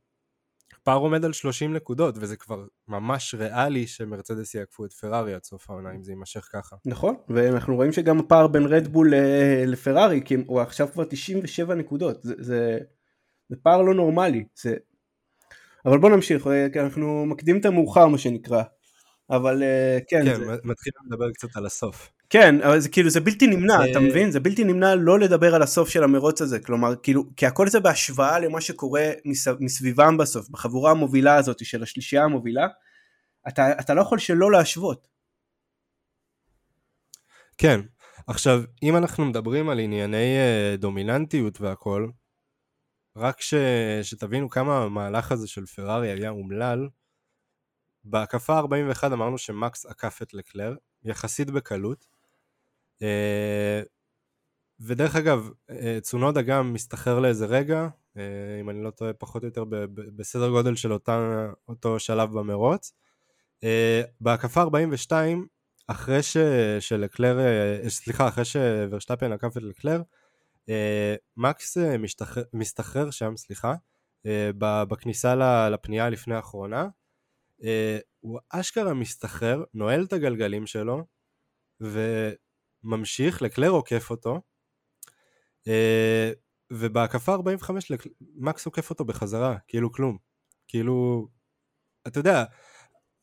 הפער 0.81 0.99
עומד 0.99 1.25
על 1.25 1.33
30 1.33 1.73
נקודות, 1.73 2.15
וזה 2.19 2.37
כבר 2.37 2.67
ממש 2.89 3.35
ריאלי 3.35 3.87
שמרצדס 3.87 4.55
יעקפו 4.55 4.85
את 4.85 4.93
פרארי 4.93 5.35
עד 5.35 5.45
סוף 5.45 5.71
העונה, 5.71 5.93
אם 5.93 6.03
זה 6.03 6.13
יימשך 6.13 6.49
ככה. 6.53 6.77
נכון, 6.87 7.15
ואנחנו 7.29 7.75
רואים 7.75 7.93
שגם 7.93 8.19
הפער 8.19 8.47
בין 8.47 8.67
רדבול 8.67 9.15
אה, 9.15 9.65
לפרארי, 9.67 10.23
כי 10.25 10.37
הוא 10.47 10.61
עכשיו 10.61 10.89
כבר 10.93 11.05
97 11.05 11.75
נקודות, 11.75 12.23
זה, 12.23 12.35
זה, 12.39 12.79
זה 13.49 13.57
פער 13.63 13.83
לא 13.83 13.95
נורמלי, 13.95 14.45
זה... 14.63 14.77
אבל 15.87 15.99
בוא 15.99 16.11
נמשיך, 16.11 16.47
אה, 16.47 16.67
כי 16.73 16.81
אנחנו 16.81 17.27
מקדים 17.27 17.59
את 17.61 17.65
המאוחר 17.65 18.07
מה 18.07 18.19
שנקרא, 18.19 18.63
אבל 19.31 19.63
אה, 19.63 19.99
כן. 20.09 20.25
כן, 20.25 20.35
זה... 20.35 20.45
מתחילים 20.65 21.01
לדבר 21.07 21.33
קצת 21.33 21.57
על 21.57 21.67
הסוף. 21.67 22.13
כן, 22.31 22.63
אבל 22.63 22.81
זה 22.81 22.89
כאילו 22.89 23.11
זה 23.11 23.21
בלתי 23.21 23.47
נמנע, 23.47 23.91
אתה 23.91 24.01
מבין? 24.01 24.31
זה 24.31 24.41
בלתי 24.41 24.65
נמנע 24.65 24.95
לא 24.95 25.19
לדבר 25.19 25.55
על 25.55 25.63
הסוף 25.63 25.89
של 25.89 26.05
המרוץ 26.05 26.43
הזה, 26.43 26.61
כלומר, 26.61 26.97
כאילו, 27.03 27.25
כי 27.37 27.47
הכל 27.47 27.69
זה 27.69 27.81
בהשוואה 27.81 28.39
למה 28.39 28.61
שקורה 28.61 29.11
מסביבם 29.61 30.17
בסוף, 30.17 30.49
בחבורה 30.49 30.91
המובילה 30.91 31.35
הזאת 31.35 31.65
של 31.65 31.83
השלישייה 31.83 32.25
המובילה, 32.25 32.67
אתה, 33.49 33.73
אתה 33.81 33.95
לא 33.95 34.03
יכול 34.03 34.19
שלא 34.19 34.53
להשוות. 34.53 35.09
כן, 37.59 37.81
עכשיו, 38.27 38.63
אם 38.83 38.97
אנחנו 38.97 39.25
מדברים 39.25 39.69
על 39.69 39.79
ענייני 39.79 40.37
uh, 40.37 40.81
דומיננטיות 40.81 41.61
והכל, 41.61 42.09
רק 43.17 43.41
ש, 43.41 43.55
שתבינו 44.03 44.51
כמה 44.51 44.83
המהלך 44.83 45.33
הזה 45.33 45.49
של 45.49 45.67
פרארי 45.67 46.11
היה 46.11 46.31
אומלל, 46.31 46.89
בהקפה 48.05 48.59
41 48.59 49.13
אמרנו 49.13 49.39
שמקס 49.39 49.87
עקף 49.87 50.23
את 50.23 50.35
לקלר, 50.35 50.75
יחסית 51.03 51.51
בקלות, 51.51 52.07
אה, 53.03 53.83
ודרך 54.81 55.17
אגב, 55.17 55.51
אה, 55.71 55.99
צונודה 56.03 56.43
גם 56.43 56.73
מסתחרר 56.73 57.21
לאיזה 57.21 57.47
רגע, 57.47 57.89
אה, 58.17 58.61
אם 58.61 58.71
אני 58.71 58.83
לא 58.83 58.91
טועה 58.91 59.13
פחות 59.13 59.43
או 59.43 59.49
יותר 59.49 59.65
בסדר 60.17 60.49
גודל 60.49 60.77
של 60.77 60.93
אותה, 60.93 61.47
אותו 61.69 61.99
שלב 61.99 62.33
במרוץ. 62.39 62.93
בהקפה 64.21 64.61
42, 64.61 65.47
אחרי 65.87 66.23
ש, 66.23 66.37
שלקלר, 66.81 67.39
סליחה, 67.89 68.29
אחרי 68.29 68.45
שוורשטפן 68.45 69.33
עקף 69.33 69.57
את 69.57 69.63
לקלר, 69.63 70.03
מקס 71.37 71.77
משתחרר, 71.99 72.45
מסתחרר 72.53 73.11
שם, 73.11 73.37
סליחה, 73.37 73.75
בכניסה 74.89 75.35
לפנייה 75.71 76.11
לפני 76.11 76.35
האחרונה, 76.35 76.89
הוא 78.21 78.39
אשכרה 78.51 78.95
מסתחרר, 78.95 79.65
נועל 79.75 80.05
את 80.05 80.13
הגלגלים 80.13 80.67
שלו, 80.67 81.05
ו... 81.83 82.01
ממשיך, 82.87 83.43
לקלר 83.43 83.69
עוקף 83.71 84.11
אותו, 84.11 84.41
אה, 85.69 86.33
ובהקפה 86.73 87.33
45 87.33 87.93
מקס 88.37 88.67
עוקף 88.67 88.91
אותו 88.91 89.05
בחזרה, 89.05 89.57
כאילו 89.69 89.93
כלום. 89.93 90.19
כאילו, 90.69 91.29
אתה 92.07 92.21
יודע, 92.21 92.45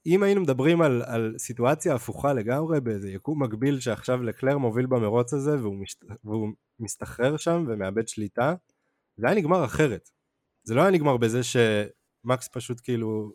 אם 0.05 0.23
היינו 0.23 0.41
מדברים 0.41 0.81
על, 0.81 1.01
על 1.05 1.35
סיטואציה 1.37 1.95
הפוכה 1.95 2.33
לגמרי, 2.33 2.81
באיזה 2.81 3.09
יקום 3.09 3.43
מקביל 3.43 3.79
שעכשיו 3.79 4.23
לקלר 4.23 4.57
מוביל 4.57 4.85
במרוץ 4.85 5.33
הזה 5.33 5.57
והוא, 5.61 5.75
משת, 5.75 5.99
והוא 6.23 6.49
מסתחרר 6.79 7.37
שם 7.37 7.65
ומאבד 7.67 8.07
שליטה, 8.07 8.53
זה 9.17 9.27
היה 9.27 9.35
נגמר 9.35 9.65
אחרת. 9.65 10.09
זה 10.63 10.75
לא 10.75 10.81
היה 10.81 10.91
נגמר 10.91 11.17
בזה 11.17 11.41
שמקס 11.43 12.49
פשוט 12.53 12.81
כאילו, 12.83 13.31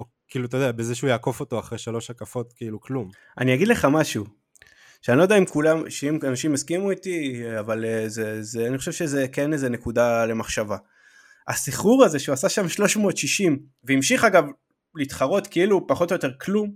או, 0.00 0.04
כאילו 0.28 0.46
אתה 0.46 0.56
יודע, 0.56 0.72
בזה 0.72 0.94
שהוא 0.94 1.10
יעקוף 1.10 1.40
אותו 1.40 1.58
אחרי 1.58 1.78
שלוש 1.78 2.10
הקפות, 2.10 2.52
כאילו 2.52 2.80
כלום. 2.80 3.10
אני 3.38 3.54
אגיד 3.54 3.68
לך 3.68 3.86
משהו, 3.90 4.24
שאני 5.02 5.18
לא 5.18 5.22
יודע 5.22 5.38
אם 5.38 5.46
כולם, 5.46 5.90
שאם 5.90 6.18
אנשים 6.22 6.54
הסכימו 6.54 6.90
איתי, 6.90 7.42
אבל 7.60 7.84
אה, 7.84 8.08
זה, 8.08 8.42
זה, 8.42 8.66
אני 8.66 8.78
חושב 8.78 8.92
שזה 8.92 9.28
כן 9.28 9.52
איזה 9.52 9.68
נקודה 9.68 10.26
למחשבה. 10.26 10.76
הסחרור 11.48 12.04
הזה 12.04 12.18
שהוא 12.18 12.32
עשה 12.32 12.48
שם 12.48 12.68
360 12.68 13.58
והמשיך 13.84 14.24
אגב 14.24 14.44
להתחרות 14.96 15.46
כאילו 15.46 15.86
פחות 15.86 16.10
או 16.10 16.16
יותר 16.16 16.30
כלום 16.40 16.72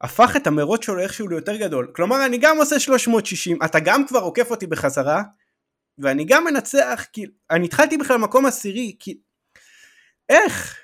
הפך 0.00 0.36
את 0.36 0.46
המרוץ 0.46 0.84
שלו 0.84 1.00
איכשהו 1.00 1.28
ליותר 1.28 1.56
גדול. 1.56 1.92
כלומר 1.96 2.26
אני 2.26 2.38
גם 2.38 2.58
עושה 2.58 2.80
360 2.80 3.58
אתה 3.64 3.80
גם 3.80 4.06
כבר 4.06 4.18
עוקף 4.20 4.50
אותי 4.50 4.66
בחזרה 4.66 5.22
ואני 5.98 6.24
גם 6.24 6.44
מנצח 6.44 7.06
כאילו 7.12 7.32
אני 7.50 7.64
התחלתי 7.66 7.96
בכלל 7.96 8.16
מקום 8.16 8.46
עשירי 8.46 8.96
כי 8.98 9.18
איך? 10.28 10.76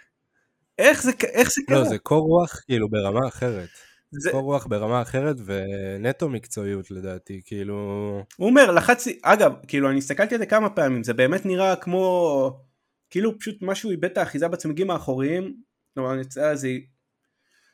איך 0.78 1.02
זה 1.02 1.12
איך 1.22 1.50
זה 1.52 1.60
לא, 1.60 1.66
קרה? 1.66 1.78
לא 1.78 1.88
זה 1.88 1.98
קור 1.98 2.26
רוח 2.26 2.60
כאילו 2.66 2.88
ברמה 2.88 3.28
אחרת. 3.28 3.68
זה... 4.12 4.30
קור 4.30 4.42
רוח 4.42 4.66
ברמה 4.66 5.02
אחרת 5.02 5.36
ונטו 5.44 6.28
מקצועיות 6.28 6.90
לדעתי, 6.90 7.40
כאילו... 7.44 7.76
הוא 8.36 8.48
אומר, 8.48 8.70
לחצי, 8.70 9.18
אגב, 9.22 9.52
כאילו 9.68 9.90
אני 9.90 9.98
הסתכלתי 9.98 10.34
על 10.34 10.40
זה 10.40 10.46
כמה 10.46 10.70
פעמים, 10.70 11.04
זה 11.04 11.14
באמת 11.14 11.46
נראה 11.46 11.76
כמו, 11.76 12.60
כאילו 13.10 13.38
פשוט 13.38 13.54
משהו 13.62 13.90
איבד 13.90 14.04
את 14.04 14.18
האחיזה 14.18 14.48
בצמיגים 14.48 14.90
האחוריים, 14.90 15.56
כלומר, 15.94 16.14
נצא 16.14 16.50
איזה, 16.50 16.68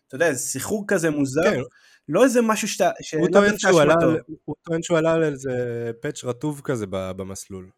אתה 0.07 0.17
יודע, 0.17 0.27
איזה 0.27 0.41
סחרור 0.41 0.85
כזה 0.89 1.11
מוזר, 1.11 1.43
כן. 1.43 1.61
לא 2.09 2.25
איזה 2.25 2.43
משהו 2.43 2.69
שאתה... 2.69 2.91
הוא 3.19 3.29
טוען 3.33 3.59
שהוא 3.59 3.81
עלה, 3.81 3.95
על, 4.01 4.21
הוא 4.45 4.57
טוען 4.63 4.83
שהוא 4.83 4.99
עלה 4.99 5.13
על 5.13 5.25
איזה 5.25 5.91
פאץ' 6.03 6.25
רטוב 6.25 6.61
כזה 6.65 6.87
במסלול. 6.91 7.71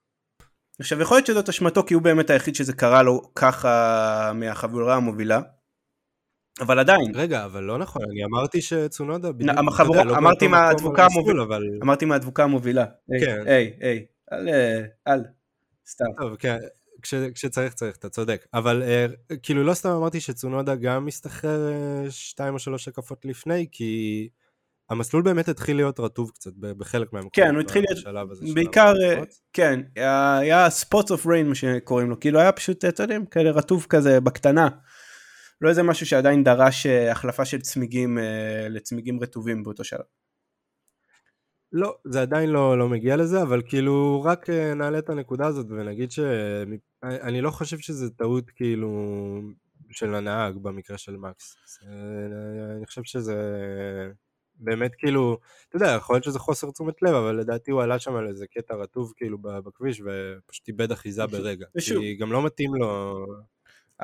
עכשיו 0.80 1.00
יכול 1.00 1.16
להיות 1.16 1.26
שזאת 1.26 1.48
אשמתו 1.48 1.82
כי 1.86 1.94
הוא 1.94 2.02
באמת 2.02 2.30
היחיד 2.30 2.54
שזה 2.54 2.72
קרה 2.72 3.02
לו 3.02 3.30
ככה 3.34 4.32
מהחבורה 4.34 4.96
המובילה. 4.96 5.40
אבל 6.60 6.78
עדיין. 6.78 7.12
רגע, 7.14 7.44
אבל 7.44 7.62
לא 7.62 7.78
נכון, 7.78 8.02
אני 8.12 8.24
אמרתי 8.24 8.62
שצונודה 8.62 9.32
בדיוק, 9.32 9.56
החבורה, 9.68 10.04
לא 10.04 10.16
אמרתי 10.16 10.46
מהדבוקה 10.46 11.06
המובילה, 11.06 11.42
אבל... 11.42 11.62
אמרתי 11.82 12.04
מהדבוקה 12.04 12.44
המובילה. 12.44 12.84
כן. 13.20 13.42
היי, 13.46 13.76
היי, 13.80 14.06
אל, 14.32 14.48
אל, 15.08 15.24
סתם. 15.86 16.04
טוב, 16.18 16.36
כן, 16.36 16.58
כש, 17.02 17.14
כשצריך 17.14 17.74
צריך, 17.74 17.96
אתה 17.96 18.08
צודק. 18.08 18.46
אבל 18.54 18.82
uh, 18.82 19.36
כאילו 19.42 19.64
לא 19.64 19.74
סתם 19.74 19.88
אמרתי 19.88 20.20
שצונודה 20.20 20.74
גם 20.74 21.06
מסתחרר 21.06 21.70
uh, 22.06 22.10
שתיים 22.10 22.54
או 22.54 22.58
שלוש 22.58 22.88
הקפות 22.88 23.24
לפני, 23.24 23.66
כי 23.72 24.28
המסלול 24.90 25.22
באמת 25.22 25.48
התחיל 25.48 25.76
להיות 25.76 26.00
רטוב 26.00 26.30
קצת 26.30 26.50
בחלק 26.56 27.12
מהמקומות. 27.12 27.34
כן, 27.34 27.54
הוא 27.54 27.60
התחיל 27.60 27.84
להיות, 27.88 28.54
בעיקר, 28.54 28.92
uh, 28.92 29.24
כן, 29.52 29.80
היה 29.96 30.66
spots 30.66 31.08
of 31.08 31.26
rain 31.26 31.44
מה 31.44 31.54
שקוראים 31.54 32.10
לו, 32.10 32.20
כאילו 32.20 32.40
היה 32.40 32.52
פשוט, 32.52 32.84
אתה 32.84 33.02
יודע, 33.02 33.16
כאלה 33.30 33.50
רטוב 33.50 33.86
כזה 33.88 34.20
בקטנה. 34.20 34.68
לא 35.60 35.68
איזה 35.68 35.82
משהו 35.82 36.06
שעדיין 36.06 36.44
דרש 36.44 36.86
אה, 36.86 37.12
החלפה 37.12 37.44
של 37.44 37.60
צמיגים 37.60 38.18
אה, 38.18 38.68
לצמיגים 38.68 39.20
רטובים 39.22 39.62
באותו 39.62 39.84
שלב. 39.84 40.00
לא, 41.72 41.96
זה 42.04 42.22
עדיין 42.22 42.50
לא, 42.50 42.78
לא 42.78 42.88
מגיע 42.88 43.16
לזה, 43.16 43.42
אבל 43.42 43.62
כאילו 43.66 44.22
רק 44.24 44.50
אה, 44.50 44.74
נעלה 44.74 44.98
את 44.98 45.08
הנקודה 45.10 45.46
הזאת 45.46 45.66
ונגיד 45.70 46.10
שאני 46.10 47.40
לא 47.40 47.50
חושב 47.50 47.78
שזה 47.78 48.10
טעות 48.10 48.50
כאילו 48.50 48.90
של 49.90 50.14
הנהג 50.14 50.56
במקרה 50.56 50.98
של 50.98 51.16
מקס. 51.16 51.56
אני 52.76 52.86
חושב 52.86 53.02
שזה 53.04 53.34
באמת 54.54 54.94
כאילו, 54.94 55.38
אתה 55.68 55.76
יודע, 55.76 55.86
יכול 55.86 56.14
להיות 56.14 56.24
שזה 56.24 56.38
חוסר 56.38 56.70
תשומת 56.70 57.02
לב, 57.02 57.14
אבל 57.14 57.36
לדעתי 57.36 57.70
הוא 57.70 57.82
עלה 57.82 57.98
שם 57.98 58.16
על 58.16 58.28
איזה 58.28 58.46
קטע 58.46 58.74
רטוב 58.74 59.12
כאילו 59.16 59.38
בכביש 59.38 60.00
ופשוט 60.00 60.68
איבד 60.68 60.92
אחיזה 60.92 61.26
ברגע. 61.26 61.66
ושוב. 61.76 61.98
כי 61.98 62.16
גם 62.16 62.32
לא 62.32 62.46
מתאים 62.46 62.74
לו... 62.74 63.24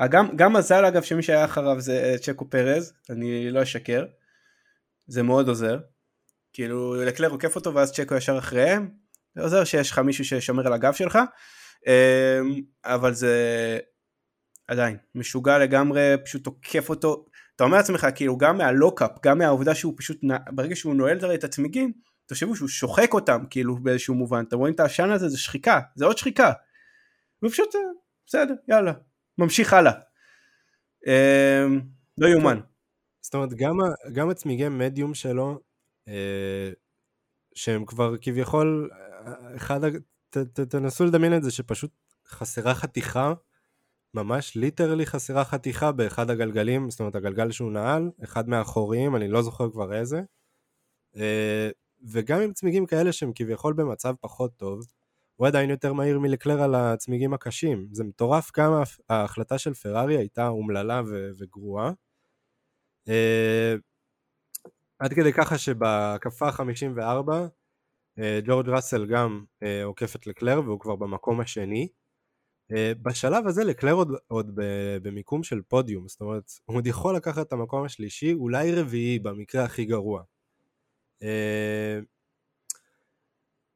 גם, 0.09 0.35
גם 0.35 0.53
מזל 0.53 0.85
אגב 0.85 1.01
שמי 1.01 1.23
שהיה 1.23 1.45
אחריו 1.45 1.79
זה 1.79 2.03
אה, 2.03 2.17
צ'קו 2.17 2.49
פרז, 2.49 2.93
אני 3.09 3.51
לא 3.51 3.63
אשקר, 3.63 4.05
זה 5.07 5.23
מאוד 5.23 5.47
עוזר, 5.47 5.79
כאילו 6.57 6.95
לקלר 6.95 7.29
עוקף 7.29 7.55
אותו 7.55 7.73
ואז 7.73 7.93
צ'קו 7.93 8.15
ישר 8.15 8.37
אחריהם, 8.37 8.89
זה 9.35 9.41
עוזר 9.41 9.63
שיש 9.63 9.91
לך 9.91 9.99
מישהו 9.99 10.25
ששומר 10.25 10.67
על 10.67 10.73
הגב 10.73 10.93
שלך, 10.93 11.19
אמ, 11.87 12.61
אבל 12.85 13.13
זה 13.13 13.35
עדיין 14.67 14.97
משוגע 15.15 15.57
לגמרי, 15.57 16.15
פשוט 16.25 16.45
עוקף 16.45 16.89
אותו, 16.89 17.25
אתה 17.55 17.63
אומר 17.63 17.77
לעצמך 17.77 18.07
כאילו 18.15 18.37
גם 18.37 18.57
מהלוקאפ, 18.57 19.11
גם 19.23 19.37
מהעובדה 19.37 19.75
שהוא 19.75 19.93
פשוט, 19.97 20.19
ברגע 20.51 20.75
שהוא 20.75 20.95
נועל 20.95 21.33
את 21.33 21.43
הצמיגים, 21.43 21.93
תחשבו 22.25 22.55
שהוא 22.55 22.69
שוחק 22.69 23.13
אותם 23.13 23.43
כאילו 23.49 23.77
באיזשהו 23.77 24.15
מובן, 24.15 24.43
אתם 24.47 24.57
רואים 24.57 24.73
את 24.73 24.79
העשן 24.79 25.09
הזה, 25.09 25.29
זה 25.29 25.37
שחיקה, 25.37 25.79
זה 25.95 26.05
עוד 26.05 26.17
שחיקה, 26.17 26.51
ופשוט 27.43 27.75
אה, 27.75 27.81
בסדר, 28.27 28.53
יאללה, 28.67 28.93
ממשיך 29.37 29.73
הלאה. 29.73 29.93
אמ, 31.07 31.81
לא 32.17 32.27
יאומן. 32.27 32.59
זאת 33.21 33.33
אומרת, 33.33 33.53
גם, 33.53 33.77
גם 34.13 34.29
הצמיגי 34.29 34.69
מדיום 34.69 35.13
שלו, 35.13 35.66
שהם 37.55 37.85
כבר 37.85 38.17
כביכול, 38.21 38.89
אחד, 39.55 39.79
ת, 40.29 40.37
ת, 40.37 40.59
תנסו 40.59 41.05
לדמיין 41.05 41.37
את 41.37 41.43
זה 41.43 41.51
שפשוט 41.51 41.91
חסרה 42.27 42.75
חתיכה, 42.75 43.33
ממש 44.13 44.55
ליטרלי 44.55 45.05
חסרה 45.05 45.45
חתיכה 45.45 45.91
באחד 45.91 46.29
הגלגלים, 46.29 46.89
זאת 46.89 46.99
אומרת 46.99 47.15
הגלגל 47.15 47.51
שהוא 47.51 47.71
נעל, 47.71 48.09
אחד 48.23 48.49
מהאחוריים, 48.49 49.15
אני 49.15 49.27
לא 49.27 49.41
זוכר 49.41 49.71
כבר 49.71 49.93
איזה, 49.93 50.21
אה, 51.15 51.69
וגם 52.11 52.41
עם 52.41 52.53
צמיגים 52.53 52.85
כאלה 52.85 53.11
שהם 53.11 53.31
כביכול 53.35 53.73
במצב 53.73 54.13
פחות 54.21 54.57
טוב, 54.57 54.85
הוא 55.35 55.47
עדיין 55.47 55.69
יותר 55.69 55.93
מהיר 55.93 56.19
מלקלר 56.19 56.61
על 56.61 56.75
הצמיגים 56.75 57.33
הקשים. 57.33 57.87
זה 57.91 58.03
מטורף 58.03 58.51
כמה 58.51 58.83
ההחלטה 59.09 59.57
של 59.57 59.73
פרארי 59.73 60.17
הייתה 60.17 60.47
אומללה 60.47 61.01
וגרועה. 61.37 61.91
עד 64.99 65.13
כדי 65.13 65.33
ככה 65.33 65.57
שבהקפה 65.57 66.51
54 66.51 67.47
uh, 68.19 68.21
ג'ורג' 68.45 68.69
ראסל 68.69 69.05
גם 69.05 69.45
uh, 69.63 69.65
עוקף 69.83 70.15
את 70.15 70.27
לקלר 70.27 70.61
והוא 70.65 70.79
כבר 70.79 70.95
במקום 70.95 71.39
השני. 71.39 71.87
Uh, 72.71 72.75
בשלב 73.01 73.47
הזה 73.47 73.63
לקלר 73.63 73.91
עוד, 73.91 74.11
עוד 74.27 74.51
במיקום 75.01 75.43
של 75.43 75.61
פודיום, 75.61 76.07
זאת 76.07 76.21
אומרת 76.21 76.51
הוא 76.65 76.75
עוד 76.75 76.87
יכול 76.87 77.15
לקחת 77.15 77.47
את 77.47 77.53
המקום 77.53 77.85
השלישי, 77.85 78.33
אולי 78.33 78.75
רביעי 78.75 79.19
במקרה 79.19 79.63
הכי 79.63 79.85
גרוע. 79.85 80.23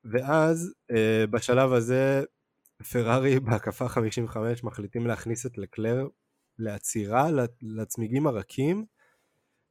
ואז 0.04 0.74
בשלב 1.32 1.74
הזה 1.74 2.24
פרארי 2.92 3.40
בהקפה 3.40 3.88
55 3.90 4.64
מחליטים 4.64 5.08
להכניס 5.08 5.46
את 5.46 5.58
לקלר 5.58 6.08
לעצירה 6.60 7.28
לצמיגים 7.62 8.28
הרכים 8.28 8.86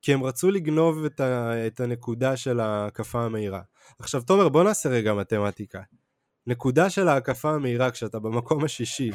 כי 0.03 0.15
הם 0.15 0.25
רצו 0.25 0.51
לגנוב 0.51 1.05
את, 1.05 1.21
ה, 1.21 1.53
את 1.67 1.81
הנקודה 1.81 2.37
של 2.37 2.61
ההקפה 2.61 3.23
המהירה. 3.23 3.63
עכשיו 3.99 4.23
תומר 4.23 4.49
בוא 4.49 4.65
נעשה 4.65 4.89
רגע 4.89 5.15
מתמטיקה. 5.15 5.83
נקודה 6.47 6.91
של 6.91 7.09
ההקפה 7.09 7.51
המהירה 7.51 7.91
כשאתה 7.91 8.19
במקום 8.19 8.65
השישי 8.65 9.11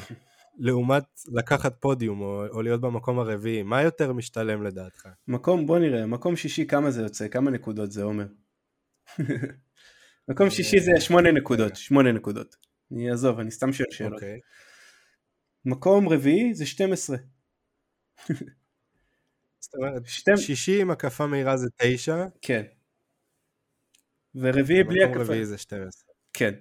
לעומת 0.57 1.03
לקחת 1.27 1.75
פודיום 1.79 2.21
או, 2.21 2.45
או 2.47 2.61
להיות 2.61 2.81
במקום 2.81 3.19
הרביעי, 3.19 3.63
מה 3.63 3.81
יותר 3.81 4.13
משתלם 4.13 4.63
לדעתך? 4.63 5.07
מקום, 5.27 5.65
בוא 5.65 5.79
נראה, 5.79 6.05
מקום 6.05 6.35
שישי 6.35 6.67
כמה 6.67 6.91
זה 6.91 7.01
יוצא? 7.01 7.27
כמה 7.27 7.51
נקודות 7.51 7.91
זה 7.91 8.03
עומר? 8.03 8.27
מקום 10.29 10.49
שישי 10.49 10.79
זה 10.79 10.91
שמונה 10.99 11.31
נקודות, 11.31 11.75
שמונה 11.75 12.11
נקודות. 12.11 12.55
אני 12.91 13.11
אעזוב, 13.11 13.39
אני 13.39 13.51
סתם 13.51 13.73
שואל 13.73 13.87
שאלות. 13.91 14.13
אוקיי. 14.13 14.39
מקום 15.65 16.09
רביעי 16.09 16.53
זה 16.53 16.65
12. 16.65 17.17
זאת 19.65 19.73
אומרת, 19.73 20.01
שישי 20.37 20.81
עם 20.81 20.91
הקפה 20.91 21.25
מהירה 21.27 21.57
זה 21.57 21.67
9. 21.77 22.25
כן. 22.41 22.63
ורביעי 24.35 24.83
בלי 24.83 25.03
הקפה. 25.03 25.19
רביעי 25.19 25.45
זה 25.45 25.57
12. 25.57 26.03
כן. 26.33 26.53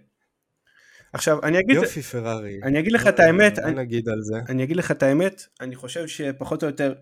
עכשיו 1.12 1.42
אני 1.42 1.58
אגיד, 1.60 1.76
יופי 1.76 2.02
פרארי, 2.02 2.60
אני 2.62 2.80
אגיד 2.80 2.92
לך 2.92 3.06
את 3.06 3.20
האמת, 3.20 3.58
אני, 3.58 3.74
נגיד 3.74 4.08
על 4.08 4.22
זה, 4.22 4.36
אני 4.48 4.64
אגיד 4.64 4.76
לך 4.76 4.90
את 4.90 5.02
האמת, 5.02 5.42
אני 5.60 5.76
חושב 5.76 6.06
שפחות 6.06 6.62
או 6.62 6.68
יותר, 6.68 6.94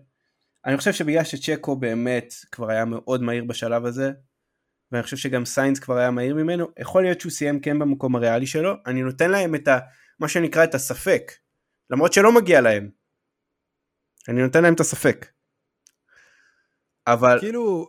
אני 0.65 0.77
חושב 0.77 0.93
שבגלל 0.93 1.23
שצ'קו 1.23 1.75
באמת 1.75 2.33
כבר 2.51 2.69
היה 2.69 2.85
מאוד 2.85 3.21
מהיר 3.21 3.43
בשלב 3.43 3.85
הזה, 3.85 4.11
ואני 4.91 5.03
חושב 5.03 5.17
שגם 5.17 5.45
סיינס 5.45 5.79
כבר 5.79 5.97
היה 5.97 6.11
מהיר 6.11 6.35
ממנו, 6.35 6.67
יכול 6.79 7.03
להיות 7.03 7.21
שהוא 7.21 7.31
סיים 7.31 7.59
כן 7.59 7.79
במקום 7.79 8.15
הריאלי 8.15 8.47
שלו, 8.47 8.73
אני 8.85 9.01
נותן 9.01 9.31
להם 9.31 9.55
את 9.55 9.67
ה... 9.67 9.79
מה 10.19 10.27
שנקרא 10.27 10.63
את 10.63 10.75
הספק, 10.75 11.31
למרות 11.89 12.13
שלא 12.13 12.35
מגיע 12.35 12.61
להם. 12.61 12.89
אני 14.29 14.41
נותן 14.41 14.63
להם 14.63 14.73
את 14.73 14.79
הספק. 14.79 15.25
אבל... 17.07 17.39
כאילו, 17.39 17.87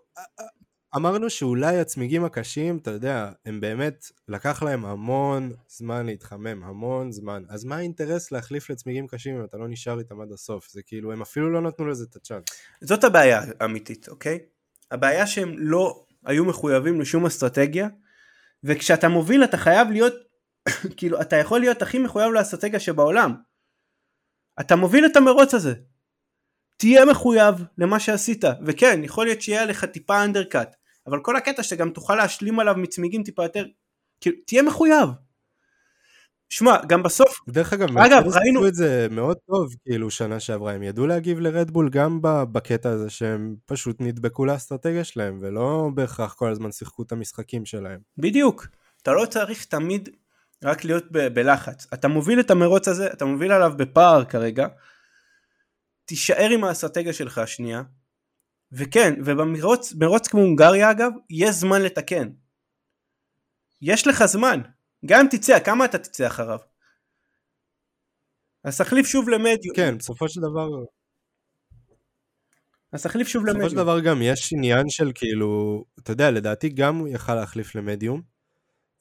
אמרנו 0.97 1.31
שאולי 1.31 1.79
הצמיגים 1.79 2.25
הקשים, 2.25 2.77
אתה 2.77 2.91
יודע, 2.91 3.31
הם 3.47 3.61
באמת, 3.61 4.05
לקח 4.29 4.63
להם 4.63 4.85
המון 4.85 5.53
זמן 5.69 6.07
להתחמם, 6.07 6.65
המון 6.65 7.13
זמן. 7.13 7.43
אז 7.49 7.65
מה 7.65 7.77
האינטרס 7.77 8.33
להחליף 8.33 8.71
לצמיגים 8.71 9.07
קשים 9.07 9.37
אם 9.37 9.45
אתה 9.45 9.57
לא 9.57 9.69
נשאר 9.69 9.99
איתם 9.99 10.21
עד 10.21 10.33
הסוף? 10.33 10.69
זה 10.71 10.83
כאילו, 10.87 11.13
הם 11.13 11.23
אפילו 11.23 11.53
לא 11.53 11.61
נתנו 11.61 11.87
לזה 11.87 12.05
את 12.11 12.17
הצ'אנס. 12.17 12.45
זאת 12.81 13.05
הבעיה 13.05 13.43
האמיתית, 13.61 14.09
אוקיי? 14.09 14.39
הבעיה 14.91 15.27
שהם 15.27 15.55
לא 15.59 16.05
היו 16.27 16.45
מחויבים 16.45 17.01
לשום 17.01 17.27
אסטרטגיה, 17.27 17.89
וכשאתה 18.65 19.09
מוביל 19.09 19.45
אתה 19.45 19.57
חייב 19.57 19.91
להיות, 19.91 20.15
כאילו, 20.97 21.21
אתה 21.21 21.37
יכול 21.37 21.61
להיות 21.61 21.83
הכי 21.83 21.99
מחויב 21.99 22.33
לאסטרטגיה 22.33 22.81
שבעולם. 22.81 23.35
אתה 24.61 24.77
מוביל 24.77 25.07
את 25.07 25.17
המרוץ 25.17 25.55
הזה. 25.55 25.75
תהיה 26.77 27.05
מחויב 27.05 27.55
למה 27.79 28.01
שעשית, 28.01 28.45
וכן, 28.67 29.01
יכול 29.05 29.27
להיות 29.27 29.43
שיהיה 29.43 29.65
לך 29.67 29.85
טיפה 29.85 30.25
אנדרקאט, 30.25 30.77
אבל 31.07 31.21
כל 31.21 31.37
הקטע 31.37 31.63
שאתה 31.63 31.77
גם 31.77 31.91
תוכל 31.91 32.15
להשלים 32.15 32.61
עליו 32.61 32.75
מצמיגים 32.77 33.23
טיפה 33.23 33.43
יותר, 33.43 33.65
כאילו, 34.21 34.37
תהיה 34.47 34.63
מחויב. 34.63 35.09
שמע, 36.49 36.77
גם 36.87 37.03
בסוף, 37.03 37.41
דרך 37.49 37.73
אגב, 37.73 37.99
אגב, 37.99 38.23
ראינו- 38.37 38.69
את 38.69 38.75
זה 38.75 39.07
מאוד 39.11 39.37
טוב, 39.51 39.75
כאילו, 39.85 40.11
שנה 40.11 40.41
שעברה. 40.41 40.73
הם 40.73 40.83
ידעו 40.83 41.07
להגיב 41.07 41.41
לרדבול 41.41 41.89
גם 41.89 42.19
בקטע 42.23 42.91
הזה 42.91 43.11
שהם 43.11 43.57
פשוט 43.67 43.97
נדבקו 44.01 44.45
לאסטרטגיה 44.45 45.05
שלהם, 45.05 45.39
ולא 45.41 45.91
בהכרח 45.95 46.35
כל 46.35 46.51
הזמן 46.51 46.73
שיחקו 46.73 47.03
את 47.03 47.13
המשחקים 47.13 47.65
שלהם. 47.65 48.01
בדיוק, 48.19 48.67
אתה 49.03 49.13
לא 49.13 49.27
צריך 49.27 49.65
תמיד 49.65 50.09
רק 50.65 50.85
להיות 50.85 51.05
ב- 51.11 51.29
בלחץ. 51.29 51.87
אתה 51.95 52.09
מוביל 52.09 52.41
את 52.41 52.51
המרוץ 52.51 52.89
הזה, 52.89 53.07
אתה 53.07 53.25
מוביל 53.25 53.53
עליו 53.53 53.73
בפער 53.77 54.25
כרגע, 54.25 54.67
תישאר 56.05 56.51
עם 56.51 56.65
האסטרטגיה 56.65 57.13
שלך 57.13 57.39
השנייה, 57.39 57.83
וכן, 58.73 59.15
ובמרוץ 59.25 59.95
מרוץ 59.95 60.29
כמו 60.29 60.41
הונגריה 60.41 60.91
אגב, 60.91 61.11
יש 61.31 61.51
זמן 61.51 61.83
לתקן. 61.83 62.31
יש 63.83 64.07
לך 64.07 64.25
זמן, 64.25 64.61
גם 65.07 65.21
אם 65.21 65.27
תצא, 65.31 65.59
כמה 65.65 65.85
אתה 65.85 65.99
תצא 65.99 66.27
אחריו? 66.27 66.59
אז 68.65 68.79
תחליף 68.79 69.07
שוב 69.07 69.29
למדיום, 69.29 69.77
כן, 69.77 69.99
בסופו 69.99 70.29
של 70.29 70.41
דבר, 70.41 70.69
אז 72.93 73.03
תחליף 73.03 73.29
שוב 73.29 73.43
בסופו 73.43 73.61
של 73.61 73.65
למדיום. 73.65 73.83
דבר 73.83 74.01
גם 74.01 74.23
יש 74.23 74.53
עניין 74.53 74.89
של 74.89 75.13
כאילו, 75.15 75.85
אתה 75.99 76.13
יודע, 76.13 76.31
לדעתי 76.31 76.69
גם 76.69 76.97
הוא 76.97 77.09
יכל 77.09 77.35
להחליף 77.35 77.75
למדיום. 77.75 78.23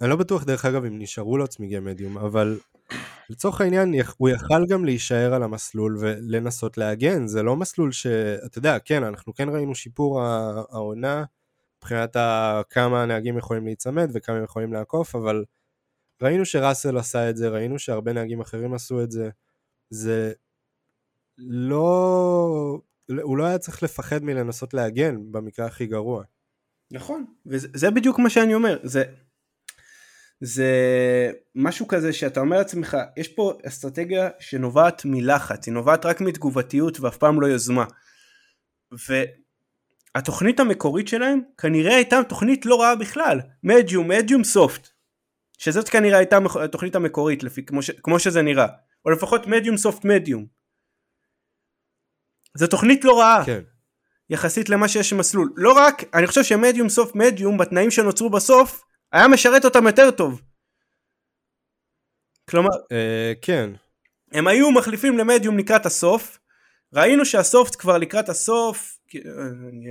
אני 0.01 0.09
לא 0.09 0.15
בטוח 0.15 0.43
דרך 0.43 0.65
אגב 0.65 0.85
אם 0.85 0.99
נשארו 0.99 1.37
לו 1.37 1.47
צמיגי 1.47 1.79
מדיום, 1.79 2.17
אבל 2.17 2.59
לצורך 3.29 3.61
העניין 3.61 3.93
הוא 4.17 4.29
יכל 4.29 4.65
גם 4.69 4.85
להישאר 4.85 5.33
על 5.33 5.43
המסלול 5.43 5.97
ולנסות 5.99 6.77
להגן, 6.77 7.27
זה 7.27 7.43
לא 7.43 7.55
מסלול 7.55 7.91
שאתה 7.91 8.57
יודע, 8.57 8.79
כן, 8.79 9.03
אנחנו 9.03 9.33
כן 9.33 9.49
ראינו 9.49 9.75
שיפור 9.75 10.21
העונה 10.21 11.23
מבחינת 11.77 12.17
כמה 12.69 13.03
הנהגים 13.03 13.37
יכולים 13.37 13.65
להיצמד 13.65 14.09
וכמה 14.13 14.35
הם 14.35 14.43
יכולים 14.43 14.73
לעקוף, 14.73 15.15
אבל 15.15 15.45
ראינו 16.21 16.45
שראסל 16.45 16.97
עשה 16.97 17.29
את 17.29 17.37
זה, 17.37 17.49
ראינו 17.49 17.79
שהרבה 17.79 18.13
נהגים 18.13 18.41
אחרים 18.41 18.73
עשו 18.73 19.03
את 19.03 19.11
זה, 19.11 19.29
זה 19.89 20.33
לא... 21.37 22.79
הוא 23.21 23.37
לא 23.37 23.45
היה 23.45 23.57
צריך 23.57 23.83
לפחד 23.83 24.23
מלנסות 24.23 24.73
להגן 24.73 25.31
במקרה 25.31 25.65
הכי 25.65 25.85
גרוע. 25.85 26.23
נכון, 26.91 27.25
וזה 27.45 27.67
זה 27.73 27.91
בדיוק 27.91 28.19
מה 28.19 28.29
שאני 28.29 28.53
אומר, 28.53 28.79
זה, 28.83 29.03
זה 30.45 30.71
משהו 31.55 31.87
כזה 31.87 32.13
שאתה 32.13 32.39
אומר 32.39 32.57
לעצמך, 32.57 32.97
יש 33.17 33.27
פה 33.27 33.53
אסטרטגיה 33.67 34.29
שנובעת 34.39 35.01
מלחץ, 35.05 35.67
היא 35.67 35.73
נובעת 35.73 36.05
רק 36.05 36.21
מתגובתיות 36.21 36.99
ואף 36.99 37.17
פעם 37.17 37.41
לא 37.41 37.47
יוזמה. 37.47 37.85
והתוכנית 40.15 40.59
המקורית 40.59 41.07
שלהם 41.07 41.41
כנראה 41.57 41.95
הייתה 41.95 42.19
תוכנית 42.29 42.65
לא 42.65 42.81
רעה 42.81 42.95
בכלל, 42.95 43.39
מדיום, 43.63 44.07
מדיום 44.07 44.43
סופט, 44.43 44.87
שזאת 45.57 45.89
כנראה 45.89 46.17
הייתה 46.17 46.37
התוכנית 46.63 46.95
המקורית 46.95 47.43
לפי, 47.43 47.65
כמו, 47.65 47.81
ש, 47.81 47.91
כמו 47.91 48.19
שזה 48.19 48.41
נראה, 48.41 48.67
או 49.05 49.11
לפחות 49.11 49.47
מדיום 49.47 49.77
סופט 49.77 50.05
מדיום. 50.05 50.45
זו 52.57 52.67
תוכנית 52.67 53.05
לא 53.05 53.19
רעה. 53.19 53.45
כן. 53.45 53.61
יחסית 54.29 54.69
למה 54.69 54.87
שיש 54.87 55.13
במסלול. 55.13 55.53
לא 55.55 55.73
רק, 55.73 56.03
אני 56.13 56.27
חושב 56.27 56.43
שמדיום 56.43 56.89
סוף 56.89 57.15
מדיום 57.15 57.57
בתנאים 57.57 57.91
שנוצרו 57.91 58.29
בסוף, 58.29 58.83
היה 59.13 59.27
משרת 59.27 59.65
אותם 59.65 59.87
יותר 59.87 60.11
טוב. 60.11 60.41
כלומר, 62.49 62.69
אה, 62.91 63.33
כן. 63.41 63.69
הם 64.31 64.47
היו 64.47 64.71
מחליפים 64.71 65.17
למדיום 65.17 65.57
לקראת 65.57 65.85
הסוף, 65.85 66.39
ראינו 66.93 67.25
שהסופט 67.25 67.75
כבר 67.79 67.97
לקראת 67.97 68.29
הסוף, 68.29 68.97
אה, 69.15 69.21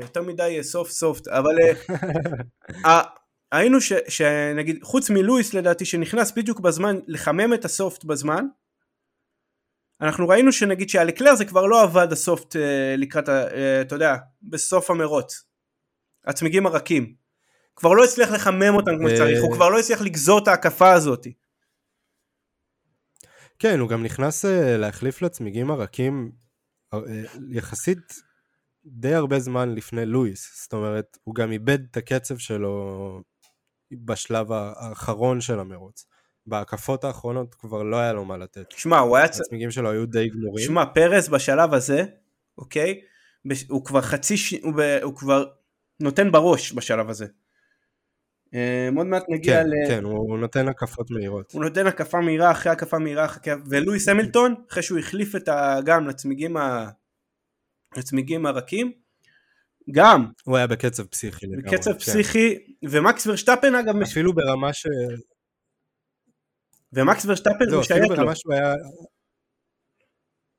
יותר 0.02 0.22
מדי 0.22 0.58
סוף 0.62 0.90
סופט, 0.90 1.28
אבל 1.28 1.54
אה, 1.60 1.72
ה- 2.90 3.08
ראינו 3.54 3.80
ש, 3.80 3.92
שנגיד, 4.08 4.78
חוץ 4.82 5.10
מלואיס 5.10 5.54
לדעתי 5.54 5.84
שנכנס 5.84 6.32
בדיוק 6.32 6.60
בזמן 6.60 6.96
לחמם 7.06 7.54
את 7.54 7.64
הסופט 7.64 8.04
בזמן, 8.04 8.44
אנחנו 10.00 10.28
ראינו 10.28 10.52
שנגיד 10.52 10.88
שהלקלר 10.88 11.34
זה 11.34 11.44
כבר 11.44 11.66
לא 11.66 11.82
עבד 11.82 12.12
הסופט 12.12 12.56
אה, 12.56 12.94
לקראת, 12.98 13.28
אה, 13.28 13.80
אתה 13.80 13.94
יודע, 13.94 14.16
בסוף 14.42 14.90
המרוץ. 14.90 15.44
הצמיגים 16.26 16.66
הרכים. 16.66 17.21
כבר 17.82 17.92
לא 17.92 18.04
הצליח 18.04 18.30
לחמם 18.30 18.74
אותם 18.74 18.98
כמו 18.98 19.08
אה, 19.08 19.16
שצריך, 19.16 19.42
הוא 19.42 19.52
כבר 19.52 19.68
לא 19.68 19.78
הצליח 19.78 20.00
לגזור 20.00 20.38
את 20.38 20.48
ההקפה 20.48 20.92
הזאת. 20.92 21.26
כן, 23.58 23.80
הוא 23.80 23.88
גם 23.88 24.02
נכנס 24.02 24.44
אה, 24.44 24.76
להחליף 24.76 25.22
לצמיגים 25.22 25.70
הרכים 25.70 26.32
אה, 26.94 26.98
יחסית 27.50 28.22
די 28.84 29.14
הרבה 29.14 29.38
זמן 29.38 29.74
לפני 29.74 30.06
לואיס. 30.06 30.62
זאת 30.62 30.72
אומרת, 30.72 31.18
הוא 31.24 31.34
גם 31.34 31.52
איבד 31.52 31.78
את 31.90 31.96
הקצב 31.96 32.38
שלו 32.38 33.20
בשלב 33.92 34.52
האחרון 34.52 35.40
של 35.40 35.60
המרוץ. 35.60 36.06
בהקפות 36.46 37.04
האחרונות 37.04 37.54
כבר 37.54 37.82
לא 37.82 37.96
היה 37.96 38.12
לו 38.12 38.24
מה 38.24 38.36
לתת. 38.36 38.70
שמע, 38.70 38.98
הוא 38.98 39.16
היה... 39.16 39.26
הצמיגים 39.26 39.70
שלו 39.70 39.90
היו 39.90 40.06
די 40.06 40.28
גמורים. 40.28 40.66
שמע, 40.66 40.84
פרס 40.94 41.28
בשלב 41.28 41.74
הזה, 41.74 42.04
אוקיי? 42.58 43.00
הוא 43.68 43.84
כבר 43.84 44.00
חצי 44.00 44.36
ש... 44.36 44.54
הוא, 44.54 44.72
ב... 44.76 44.98
הוא 45.02 45.16
כבר 45.16 45.44
נותן 46.00 46.32
בראש 46.32 46.72
בשלב 46.72 47.10
הזה. 47.10 47.26
אה, 48.54 48.88
עוד 48.96 49.06
מעט 49.06 49.24
נגיע 49.28 49.62
כן, 49.62 49.68
ל... 49.68 49.88
כן, 49.88 50.04
הוא 50.04 50.18
הוא 50.18 50.38
נותן 50.38 50.68
הקפות 50.68 51.10
מהירות. 51.10 51.52
הוא 51.52 51.64
נותן 51.64 51.86
הקפה 51.86 52.20
מהירה 52.20 52.50
אחרי 52.50 52.72
הקפה 52.72 52.98
מהירה 52.98 53.24
אחרי... 53.24 53.52
ולואיס 53.66 54.08
המילטון, 54.08 54.54
אחרי 54.70 54.82
שהוא 54.82 54.98
החליף 54.98 55.36
את 55.36 55.48
ה... 55.48 55.78
גם 55.84 56.08
לצמיגים, 56.08 56.56
ה... 56.56 56.90
לצמיגים 57.96 58.46
הרכים, 58.46 58.92
גם 59.90 60.26
הוא 60.44 60.56
היה 60.56 60.66
בקצב 60.66 61.04
פסיכי 61.06 61.46
לגמרי. 61.46 61.62
בקצב 61.62 61.92
כן. 61.92 61.98
פסיכי, 61.98 62.58
ומקס 62.90 63.26
ורשטפן 63.26 63.74
אגב. 63.74 64.02
אפילו 64.02 64.32
ברמה 64.32 64.72
ש... 64.72 64.86
ומקס 66.92 67.26
ורשטפן 67.26 67.70
זהו, 67.70 67.80
משייט 67.80 67.98
אפילו 67.98 68.14
לו. 68.14 68.16
ברמה 68.16 68.34
שהוא 68.34 68.54
היה... 68.54 68.74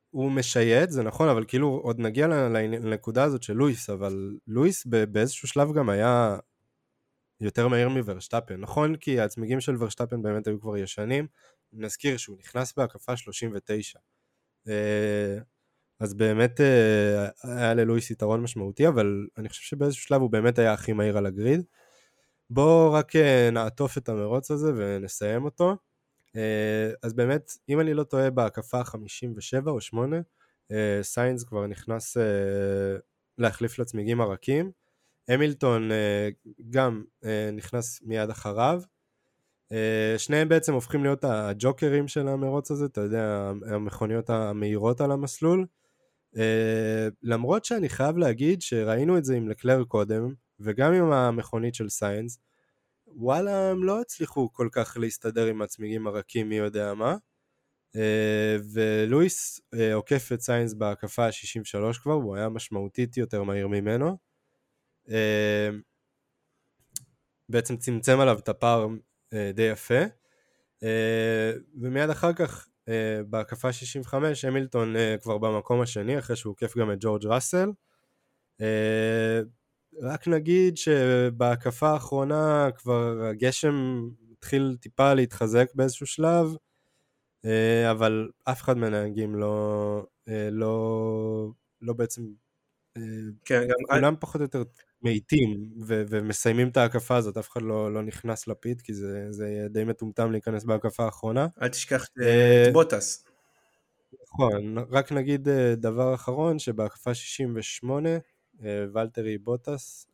הוא 0.10 0.32
משייט, 0.32 0.90
זה 0.90 1.04
נכון, 1.04 1.30
אבל 1.30 1.46
כאילו 1.48 1.68
עוד 1.84 2.00
נגיע 2.00 2.28
לנקודה 2.28 3.24
הזאת 3.24 3.44
של 3.44 3.54
לואיס, 3.54 3.90
אבל 3.90 4.38
לואיס 4.48 4.86
באיזשהו 4.86 5.48
שלב 5.48 5.74
גם 5.74 5.90
היה 5.90 6.38
יותר 7.42 7.68
מהיר 7.68 7.90
מוורשטפן. 7.90 8.60
נכון, 8.60 8.96
כי 8.96 9.20
הצמיגים 9.20 9.62
של 9.62 9.76
ורשטפן 9.80 10.22
באמת 10.22 10.48
היו 10.48 10.60
כבר 10.62 10.78
ישנים. 10.78 11.28
נזכיר 11.74 12.18
שהוא 12.18 12.38
נכנס 12.40 12.74
בהקפה 12.78 13.18
39. 13.18 14.00
אה, 14.68 15.38
אז 16.00 16.14
באמת 16.14 16.62
אה, 16.62 17.28
היה 17.44 17.74
ללואיס 17.74 18.12
יתרון 18.12 18.42
משמעותי, 18.42 18.88
אבל 18.88 19.28
אני 19.38 19.50
חושב 19.50 19.62
שבאיזשהו 19.62 20.04
שלב 20.04 20.22
הוא 20.22 20.30
באמת 20.30 20.60
היה 20.60 20.74
הכי 20.74 20.94
מהיר 20.94 21.18
על 21.18 21.26
הגריד. 21.26 21.62
בואו 22.50 22.94
רק 22.94 23.16
אה, 23.16 23.50
נעטוף 23.52 23.98
את 23.98 24.10
המרוץ 24.10 24.52
הזה 24.52 24.72
ונסיים 24.78 25.46
אותו. 25.46 25.78
אז 27.04 27.14
באמת, 27.14 27.52
אם 27.70 27.80
אני 27.80 27.94
לא 27.94 28.04
טועה, 28.04 28.30
בהקפה 28.30 28.80
ה-57 28.80 29.68
או 29.68 29.82
8, 29.82 30.18
אה, 30.72 31.00
סיינס 31.02 31.44
כבר 31.44 31.68
נכנס 31.68 32.18
להחליף 33.38 33.80
לצמיגים 33.80 34.22
הרכים. 34.22 34.72
המילטון 35.28 35.92
אה, 35.92 36.30
גם 36.70 37.04
אה, 37.26 37.50
נכנס 37.54 38.02
מיד 38.02 38.30
אחריו. 38.30 38.82
אה, 39.72 40.16
שניהם 40.18 40.50
בעצם 40.50 40.74
הופכים 40.74 41.04
להיות 41.04 41.24
הג'וקרים 41.24 42.08
של 42.08 42.28
המרוץ 42.28 42.72
הזה, 42.72 42.86
אתה 42.86 43.02
יודע, 43.02 43.52
המכוניות 43.66 44.30
המהירות 44.30 45.02
על 45.02 45.12
המסלול. 45.12 45.66
למרות 47.24 47.66
שאני 47.66 47.90
חייב 47.90 48.18
להגיד 48.18 48.62
שראינו 48.62 49.18
את 49.18 49.26
זה 49.26 49.36
עם 49.36 49.50
לקלר 49.50 49.84
קודם, 49.84 50.34
וגם 50.60 50.94
עם 50.94 51.12
המכונית 51.12 51.76
של 51.76 51.90
סיינס, 51.90 52.40
וואלה, 53.08 53.70
הם 53.72 53.84
לא 53.84 54.02
הצליחו 54.02 54.54
כל 54.54 54.68
כך 54.72 54.98
להסתדר 55.00 55.46
עם 55.46 55.62
הצמיגים 55.62 56.08
הרכים 56.08 56.50
מי 56.50 56.56
יודע 56.56 56.94
מה. 56.94 57.16
ולואיס 58.74 59.60
עוקף 59.94 60.30
את 60.34 60.42
סיינס 60.42 60.74
בהקפה 60.74 61.26
ה-63 61.26 62.02
כבר, 62.02 62.14
הוא 62.14 62.36
היה 62.36 62.50
משמעותית 62.50 63.18
יותר 63.18 63.44
מהיר 63.44 63.68
ממנו. 63.68 64.18
אה, 65.10 65.70
בעצם 67.50 67.78
צמצם 67.78 68.20
עליו 68.20 68.40
את 68.40 68.50
הפער 68.50 68.88
אה, 69.34 69.52
די 69.54 69.62
יפה. 69.62 70.04
אה, 70.84 71.52
ומיד 71.82 72.10
אחר 72.10 72.34
כך, 72.34 72.68
אה, 72.90 73.22
בהקפה 73.30 73.74
65, 73.74 74.46
המילטון 74.46 74.96
כבר 75.22 75.38
במקום 75.38 75.82
השני, 75.82 76.20
אחרי 76.20 76.36
שהוא 76.36 76.52
עוקף 76.52 76.78
גם 76.78 76.92
את 76.92 76.98
ג'ורג' 77.00 77.26
ראסל. 77.26 77.70
רק 80.02 80.28
נגיד 80.28 80.78
שבהקפה 80.78 81.90
האחרונה 81.90 82.70
כבר 82.78 83.24
הגשם 83.30 84.08
התחיל 84.32 84.78
טיפה 84.82 85.14
להתחזק 85.14 85.68
באיזשהו 85.76 86.08
שלב, 86.08 86.48
אבל 87.92 88.30
אף 88.44 88.62
אחד 88.62 88.78
מהנהגים 88.78 89.36
לא, 89.36 90.06
לא, 90.52 91.52
לא 91.82 91.94
בעצם, 91.94 92.22
כן, 93.46 93.68
גם... 93.68 93.76
כולם 93.90 94.16
פחות 94.20 94.36
או 94.36 94.44
יותר 94.44 94.64
מאיטים 95.04 95.70
ו- 95.88 96.04
ומסיימים 96.10 96.70
את 96.70 96.78
ההקפה 96.78 97.16
הזאת, 97.16 97.38
אף 97.38 97.50
אחד 97.50 97.62
לא, 97.62 97.94
לא 97.94 98.02
נכנס 98.02 98.48
לפיד, 98.48 98.82
כי 98.82 98.94
זה, 98.94 99.28
זה 99.30 99.68
די 99.70 99.84
מטומטם 99.84 100.32
להיכנס 100.32 100.64
בהקפה 100.64 101.06
האחרונה. 101.06 101.48
אל 101.62 101.68
תשכח 101.68 102.04
את 102.04 102.74
בוטס. 102.74 103.26
נכון, 104.24 104.78
רק 104.90 105.12
נגיד 105.12 105.48
דבר 105.78 106.16
אחרון, 106.16 106.60
שבהקפה 106.60 107.14
68, 107.14 108.10
ולטרי 108.62 109.38
בוטס 109.38 110.08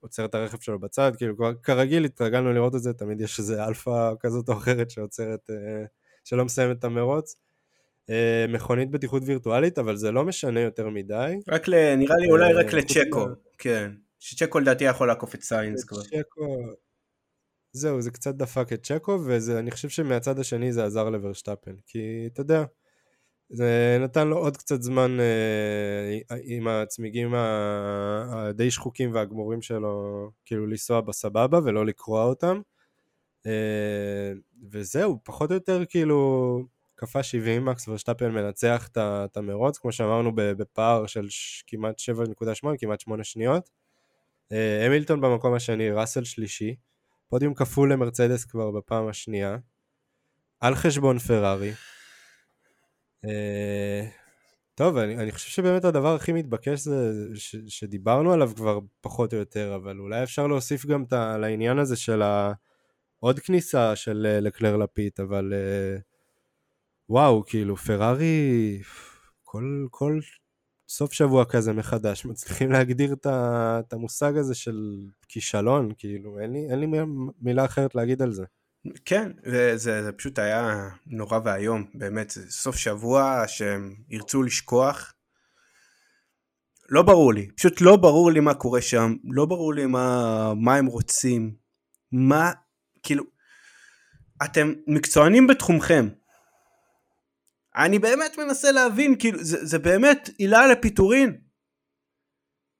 עוצר 0.00 0.24
את 0.24 0.34
הרכב 0.34 0.60
שלו 0.60 0.78
בצד, 0.78 1.12
כאילו 1.16 1.34
כרגיל 1.62 2.04
התרגלנו 2.04 2.52
לראות 2.52 2.74
את 2.74 2.82
זה, 2.82 2.92
תמיד 2.92 3.20
יש 3.20 3.38
איזה 3.38 3.64
אלפא 3.64 4.12
כזאת 4.20 4.48
או 4.48 4.54
אחרת 4.54 4.90
שעוצרת, 4.90 5.50
שלא 6.24 6.44
מסיימת 6.44 6.78
את 6.78 6.84
המרוץ. 6.84 7.36
אה, 8.10 8.46
מכונית 8.48 8.90
בטיחות 8.90 9.22
וירטואלית, 9.26 9.78
אבל 9.78 9.96
זה 9.96 10.12
לא 10.12 10.24
משנה 10.24 10.60
יותר 10.60 10.88
מדי. 10.88 11.34
רק 11.48 11.68
ל... 11.68 11.94
נראה 11.94 12.16
לי 12.16 12.30
אולי 12.30 12.52
רק 12.52 12.74
אה, 12.74 12.78
לצ'קו, 12.78 13.26
כן. 13.58 13.92
שצ'קו 14.18 14.60
לדעתי 14.60 14.84
יכול 14.84 15.08
לעקוף 15.08 15.34
את 15.34 15.42
סיינס 15.42 15.84
כבר. 15.84 16.02
צ'קו... 16.02 16.56
זהו, 17.72 18.00
זה 18.00 18.10
קצת 18.10 18.34
דפק 18.34 18.72
את 18.72 18.82
צ'קו, 18.86 19.20
ואני 19.24 19.70
חושב 19.70 19.88
שמהצד 19.88 20.38
השני 20.38 20.72
זה 20.72 20.84
עזר 20.84 21.10
לברשטפן, 21.10 21.72
כי 21.86 22.28
אתה 22.32 22.40
יודע, 22.40 22.64
זה 23.48 23.98
נתן 24.00 24.28
לו 24.28 24.36
עוד 24.36 24.56
קצת 24.56 24.82
זמן 24.82 25.18
אה, 25.20 26.36
עם 26.44 26.68
הצמיגים 26.68 27.34
הדי 27.34 28.70
שחוקים 28.70 29.14
והגמורים 29.14 29.62
שלו, 29.62 30.30
כאילו 30.44 30.66
לנסוע 30.66 31.00
בסבבה 31.00 31.58
ולא 31.64 31.86
לקרוע 31.86 32.24
אותם. 32.24 32.60
אה, 33.46 34.32
וזהו, 34.70 35.18
פחות 35.24 35.50
או 35.50 35.54
יותר 35.54 35.84
כאילו 35.84 36.60
קפה 37.02 37.22
70 37.22 37.64
מקס 37.64 37.88
ורשטפל 37.88 38.28
מנצח 38.28 38.88
את 38.96 39.36
המרוץ, 39.36 39.78
כמו 39.78 39.92
שאמרנו 39.92 40.32
בפער 40.34 41.06
של 41.06 41.26
כמעט 41.66 42.00
7.8, 42.00 42.68
כמעט 42.78 43.00
8 43.00 43.24
שניות. 43.24 43.70
אה, 44.52 44.86
המילטון 44.86 45.20
במקום 45.20 45.54
השני, 45.54 45.90
ראסל 45.90 46.24
שלישי, 46.24 46.76
פודיום 47.28 47.54
כפול 47.54 47.92
למרצדס 47.92 48.44
כבר 48.44 48.70
בפעם 48.70 49.08
השנייה, 49.08 49.56
על 50.60 50.74
חשבון 50.74 51.18
פרארי. 51.18 51.72
אה, 53.24 54.08
טוב, 54.74 54.96
אני, 54.96 55.16
אני 55.16 55.32
חושב 55.32 55.50
שבאמת 55.50 55.84
הדבר 55.84 56.14
הכי 56.14 56.32
מתבקש 56.32 56.80
זה 56.80 57.12
ש, 57.34 57.56
שדיברנו 57.68 58.32
עליו 58.32 58.50
כבר 58.56 58.78
פחות 59.00 59.32
או 59.32 59.38
יותר, 59.38 59.74
אבל 59.74 59.98
אולי 59.98 60.22
אפשר 60.22 60.46
להוסיף 60.46 60.86
גם 60.86 61.02
את, 61.02 61.12
לעניין 61.12 61.78
הזה 61.78 61.96
של 61.96 62.22
ה... 62.22 62.52
עוד 63.20 63.38
כניסה 63.38 63.96
של 63.96 64.26
אה, 64.26 64.40
לקלר 64.40 64.76
לפיט, 64.76 65.20
אבל 65.20 65.52
אה, 65.52 66.11
וואו, 67.08 67.44
כאילו, 67.46 67.76
פרארי, 67.76 68.80
כל, 69.42 69.86
כל 69.90 70.20
סוף 70.88 71.12
שבוע 71.12 71.44
כזה 71.44 71.72
מחדש, 71.72 72.24
מצליחים 72.26 72.72
להגדיר 72.72 73.14
את 73.26 73.92
המושג 73.92 74.36
הזה 74.36 74.54
של 74.54 75.06
כישלון, 75.28 75.92
כאילו, 75.98 76.38
אין 76.38 76.52
לי, 76.52 76.66
אין 76.70 76.78
לי 76.80 76.86
מילה 77.40 77.64
אחרת 77.64 77.94
להגיד 77.94 78.22
על 78.22 78.32
זה. 78.32 78.44
כן, 79.04 79.32
זה, 79.44 79.76
זה, 79.76 80.10
פשוט 80.16 80.38
היה 80.38 80.88
נורא 81.06 81.38
ואיום, 81.44 81.84
באמת, 81.94 82.30
סוף 82.48 82.76
שבוע 82.76 83.44
שהם 83.46 83.94
ירצו 84.08 84.42
לשכוח. 84.42 85.14
לא 86.88 87.02
ברור 87.02 87.34
לי, 87.34 87.48
פשוט 87.56 87.80
לא 87.80 87.96
ברור 87.96 88.32
לי 88.32 88.40
מה 88.40 88.54
קורה 88.54 88.80
שם, 88.80 89.14
לא 89.24 89.46
ברור 89.46 89.74
לי 89.74 89.86
מה, 89.86 90.54
מה 90.54 90.76
הם 90.76 90.86
רוצים, 90.86 91.54
מה 92.12 92.52
כאילו, 93.02 93.24
אתם 94.44 94.72
מקצוענים 94.86 95.46
בתחומכם. 95.46 96.08
אני 97.76 97.98
באמת 97.98 98.38
מנסה 98.38 98.72
להבין, 98.72 99.14
כאילו, 99.18 99.38
זה, 99.44 99.66
זה 99.66 99.78
באמת 99.78 100.30
עילה 100.38 100.66
לפיטורין. 100.66 101.36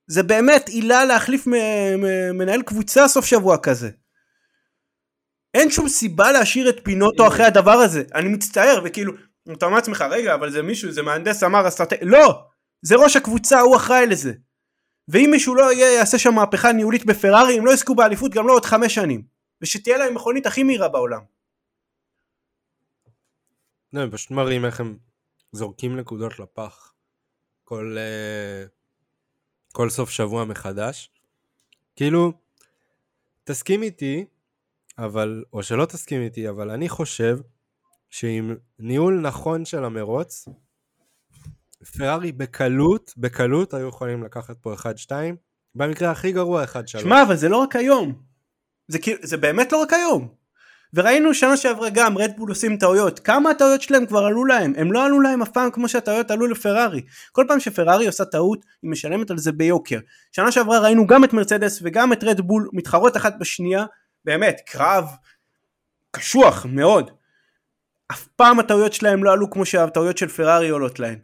זה 0.06 0.22
באמת 0.22 0.68
עילה 0.68 1.04
להחליף 1.04 1.46
מנהל 2.34 2.62
קבוצה 2.62 3.08
סוף 3.08 3.24
שבוע 3.24 3.58
כזה. 3.58 3.90
אין 5.54 5.70
שום 5.70 5.88
סיבה 5.88 6.32
להשאיר 6.32 6.68
את 6.68 6.80
פינוטו 6.82 7.28
אחרי 7.28 7.44
הדבר 7.44 7.72
הזה. 7.72 8.02
אני 8.14 8.28
מצטער, 8.28 8.80
וכאילו, 8.84 9.12
אתה 9.52 9.66
אומר 9.66 9.76
לעצמך, 9.76 10.04
רגע, 10.10 10.34
אבל 10.34 10.50
זה 10.50 10.62
מישהו, 10.62 10.92
זה 10.92 11.02
מהנדס 11.02 11.42
אמר 11.42 11.68
אסטרטגיה. 11.68 12.08
לא! 12.08 12.44
זה 12.82 12.96
ראש 12.96 13.16
הקבוצה, 13.16 13.60
הוא 13.60 13.76
אחראי 13.76 14.06
לזה. 14.06 14.32
ואם 15.08 15.28
מישהו 15.30 15.54
לא 15.54 15.72
יהיה, 15.72 15.94
יעשה 15.94 16.18
שם 16.18 16.34
מהפכה 16.34 16.72
ניהולית 16.72 17.06
בפרארי, 17.06 17.58
הם 17.58 17.66
לא 17.66 17.72
יזכו 17.72 17.94
באליפות 17.94 18.34
גם 18.34 18.46
לא 18.46 18.52
עוד 18.52 18.64
חמש 18.64 18.94
שנים. 18.94 19.22
ושתהיה 19.62 19.98
להם 19.98 20.14
מכונית 20.14 20.46
הכי 20.46 20.62
מהירה 20.62 20.88
בעולם. 20.88 21.20
לא, 23.92 24.00
הם 24.00 24.10
פשוט 24.10 24.30
מראים 24.30 24.64
איך 24.64 24.80
הם 24.80 24.98
זורקים 25.52 25.96
נקודות 25.96 26.38
לפח 26.38 26.94
כל, 27.64 27.96
uh, 27.96 28.68
כל 29.72 29.90
סוף 29.90 30.10
שבוע 30.10 30.44
מחדש. 30.44 31.10
כאילו, 31.96 32.32
תסכים 33.44 33.82
איתי, 33.82 34.24
אבל, 34.98 35.44
או 35.52 35.62
שלא 35.62 35.84
תסכים 35.84 36.22
איתי, 36.22 36.48
אבל 36.48 36.70
אני 36.70 36.88
חושב 36.88 37.38
שעם 38.10 38.56
ניהול 38.78 39.20
נכון 39.20 39.64
של 39.64 39.84
המרוץ, 39.84 40.48
פרארי 41.96 42.32
בקלות, 42.32 43.12
בקלות 43.16 43.74
היו 43.74 43.88
יכולים 43.88 44.24
לקחת 44.24 44.56
פה 44.60 44.74
1-2, 44.74 45.10
במקרה 45.74 46.10
הכי 46.10 46.32
גרוע 46.32 46.64
1-3. 46.64 46.86
שמע, 46.86 47.22
אבל 47.22 47.36
זה 47.36 47.48
לא 47.48 47.56
רק 47.56 47.76
היום. 47.76 48.22
זה, 48.88 48.98
כאילו, 48.98 49.18
זה 49.22 49.36
באמת 49.36 49.72
לא 49.72 49.82
רק 49.82 49.92
היום. 49.92 50.41
וראינו 50.94 51.34
שנה 51.34 51.56
שעברה 51.56 51.90
גם 51.90 52.18
רדבול 52.18 52.48
עושים 52.48 52.76
טעויות. 52.76 53.18
כמה 53.18 53.50
הטעויות 53.50 53.82
שלהם 53.82 54.06
כבר 54.06 54.24
עלו 54.24 54.44
להם? 54.44 54.72
הם 54.76 54.92
לא 54.92 55.04
עלו 55.04 55.20
להם 55.20 55.42
אף 55.42 55.48
פעם 55.48 55.70
כמו 55.70 55.88
שהטעויות 55.88 56.30
עלו 56.30 56.46
לפרארי. 56.46 57.02
כל 57.32 57.44
פעם 57.48 57.60
שפרארי 57.60 58.06
עושה 58.06 58.24
טעות 58.24 58.64
היא 58.82 58.90
משלמת 58.90 59.30
על 59.30 59.38
זה 59.38 59.52
ביוקר. 59.52 59.98
שנה 60.32 60.52
שעברה 60.52 60.78
ראינו 60.78 61.06
גם 61.06 61.24
את 61.24 61.32
מרצדס 61.32 61.80
וגם 61.82 62.12
את 62.12 62.24
רדבול 62.24 62.68
מתחרות 62.72 63.16
אחת 63.16 63.34
בשנייה. 63.38 63.84
באמת 64.24 64.60
קרב 64.66 65.08
קשוח 66.10 66.66
מאוד. 66.68 67.10
אף 68.12 68.26
פעם 68.36 68.60
הטעויות 68.60 68.92
שלהם 68.92 69.24
לא 69.24 69.32
עלו 69.32 69.50
כמו 69.50 69.66
שהטעויות 69.66 70.18
של 70.18 70.28
פרארי 70.28 70.68
עולות 70.68 70.98
להן. 70.98 71.18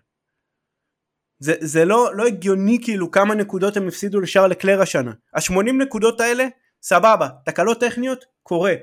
זה, 1.38 1.54
זה 1.60 1.84
לא, 1.84 2.10
לא 2.14 2.26
הגיוני 2.26 2.78
כאילו 2.82 3.10
כמה 3.10 3.34
נקודות 3.34 3.76
הם 3.76 3.88
הפסידו 3.88 4.20
לשאר 4.20 4.46
לקלר 4.46 4.82
השנה. 4.82 5.12
ה-80 5.34 5.72
נקודות 5.72 6.20
האלה 6.20 6.46
סבבה, 6.82 7.28
תקלות 7.44 7.80
טכניות, 7.80 8.24
קורה. 8.42 8.74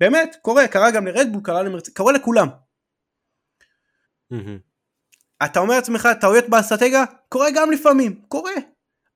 באמת, 0.00 0.36
קורה, 0.42 0.68
קרה 0.68 0.90
גם 0.90 1.06
לרדבול, 1.06 1.40
קרה 1.44 1.62
למרצ... 1.62 1.88
קורה 1.88 2.12
לכולם. 2.12 2.48
אתה 5.44 5.60
אומר 5.60 5.74
לעצמך, 5.74 6.08
טעויות 6.20 6.48
באסטרטגיה? 6.48 7.04
קורה 7.28 7.48
גם 7.54 7.70
לפעמים, 7.70 8.22
קורה. 8.28 8.52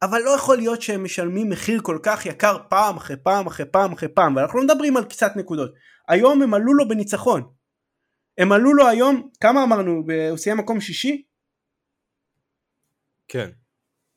אבל 0.02 0.20
לא 0.22 0.30
יכול 0.30 0.56
להיות 0.56 0.82
שהם 0.82 1.04
משלמים 1.04 1.50
מחיר 1.50 1.80
כל 1.82 1.98
כך 2.02 2.26
יקר 2.26 2.56
פעם 2.68 2.96
אחרי 2.96 3.16
פעם 3.22 3.46
אחרי 3.46 3.66
פעם 3.66 3.92
אחרי 3.92 4.08
פעם, 4.08 4.36
ואנחנו 4.36 4.58
לא 4.58 4.64
מדברים 4.64 4.96
על 4.96 5.04
קצת 5.04 5.36
נקודות. 5.36 5.74
היום 6.08 6.42
הם 6.42 6.54
עלו 6.54 6.74
לו 6.74 6.88
בניצחון. 6.88 7.42
הם 8.38 8.52
עלו 8.52 8.74
לו 8.74 8.88
היום, 8.88 9.30
כמה 9.40 9.62
אמרנו, 9.62 10.02
הוא 10.30 10.36
סיים 10.36 10.56
מקום 10.56 10.80
שישי? 10.80 11.22
כן. 13.28 13.50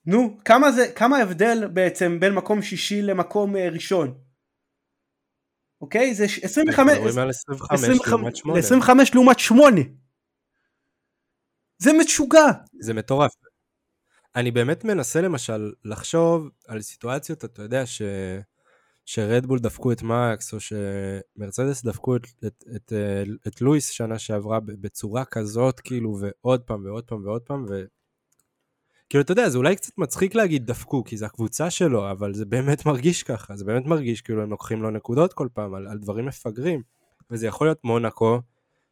נו, 0.06 0.38
כמה 0.46 0.72
זה, 0.72 0.92
כמה 0.96 1.18
ההבדל 1.18 1.68
בעצם 1.68 2.20
בין 2.20 2.34
מקום 2.34 2.62
שישי 2.62 3.02
למקום 3.02 3.56
uh, 3.56 3.60
ראשון? 3.72 4.27
אוקיי? 5.82 6.14
זה 6.16 6.26
25, 6.42 6.98
25 8.58 9.14
לעומת 9.16 9.40
8. 9.40 9.82
זה 11.78 11.92
משוגע. 11.94 12.52
זה 12.80 12.94
מטורף. 12.94 13.32
אני 14.36 14.52
באמת 14.52 14.84
מנסה 14.84 15.22
למשל 15.22 15.72
לחשוב 15.86 16.50
על 16.68 16.82
סיטואציות, 16.82 17.46
אתה 17.46 17.62
יודע, 17.62 17.86
ש... 17.86 18.02
שרדבול 19.06 19.60
דפקו 19.60 19.92
את 19.92 20.02
מקס, 20.02 20.54
או 20.54 20.58
שמרצדס 20.60 21.86
דפקו 21.86 22.16
את, 22.16 22.22
את, 22.48 22.64
את, 22.76 22.94
אה, 22.94 23.24
את 23.48 23.62
לואיס 23.62 23.90
שנה 23.90 24.20
שעברה 24.20 24.60
בצורה 24.60 25.26
כזאת, 25.26 25.80
כאילו, 25.80 26.18
ועוד 26.20 26.62
פעם 26.62 26.86
ועוד 26.86 27.04
פעם 27.04 27.26
ועוד 27.26 27.42
פעם, 27.42 27.66
ו... 27.70 27.86
כאילו, 29.10 29.22
אתה 29.22 29.32
יודע, 29.32 29.50
זה 29.50 29.58
אולי 29.58 29.76
קצת 29.76 29.98
מצחיק 29.98 30.36
להגיד 30.36 30.66
דפקו, 30.66 31.04
כי 31.04 31.18
זה 31.18 31.26
הקבוצה 31.26 31.70
שלו, 31.70 32.12
אבל 32.12 32.34
זה 32.34 32.46
באמת 32.46 32.86
מרגיש 32.86 33.24
ככה, 33.24 33.56
זה 33.56 33.66
באמת 33.66 33.86
מרגיש 33.86 34.22
כאילו 34.22 34.44
הם 34.44 34.50
לוקחים 34.50 34.82
לו 34.82 34.92
נקודות 34.92 35.34
כל 35.34 35.48
פעם 35.54 35.74
על, 35.74 35.88
על 35.88 35.98
דברים 35.98 36.26
מפגרים. 36.26 36.82
וזה 37.32 37.48
יכול 37.48 37.68
להיות 37.68 37.84
מונאקו, 37.84 38.42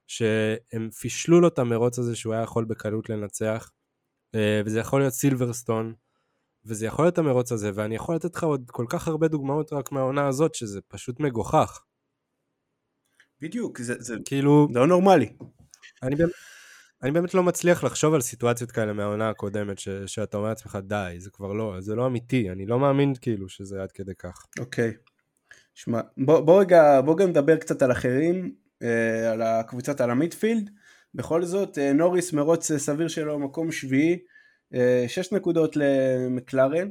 שהם 0.07 0.89
פישלו 0.99 1.41
לו 1.41 1.47
את 1.47 1.59
המרוץ 1.59 1.99
הזה 1.99 2.15
שהוא 2.15 2.33
היה 2.33 2.43
יכול 2.43 2.65
בקלות 2.65 3.09
לנצח, 3.09 3.71
אה, 4.35 4.61
וזה 4.65 4.79
יכול 4.79 4.99
להיות 5.01 5.13
סילברסטון, 5.13 5.93
וזה 6.65 6.85
יכול 6.85 7.05
להיות 7.05 7.17
המרוץ 7.17 7.51
הזה, 7.51 7.71
ואני 7.73 7.95
יכול 7.95 8.15
לתת 8.15 8.35
לך 8.35 8.43
עוד 8.43 8.71
כל 8.71 8.85
כך 8.89 9.07
הרבה 9.07 9.27
דוגמאות 9.27 9.73
רק 9.73 9.91
מהעונה 9.91 10.27
הזאת, 10.27 10.55
שזה 10.55 10.79
פשוט 10.87 11.19
מגוחך. 11.19 11.83
בדיוק, 13.41 13.81
זה, 13.81 13.95
זה 13.99 14.15
כאילו... 14.25 14.67
לא 14.73 14.87
נורמלי. 14.87 15.33
אני 16.03 16.15
באמת... 16.15 16.31
אני 17.03 17.11
באמת 17.11 17.33
לא 17.33 17.43
מצליח 17.43 17.83
לחשוב 17.83 18.13
על 18.13 18.21
סיטואציות 18.21 18.71
כאלה 18.71 18.93
מהעונה 18.93 19.29
הקודמת, 19.29 19.79
ש, 19.79 19.89
שאתה 19.89 20.37
אומר 20.37 20.49
לעצמך, 20.49 20.77
די, 20.83 21.15
זה 21.17 21.29
כבר 21.29 21.53
לא, 21.53 21.75
זה 21.79 21.95
לא 21.95 22.07
אמיתי, 22.07 22.51
אני 22.51 22.65
לא 22.65 22.79
מאמין 22.79 23.13
כאילו 23.21 23.49
שזה 23.49 23.83
עד 23.83 23.91
כדי 23.91 24.15
כך. 24.19 24.45
אוקיי. 24.59 24.93
שמע, 25.73 26.01
בוא, 26.17 26.39
בוא 26.39 26.61
רגע, 26.61 27.01
בוא 27.01 27.17
גם 27.17 27.29
נדבר 27.29 27.57
קצת 27.57 27.81
על 27.81 27.91
אחרים, 27.91 28.55
אה, 28.83 29.31
על 29.31 29.41
הקבוצת 29.41 30.01
על 30.01 30.09
המיטפילד. 30.11 30.69
בכל 31.13 31.43
זאת, 31.43 31.77
אה, 31.77 31.93
נוריס 31.93 32.33
מרוץ 32.33 32.71
אה, 32.71 32.79
סביר 32.79 33.07
שלו, 33.07 33.39
מקום 33.39 33.71
שביעי, 33.71 34.19
אה, 34.73 35.05
שש 35.07 35.31
נקודות 35.31 35.75
למקלרן. 35.75 36.89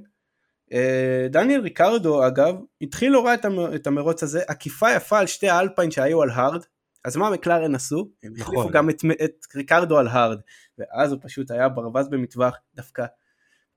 אה, 0.72 1.26
דניאל 1.30 1.60
ריקרדו 1.60 2.26
אגב, 2.26 2.54
התחיל 2.80 3.12
לא 3.12 3.24
רע 3.24 3.34
את 3.74 3.86
המרוץ 3.86 4.22
הזה, 4.22 4.42
עקיפה 4.48 4.92
יפה 4.92 5.18
על 5.18 5.26
שתי 5.26 5.48
האלפיין 5.48 5.90
שהיו 5.90 6.22
על 6.22 6.30
הארד, 6.30 6.62
אז 7.04 7.16
מה 7.16 7.30
מקלרן 7.30 7.74
עשו? 7.74 8.10
הם 8.22 8.32
נכון. 8.36 8.54
החליפו 8.54 8.72
גם 8.72 8.90
את, 8.90 9.02
את 9.24 9.46
ריקרדו 9.54 9.98
על 9.98 10.08
הארד, 10.08 10.38
ואז 10.78 11.12
הוא 11.12 11.20
פשוט 11.22 11.50
היה 11.50 11.68
ברווז 11.68 12.08
במטווח 12.08 12.56
דווקא. 12.74 13.06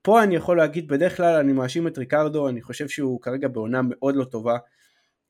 פה 0.02 0.24
אני 0.24 0.36
יכול 0.36 0.58
להגיד, 0.58 0.88
בדרך 0.88 1.18
כלל 1.18 1.36
אני 1.36 1.54
מאשים 1.54 1.88
את 1.88 1.98
ריקרדו, 1.98 2.50
אני 2.50 2.62
חושב 2.62 2.88
שהוא 2.88 3.22
כרגע 3.22 3.48
בעונה 3.48 3.82
מאוד 3.84 4.16
לא 4.16 4.24
טובה. 4.24 4.58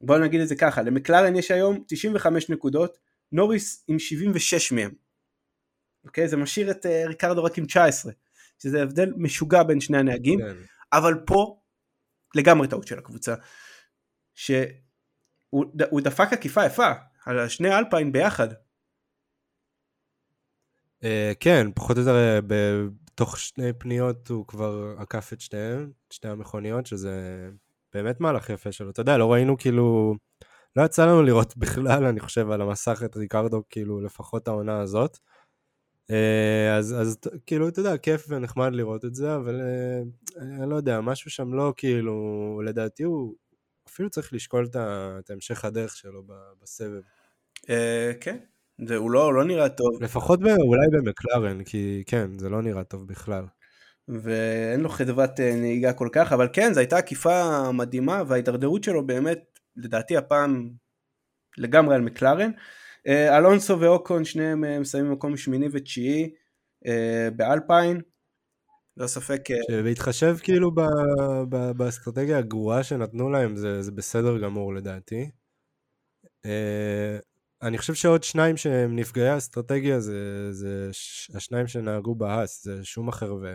בואו 0.02 0.20
נגיד 0.20 0.42
את 0.42 0.48
זה 0.48 0.56
ככה, 0.56 0.82
למקלרן 0.82 1.36
יש 1.36 1.52
היום 1.52 1.84
95 1.88 2.50
נקודות, 2.50 2.98
נוריס 3.32 3.84
עם 3.88 4.00
76 4.00 4.72
מהם. 4.72 4.92
אוקיי? 6.06 6.28
זה 6.28 6.38
משאיר 6.38 6.72
את 6.72 6.86
uh, 6.86 7.08
ריקרדו 7.08 7.44
רק 7.44 7.58
עם 7.58 7.66
19, 7.66 8.12
שזה 8.60 8.84
הבדל 8.84 9.14
משוגע 9.18 9.64
בין 9.64 9.80
שני 9.80 9.98
הנהגים, 9.98 10.40
כן. 10.40 10.56
אבל 10.94 11.14
פה 11.26 11.60
לגמרי 12.36 12.68
טעות 12.68 12.88
של 12.88 13.00
הקבוצה, 13.00 13.36
שהוא 14.36 16.02
דפק 16.02 16.34
עקיפה 16.34 16.66
יפה, 16.66 16.92
על 17.28 17.48
שני 17.48 17.78
אלפיין 17.78 18.12
ביחד. 18.12 18.48
Uh, 21.04 21.08
כן, 21.40 21.68
פחות 21.76 21.98
או 21.98 22.02
יותר 22.02 22.40
uh, 22.40 22.46
בתוך 22.48 23.40
שני 23.40 23.74
פניות 23.74 24.28
הוא 24.28 24.48
כבר 24.48 24.96
עקף 24.98 25.34
את 25.34 25.42
את 26.08 26.14
שתי 26.14 26.28
המכוניות, 26.28 26.86
שזה 26.86 27.50
באמת 27.94 28.20
מהלך 28.20 28.50
יפה 28.50 28.72
שלו. 28.72 28.90
אתה 28.90 29.02
יודע, 29.02 29.18
לא 29.18 29.34
ראינו 29.34 29.58
כאילו, 29.58 30.16
לא 30.76 30.84
יצא 30.84 31.06
לנו 31.06 31.24
לראות 31.24 31.58
בכלל, 31.62 32.06
אני 32.06 32.20
חושב, 32.20 32.52
על 32.52 32.62
המסך 32.62 33.02
את 33.06 33.18
ריקרדו, 33.18 33.64
כאילו, 33.70 34.02
לפחות 34.02 34.48
העונה 34.48 34.80
הזאת. 34.80 35.18
Uh, 36.12 36.78
אז, 36.78 36.96
אז 37.02 37.18
כאילו, 37.46 37.68
אתה 37.68 37.80
יודע, 37.80 37.98
כיף 37.98 38.26
ונחמד 38.30 38.74
לראות 38.74 39.06
את 39.06 39.16
זה, 39.16 39.36
אבל 39.36 39.62
uh, 39.62 40.40
אני 40.42 40.70
לא 40.70 40.76
יודע, 40.76 41.02
משהו 41.02 41.32
שם 41.32 41.54
לא 41.54 41.74
כאילו, 41.78 42.62
לדעתי 42.66 43.04
הוא 43.04 43.36
אפילו 43.88 44.10
צריך 44.10 44.34
לשקול 44.34 44.68
את 44.76 45.30
המשך 45.30 45.66
הדרך 45.66 45.96
שלו 45.96 46.24
בסבב. 46.62 47.02
אה, 47.70 48.12
כן, 48.22 48.38
הוא 48.96 49.12
לא, 49.12 49.34
לא 49.34 49.44
נראה 49.44 49.70
טוב. 49.70 50.04
לפחות 50.04 50.40
אולי 50.40 50.88
במקלרן, 50.92 51.64
כי 51.64 52.04
כן, 52.08 52.40
זה 52.40 52.50
לא 52.50 52.62
נראה 52.62 52.84
טוב 52.84 53.08
בכלל. 53.08 53.46
ואין 54.08 54.80
לו 54.80 54.90
חדוות 54.90 55.40
אה, 55.40 55.56
נהיגה 55.56 55.94
כל 55.94 56.10
כך, 56.12 56.34
אבל 56.34 56.48
כן, 56.54 56.74
זו 56.74 56.80
הייתה 56.80 56.98
עקיפה 56.98 57.72
מדהימה, 57.72 58.24
וההידרדרות 58.28 58.84
שלו 58.84 59.08
באמת, 59.08 59.60
לדעתי 59.76 60.18
הפעם 60.18 60.70
לגמרי 61.58 61.96
על 61.96 62.02
מקלרן. 62.02 62.52
אה, 63.08 63.38
אלונסו 63.38 63.80
ואוקון, 63.80 64.26
שניהם 64.26 64.82
מסיימים 64.82 65.12
מקום 65.12 65.38
שמיני 65.38 65.68
ותשיעי 65.72 66.30
באלפיין. 67.36 68.02
לא 68.98 69.08
ספק. 69.08 69.42
בהתחשב 69.84 70.36
כאילו 70.44 70.72
באסטרטגיה 71.78 72.38
הגרועה 72.38 72.84
שנתנו 72.84 73.30
להם, 73.30 73.56
זה, 73.56 73.82
זה 73.82 73.92
בסדר 73.92 74.38
גמור 74.38 74.74
לדעתי. 74.74 75.30
אני 77.62 77.78
חושב 77.78 77.94
שעוד 77.94 78.24
שניים 78.24 78.58
שהם 78.58 78.96
נפגעי 78.96 79.38
אסטרטגיה 79.38 80.00
זה, 80.00 80.54
זה 80.54 80.90
השניים 81.36 81.68
שנהגו 81.68 82.16
בהאס, 82.16 82.64
זה 82.64 82.86
שומאחר 82.86 83.34
ו... 83.34 83.46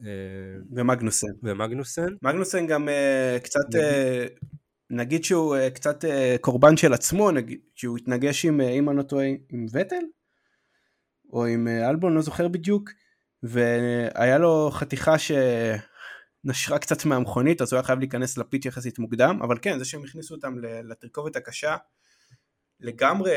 אה, 0.00 0.06
ומגנוסן. 0.70 1.26
ומגנוסן. 1.42 2.14
מגנוסן 2.22 2.66
גם 2.66 2.88
uh, 2.88 3.44
קצת, 3.44 3.74
uh, 3.74 4.46
נגיד 4.90 5.24
שהוא 5.24 5.56
uh, 5.56 5.70
קצת 5.70 6.04
uh, 6.04 6.08
קורבן 6.40 6.76
של 6.76 6.92
עצמו, 6.92 7.30
נגיד, 7.30 7.60
שהוא 7.74 7.98
התנגש 7.98 8.44
עם, 8.44 8.60
אם 8.60 8.88
אני 8.88 8.98
לא 8.98 9.02
טועה, 9.02 9.26
עם 9.52 9.66
וטל? 9.72 10.04
או 11.32 11.46
עם 11.46 11.68
uh, 11.68 11.90
אלבון, 11.90 12.14
לא 12.14 12.20
זוכר 12.20 12.48
בדיוק, 12.48 12.90
והיה 13.42 14.38
לו 14.38 14.70
חתיכה 14.72 15.14
שנשרה 15.18 16.78
קצת 16.78 17.04
מהמכונית, 17.04 17.62
אז 17.62 17.72
הוא 17.72 17.78
היה 17.78 17.86
חייב 17.86 17.98
להיכנס 17.98 18.38
לפיט 18.38 18.64
יחסית 18.64 18.98
מוקדם, 18.98 19.38
אבל 19.42 19.58
כן, 19.62 19.78
זה 19.78 19.84
שהם 19.84 20.04
הכניסו 20.04 20.34
אותם 20.34 20.54
לתרכובת 20.60 21.36
הקשה, 21.36 21.76
לגמרי 22.82 23.32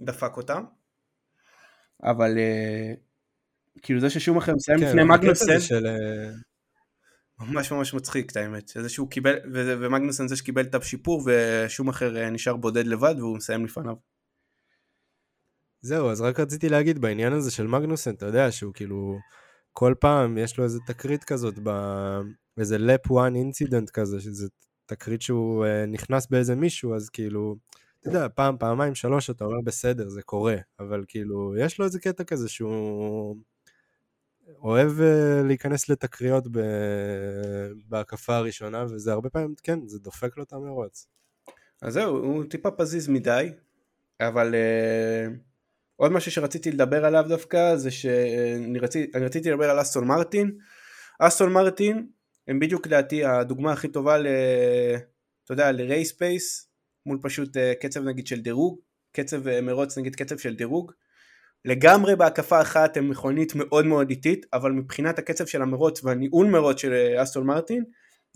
דפק 0.00 0.36
אותם, 0.36 0.64
אבל 2.02 2.38
אה, 2.38 2.94
כאילו 3.82 4.00
זה 4.00 4.10
ששום 4.10 4.36
אחר 4.36 4.52
מסיים 4.54 4.78
כן, 4.78 4.86
לפני 4.86 5.04
מגנוסן, 5.04 5.60
של... 5.60 5.86
אה, 5.86 6.30
ממש 7.38 7.72
ממש 7.72 7.94
מצחיק 7.94 8.30
את 8.30 8.36
האמת, 8.36 8.68
זה 8.68 8.88
שהוא 8.88 9.10
קיבל, 9.10 9.34
ומגנוסן 9.52 10.28
זה 10.28 10.36
שקיבל 10.36 10.62
את 10.62 10.74
השיפור 10.74 11.22
ושום 11.26 11.88
אחר 11.88 12.16
אה, 12.16 12.30
נשאר 12.30 12.56
בודד 12.56 12.86
לבד 12.86 13.14
והוא 13.18 13.36
מסיים 13.36 13.64
לפניו. 13.64 13.94
זהו, 15.80 16.10
אז 16.10 16.20
רק 16.20 16.40
רציתי 16.40 16.68
להגיד 16.68 16.98
בעניין 16.98 17.32
הזה 17.32 17.50
של 17.50 17.66
מגנוסן, 17.66 18.14
אתה 18.14 18.26
יודע 18.26 18.52
שהוא 18.52 18.74
כאילו, 18.74 19.18
כל 19.72 19.94
פעם 20.00 20.38
יש 20.38 20.58
לו 20.58 20.64
איזה 20.64 20.78
תקרית 20.86 21.24
כזאת, 21.24 21.54
באיזה 22.56 22.78
לפ 22.78 23.12
1 23.12 23.32
אינסידנט 23.34 23.90
כזה, 23.90 24.20
שזה 24.20 24.48
תקרית 24.86 25.22
שהוא 25.22 25.66
נכנס 25.88 26.26
באיזה 26.30 26.54
מישהו, 26.54 26.94
אז 26.94 27.10
כאילו, 27.10 27.56
אתה 28.04 28.12
יודע, 28.12 28.28
פעם, 28.34 28.56
פעמיים, 28.58 28.94
שלוש, 28.94 29.30
אתה 29.30 29.44
אומר 29.44 29.60
בסדר, 29.64 30.08
זה 30.08 30.22
קורה, 30.22 30.56
אבל 30.80 31.04
כאילו, 31.08 31.56
יש 31.58 31.78
לו 31.78 31.84
איזה 31.84 32.00
קטע 32.00 32.24
כזה 32.24 32.48
שהוא 32.48 33.36
אוהב 34.62 35.00
אה, 35.00 35.42
להיכנס 35.44 35.88
לתקריות 35.88 36.44
בהקפה 37.88 38.36
הראשונה, 38.36 38.84
וזה 38.84 39.12
הרבה 39.12 39.30
פעמים, 39.30 39.54
כן, 39.62 39.78
זה 39.86 39.98
דופק 39.98 40.36
לו 40.36 40.42
את 40.42 40.52
המרוץ. 40.52 41.06
אז 41.82 41.92
זהו, 41.92 42.16
הוא 42.16 42.44
טיפה 42.44 42.70
פזיז 42.70 43.08
מדי, 43.08 43.50
אבל 44.20 44.54
אה, 44.54 45.36
עוד 45.96 46.12
משהו 46.12 46.32
שרציתי 46.32 46.72
לדבר 46.72 47.04
עליו 47.04 47.24
דווקא, 47.28 47.76
זה 47.76 47.90
שאני 47.90 48.78
רצי, 48.78 49.10
רציתי 49.14 49.50
לדבר 49.50 49.70
על 49.70 49.80
אסטון 49.80 50.06
מרטין. 50.06 50.58
אסטון 51.18 51.52
מרטין, 51.52 52.06
הם 52.48 52.58
בדיוק 52.58 52.86
לדעתי 52.86 53.24
הדוגמה 53.24 53.72
הכי 53.72 53.88
טובה 53.88 54.18
ל... 54.18 54.26
אתה 55.44 55.52
יודע, 55.52 55.72
ל 55.72 55.82
race 55.82 56.22
pace, 56.22 56.73
מול 57.06 57.18
פשוט 57.22 57.56
אה, 57.56 57.72
קצב 57.80 58.02
נגיד 58.02 58.26
של 58.26 58.40
דירוג, 58.40 58.78
קצב 59.12 59.48
אה, 59.48 59.60
מרוץ 59.60 59.98
נגיד 59.98 60.16
קצב 60.16 60.38
של 60.38 60.56
דירוג. 60.56 60.92
לגמרי 61.64 62.16
בהקפה 62.16 62.60
אחת 62.60 62.96
הם 62.96 63.08
מכונית 63.08 63.52
מאוד 63.54 63.86
מאוד 63.86 64.10
איטית, 64.10 64.46
אבל 64.52 64.72
מבחינת 64.72 65.18
הקצב 65.18 65.46
של 65.46 65.62
המרוץ 65.62 66.04
והניהול 66.04 66.46
מרוץ 66.46 66.80
של 66.80 66.92
אה, 66.92 67.22
אסטון 67.22 67.46
מרטין, 67.46 67.84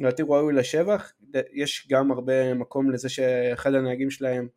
לדעתי 0.00 0.22
ראוי 0.22 0.54
לשבח, 0.54 1.12
יש 1.52 1.88
גם 1.90 2.10
הרבה 2.10 2.54
מקום 2.54 2.90
לזה 2.90 3.08
שאחד 3.08 3.74
הנהגים 3.74 4.10
שלהם 4.10 4.48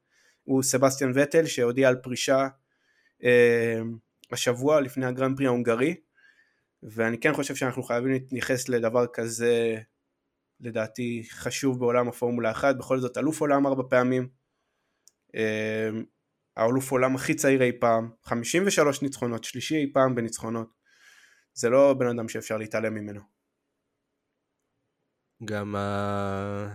הוא 0.43 0.63
סבסטיאן 0.63 1.11
וטל 1.15 1.45
שהודיע 1.45 1.89
על 1.89 1.95
פרישה 1.95 2.47
אה, 3.23 3.81
השבוע 4.31 4.81
לפני 4.81 5.05
הגרנד 5.05 5.37
פרי 5.37 5.45
ההונגרי, 5.45 5.95
ואני 6.83 7.17
כן 7.17 7.33
חושב 7.33 7.55
שאנחנו 7.55 7.83
חייבים 7.83 8.11
להתייחס 8.11 8.69
לדבר 8.69 9.05
כזה 9.13 9.77
לדעתי 10.61 11.23
חשוב 11.29 11.79
בעולם 11.79 12.07
הפורמולה 12.07 12.51
1, 12.51 12.75
בכל 12.75 12.99
זאת 12.99 13.17
אלוף 13.17 13.41
עולם 13.41 13.67
ארבע 13.67 13.83
פעמים, 13.89 14.29
אה, 15.35 15.89
האלוף 16.57 16.91
עולם 16.91 17.15
הכי 17.15 17.33
צעיר 17.33 17.63
אי 17.63 17.71
פעם, 17.79 18.11
53 18.23 19.01
ניצחונות, 19.01 19.43
שלישי 19.43 19.75
אי 19.75 19.91
פעם 19.93 20.15
בניצחונות, 20.15 20.69
זה 21.53 21.69
לא 21.69 21.93
בן 21.93 22.07
אדם 22.07 22.29
שאפשר 22.29 22.57
להתעלם 22.57 22.93
ממנו. 22.93 23.21
גם 25.45 25.75
ה... 25.75 26.73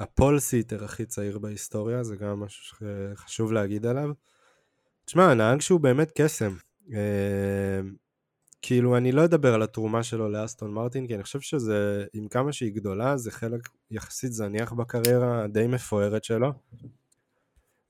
הפול 0.00 0.38
סיטר 0.38 0.84
הכי 0.84 1.06
צעיר 1.06 1.38
בהיסטוריה, 1.38 2.02
זה 2.02 2.16
גם 2.16 2.40
משהו 2.40 2.64
שחשוב 2.64 3.52
להגיד 3.52 3.86
עליו. 3.86 4.10
תשמע, 5.04 5.30
הנהג 5.30 5.60
שהוא 5.60 5.80
באמת 5.80 6.12
קסם. 6.20 6.56
כאילו, 8.66 8.96
אני 8.96 9.12
לא 9.12 9.24
אדבר 9.24 9.54
על 9.54 9.62
התרומה 9.62 10.02
שלו 10.02 10.28
לאסטון 10.28 10.70
מרטין, 10.70 11.06
כי 11.06 11.14
אני 11.14 11.22
חושב 11.22 11.40
שזה, 11.40 12.04
עם 12.12 12.28
כמה 12.28 12.52
שהיא 12.52 12.74
גדולה, 12.74 13.16
זה 13.16 13.30
חלק 13.30 13.68
יחסית 13.90 14.32
זניח 14.32 14.72
בקריירה 14.72 15.44
הדי 15.44 15.66
מפוארת 15.66 16.24
שלו. 16.24 16.52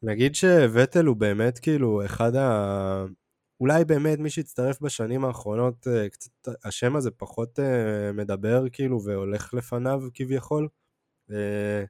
נגיד 0.03 0.35
שוטל 0.35 1.07
הוא 1.07 1.17
באמת 1.17 1.59
כאילו 1.59 2.05
אחד 2.05 2.37
ה... 2.37 3.05
אולי 3.61 3.85
באמת 3.85 4.19
מי 4.19 4.31
שהצטרף 4.31 4.81
בשנים 4.81 5.25
האחרונות, 5.25 5.89
אה, 5.89 6.09
קצת 6.09 6.49
השם 6.65 6.97
הזה 6.97 7.11
פחות 7.11 7.61
אה, 7.61 8.13
מדבר 8.13 8.65
כאילו 8.73 9.03
והולך 9.05 9.55
לפניו 9.55 10.03
כביכול. 10.15 10.69
אה, 11.31 11.85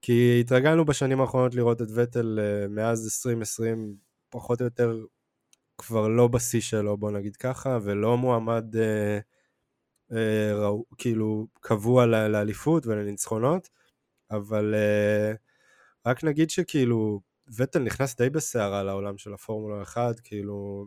כי 0.00 0.38
התרגלנו 0.40 0.84
בשנים 0.84 1.20
האחרונות 1.20 1.54
לראות 1.54 1.82
את 1.82 1.88
וטל 1.94 2.38
מאז 2.70 3.04
2020 3.04 3.96
פחות 4.30 4.60
או 4.60 4.64
יותר 4.64 5.04
כבר 5.82 6.08
לא 6.08 6.28
בשיא 6.28 6.60
שלו, 6.60 6.96
בוא 6.96 7.10
נגיד 7.10 7.36
ככה, 7.36 7.78
ולא 7.82 8.16
מועמד 8.16 8.76
אה, 8.76 9.18
אה, 10.12 10.54
ראו, 10.54 10.84
כאילו 10.98 11.46
קבוע 11.60 12.06
לאליפות 12.06 12.86
ולניצחונות, 12.86 13.68
אבל 14.30 14.74
אה, 14.74 15.32
רק 16.06 16.24
נגיד 16.24 16.50
שכאילו 16.50 17.20
וטל 17.56 17.78
נכנס 17.78 18.16
די 18.16 18.30
בסערה 18.30 18.82
לעולם 18.82 19.18
של 19.18 19.34
הפורמולה 19.34 19.82
1, 19.82 20.20
כאילו... 20.20 20.86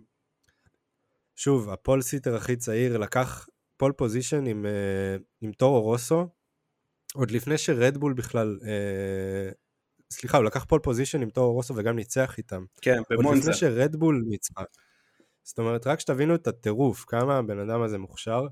שוב, 1.35 1.69
ה 1.69 1.76
pole 1.76 2.01
sitter 2.01 2.35
הכי 2.35 2.55
צעיר 2.55 2.97
לקח 2.97 3.47
pole 3.77 3.91
position 3.91 4.45
עם, 4.45 4.65
אה, 4.65 5.15
עם 5.41 5.51
טורו 5.51 5.81
רוסו, 5.81 6.27
עוד 7.13 7.31
לפני 7.31 7.57
שרדבול 7.57 8.13
בכלל, 8.13 8.59
אה, 8.67 9.51
סליחה, 10.11 10.37
הוא 10.37 10.45
לקח 10.45 10.63
pole 10.63 10.79
position 10.79 11.21
עם 11.21 11.29
טורו 11.29 11.53
רוסו 11.53 11.73
וגם 11.75 11.95
ניצח 11.95 12.37
איתם. 12.37 12.65
כן, 12.81 12.97
במונזה. 13.09 13.29
עוד 13.29 13.37
לפני 13.37 13.53
שרדבול 13.53 14.23
ניצחה. 14.27 14.63
זאת 15.45 15.59
אומרת, 15.59 15.87
רק 15.87 15.99
שתבינו 15.99 16.35
את 16.35 16.47
הטירוף, 16.47 17.05
כמה 17.07 17.37
הבן 17.37 17.59
אדם 17.59 17.81
הזה 17.81 17.97
מוכשר. 17.97 18.47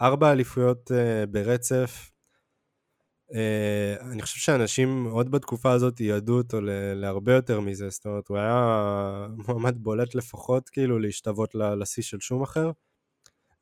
ארבע 0.00 0.32
אליפויות 0.32 0.90
uh, 0.90 1.26
ברצף. 1.26 2.10
Uh, 3.32 4.02
אני 4.12 4.22
חושב 4.22 4.38
שאנשים 4.38 5.04
עוד 5.04 5.30
בתקופה 5.30 5.72
הזאת 5.72 6.00
ידעו 6.00 6.36
אותו 6.38 6.60
להרבה 6.94 7.32
יותר 7.32 7.60
מזה, 7.60 7.88
זאת 7.88 8.06
אומרת, 8.06 8.28
הוא 8.28 8.38
היה 8.38 9.26
מועמד 9.48 9.78
בולט 9.78 10.14
לפחות 10.14 10.68
כאילו 10.68 10.98
להשתוות 10.98 11.54
לשיא 11.54 12.02
של 12.02 12.20
שום 12.20 12.42
אחר. 12.42 12.70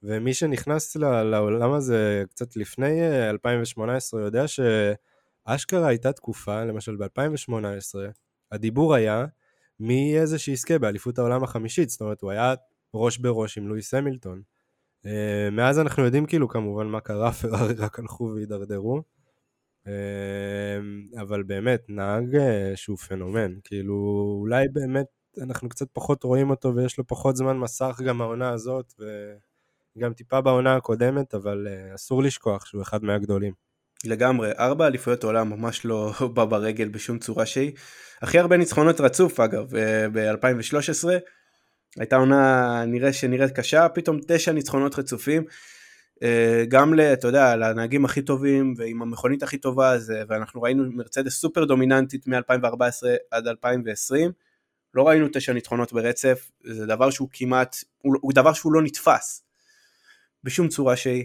ומי 0.03 0.35
שנכנס 0.35 0.97
לעולם 0.97 1.73
הזה 1.73 2.25
קצת 2.31 2.57
לפני 2.57 3.01
2018 3.31 4.21
יודע 4.21 4.45
שאשכרה 4.49 5.89
הייתה 5.89 6.13
תקופה, 6.13 6.65
למשל 6.65 6.97
ב-2018, 6.97 7.95
הדיבור 8.53 8.95
היה 8.95 9.27
מי 9.81 9.95
יהיה 9.95 10.27
זה 10.27 10.39
שיזכה 10.39 10.79
באליפות 10.79 11.19
העולם 11.19 11.45
החמישית, 11.45 11.89
זאת 11.91 12.01
אומרת 12.01 12.21
הוא 12.23 12.31
היה 12.31 12.55
ראש 12.95 13.19
בראש 13.19 13.59
עם 13.59 13.69
לואיס 13.69 13.95
המילטון. 13.95 14.43
אה, 15.07 15.49
מאז 15.53 15.79
אנחנו 15.79 16.05
יודעים 16.05 16.27
כאילו 16.27 16.49
כמובן 16.49 16.87
מה 16.87 17.01
קרה, 17.01 17.33
פרארי 17.43 17.75
רק 17.75 17.99
הלכו 17.99 18.33
והידרדרו. 18.35 19.03
אה, 19.87 20.79
אבל 21.23 21.43
באמת, 21.43 21.85
נהג 21.89 22.37
אה, 22.37 22.73
שהוא 22.75 22.97
פנומן, 22.99 23.55
כאילו 23.65 23.95
אולי 24.41 24.69
באמת 24.73 25.07
אנחנו 25.43 25.69
קצת 25.69 25.87
פחות 25.93 26.25
רואים 26.25 26.51
אותו 26.51 26.75
ויש 26.75 26.99
לו 26.99 27.07
פחות 27.07 27.37
זמן 27.37 27.59
מסך 27.59 28.01
גם 28.07 28.21
העונה 28.23 28.51
הזאת 28.51 28.93
וגם 29.97 30.13
טיפה 30.15 30.41
בעונה 30.41 30.77
הקודמת, 30.77 31.35
אבל 31.35 31.67
אסור 31.95 32.23
לשכוח 32.23 32.67
שהוא 32.67 32.83
אחד 32.83 33.05
מהגדולים. 33.05 33.66
לגמרי, 34.05 34.51
ארבע 34.59 34.87
אליפויות 34.87 35.25
עולם 35.25 35.51
ממש 35.51 35.85
לא 35.85 36.13
בא 36.35 36.45
ברגל 36.45 36.89
בשום 36.89 37.19
צורה 37.19 37.47
שהיא. 37.47 37.73
הכי 38.23 38.39
הרבה 38.39 38.57
ניצחונות 38.57 39.01
רצוף 39.01 39.41
אגב, 39.41 39.67
ב-2013. 40.13 41.09
הייתה 41.99 42.17
עונה 42.17 42.85
נראה 42.87 43.13
שנראית 43.13 43.53
קשה, 43.53 43.89
פתאום 43.89 44.21
תשע 44.29 44.53
ניצחונות 44.53 44.99
רצופים. 44.99 45.45
אה, 46.23 46.65
גם 46.69 46.95
ל... 46.95 47.01
אתה 47.01 47.29
יודע, 47.29 47.57
לנהגים 47.57 48.05
הכי 48.05 48.23
טובים 48.23 48.75
ועם 48.77 49.03
המכונית 49.03 49.43
הכי 49.43 49.59
טובה, 49.59 49.91
הזה, 49.91 50.23
ואנחנו 50.29 50.63
ראינו 50.63 50.85
מרצדס 50.93 51.41
סופר 51.41 51.65
דומיננטית 51.65 52.27
מ-2014 52.27 53.07
עד 53.31 53.47
2020. 53.47 54.33
לא 54.95 55.09
ראינו 55.09 55.27
תשע 55.33 55.53
ניצחונות 55.53 55.93
ברצף, 55.93 56.51
זה 56.65 56.87
דבר 56.87 57.11
שהוא 57.11 57.29
כמעט, 57.33 57.77
הוא, 57.99 58.17
הוא 58.21 58.33
דבר 58.33 58.53
שהוא 58.53 58.73
לא 58.73 58.83
נתפס 58.83 59.45
בשום 60.45 60.69
צורה 60.69 60.97
שהיא. 60.97 61.25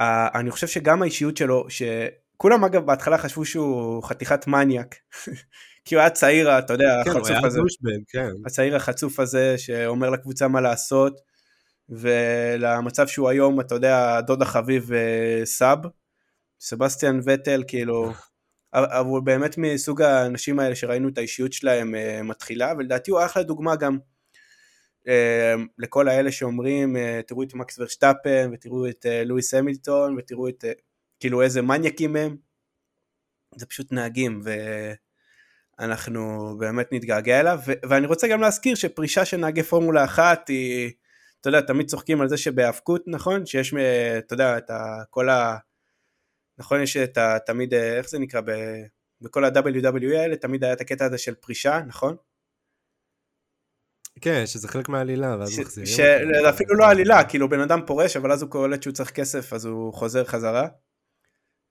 Uh, 0.00 0.02
אני 0.34 0.50
חושב 0.50 0.66
שגם 0.66 1.02
האישיות 1.02 1.36
שלו, 1.36 1.66
שכולם 1.68 2.64
אגב 2.64 2.86
בהתחלה 2.86 3.18
חשבו 3.18 3.44
שהוא 3.44 4.02
חתיכת 4.02 4.46
מניאק, 4.46 4.96
כי 5.84 5.94
הוא 5.94 6.00
היה 6.00 6.10
צעיר, 6.10 6.58
אתה 6.58 6.72
יודע, 6.72 7.02
כן, 7.04 7.10
החצוף 7.10 7.44
הזה. 7.44 7.60
דושבן, 7.60 8.00
כן. 8.08 8.30
הצעיר 8.46 8.76
החצוף 8.76 9.20
הזה 9.20 9.58
שאומר 9.58 10.10
לקבוצה 10.10 10.48
מה 10.48 10.60
לעשות, 10.60 11.20
ולמצב 11.88 13.06
שהוא 13.06 13.28
היום, 13.28 13.60
אתה 13.60 13.74
יודע, 13.74 14.20
דוד 14.20 14.42
החביב 14.42 14.92
אה, 14.92 15.40
סאב, 15.44 15.78
סבסטיאן 16.60 17.20
וטל, 17.24 17.62
כאילו, 17.68 18.12
אבל 18.72 19.20
באמת 19.24 19.58
מסוג 19.58 20.02
האנשים 20.02 20.58
האלה 20.58 20.74
שראינו 20.74 21.08
את 21.08 21.18
האישיות 21.18 21.52
שלהם 21.52 21.94
אה, 21.94 22.22
מתחילה, 22.22 22.72
ולדעתי 22.78 23.10
הוא 23.10 23.24
אחלה 23.24 23.42
דוגמה 23.42 23.76
גם 23.76 23.98
לכל 25.78 26.08
האלה 26.08 26.32
שאומרים, 26.32 26.96
תראו 27.26 27.42
את 27.42 27.54
מקס 27.54 27.78
ורשטאפן, 27.78 28.50
ותראו 28.52 28.88
את 28.88 29.06
לואיס 29.24 29.54
המילטון, 29.54 30.16
ותראו 30.18 30.48
את, 30.48 30.64
כאילו 31.20 31.42
איזה 31.42 31.62
מניאקים 31.62 32.16
הם, 32.16 32.36
זה 33.56 33.66
פשוט 33.66 33.92
נהגים, 33.92 34.40
ו... 34.44 34.50
אנחנו 35.78 36.54
באמת 36.58 36.92
נתגעגע 36.92 37.40
אליו, 37.40 37.60
ו- 37.66 37.88
ואני 37.88 38.06
רוצה 38.06 38.28
גם 38.28 38.40
להזכיר 38.40 38.74
שפרישה 38.74 39.24
של 39.24 39.36
נהגי 39.36 39.62
פורמולה 39.62 40.04
אחת 40.04 40.48
היא, 40.48 40.92
אתה 41.40 41.48
יודע, 41.48 41.60
תמיד 41.60 41.86
צוחקים 41.86 42.20
על 42.20 42.28
זה 42.28 42.36
שבהאבקות, 42.36 43.02
נכון? 43.06 43.46
שיש, 43.46 43.74
אתה 44.18 44.34
יודע, 44.34 44.58
את 44.58 44.70
כל 45.10 45.28
ה... 45.28 45.56
נכון, 46.58 46.80
יש 46.80 46.96
את 46.96 47.18
ה... 47.18 47.38
תמיד, 47.46 47.74
איך 47.74 48.08
זה 48.08 48.18
נקרא? 48.18 48.40
ב, 48.40 48.50
בכל 49.20 49.44
ה-WWE 49.44 50.16
האלה 50.16 50.36
תמיד 50.36 50.64
היה 50.64 50.72
את 50.72 50.80
הקטע 50.80 51.04
הזה 51.04 51.18
של 51.18 51.34
פרישה, 51.34 51.80
נכון? 51.86 52.16
כן, 54.20 54.46
שזה 54.46 54.68
חלק 54.68 54.88
מהעלילה, 54.88 55.36
ואז 55.40 55.58
מחזירים. 55.58 55.96
זה 56.42 56.48
אפילו 56.48 56.74
לא 56.74 56.90
עלילה, 56.90 57.24
כאילו 57.24 57.48
בן 57.48 57.60
אדם 57.60 57.80
פורש, 57.86 58.16
אבל 58.16 58.32
אז 58.32 58.42
הוא 58.42 58.50
קולט 58.50 58.82
שהוא 58.82 58.92
צריך 58.92 59.10
כסף, 59.10 59.52
אז 59.52 59.64
הוא 59.64 59.92
חוזר 59.92 60.24
חזרה. 60.24 60.68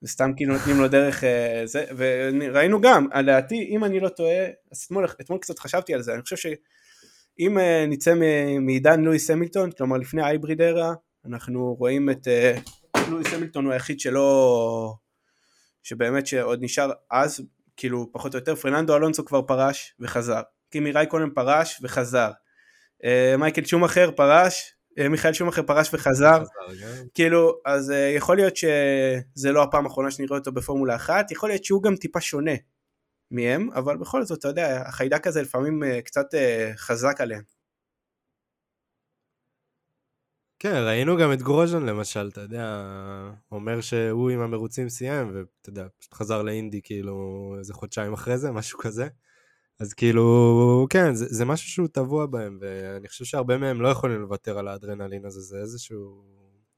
וסתם 0.03 0.31
כאילו 0.35 0.53
נותנים 0.53 0.77
לו 0.79 0.87
דרך 0.87 1.23
אה, 1.23 1.61
זה, 1.65 1.85
וראינו 1.97 2.81
גם, 2.81 3.07
לדעתי, 3.15 3.67
אם 3.69 3.83
אני 3.83 3.99
לא 3.99 4.09
טועה, 4.09 4.45
אז 4.71 4.81
אתמול, 4.81 5.05
אתמול 5.21 5.39
קצת 5.39 5.59
חשבתי 5.59 5.93
על 5.93 6.01
זה, 6.01 6.13
אני 6.13 6.21
חושב 6.21 6.35
שאם 6.35 7.59
אה, 7.59 7.85
נצא 7.87 8.13
מעידן 8.61 9.01
לואיס 9.01 9.29
המילטון, 9.29 9.71
כלומר 9.71 9.97
לפני 9.97 10.23
אייבריד 10.23 10.61
ארה, 10.61 10.93
אנחנו 11.25 11.75
רואים 11.79 12.09
את 12.09 12.27
אה, 12.27 12.57
לואיס 13.09 13.33
המילטון 13.33 13.65
הוא 13.65 13.73
היחיד 13.73 13.99
שלא, 13.99 14.93
שבאמת 15.83 16.27
שעוד 16.27 16.59
נשאר 16.61 16.91
אז, 17.11 17.41
כאילו 17.77 18.09
פחות 18.11 18.33
או 18.33 18.39
יותר, 18.39 18.55
פרננדו 18.55 18.95
אלונסו 18.95 19.25
כבר 19.25 19.41
פרש 19.41 19.95
וחזר, 19.99 20.41
קימי 20.75 20.91
רייקונן 20.91 21.29
פרש 21.29 21.79
וחזר, 21.83 22.31
מייקל 23.37 23.65
שומאחר 23.65 24.11
פרש 24.11 24.75
אה, 24.99 25.09
מיכאל 25.09 25.33
שומאחר 25.33 25.63
פרש 25.63 25.93
וחזר, 25.93 26.43
כן. 26.79 27.03
כאילו, 27.13 27.59
אז 27.65 27.91
אה, 27.91 28.11
יכול 28.15 28.35
להיות 28.35 28.57
שזה 28.57 29.51
לא 29.51 29.63
הפעם 29.63 29.85
האחרונה 29.85 30.11
שנראה 30.11 30.37
אותו 30.37 30.51
בפורמולה 30.51 30.95
אחת, 30.95 31.31
יכול 31.31 31.49
להיות 31.49 31.65
שהוא 31.65 31.83
גם 31.83 31.95
טיפה 31.95 32.21
שונה 32.21 32.51
מהם, 33.31 33.69
אבל 33.73 33.97
בכל 33.97 34.23
זאת, 34.23 34.39
אתה 34.39 34.47
יודע, 34.47 34.83
החיידק 34.87 35.27
הזה 35.27 35.41
לפעמים 35.41 35.83
אה, 35.83 36.01
קצת 36.01 36.25
חזק 36.77 37.21
עליהם. 37.21 37.41
כן, 40.59 40.75
ראינו 40.85 41.17
גם 41.17 41.33
את 41.33 41.41
גרוז'ן 41.41 41.85
למשל, 41.85 42.29
אתה 42.31 42.41
יודע, 42.41 42.83
אומר 43.51 43.81
שהוא 43.81 44.29
עם 44.29 44.39
המרוצים 44.39 44.89
סיים, 44.89 45.27
ואתה 45.27 45.69
יודע, 45.69 45.87
פשוט 45.99 46.13
חזר 46.13 46.41
לאינדי 46.41 46.81
כאילו 46.83 47.15
איזה 47.59 47.73
חודשיים 47.73 48.13
אחרי 48.13 48.37
זה, 48.37 48.51
משהו 48.51 48.79
כזה. 48.79 49.07
אז 49.79 49.93
כאילו, 49.93 50.87
כן, 50.89 51.13
זה, 51.13 51.25
זה 51.29 51.45
משהו 51.45 51.69
שהוא 51.69 51.87
טבוע 51.87 52.25
בהם, 52.25 52.57
ואני 52.61 53.07
חושב 53.07 53.25
שהרבה 53.25 53.57
מהם 53.57 53.81
לא 53.81 53.87
יכולים 53.87 54.21
לוותר 54.21 54.59
על 54.59 54.67
האדרנלין 54.67 55.25
הזה, 55.25 55.41
זה 55.41 55.57
איזשהו, 55.57 56.23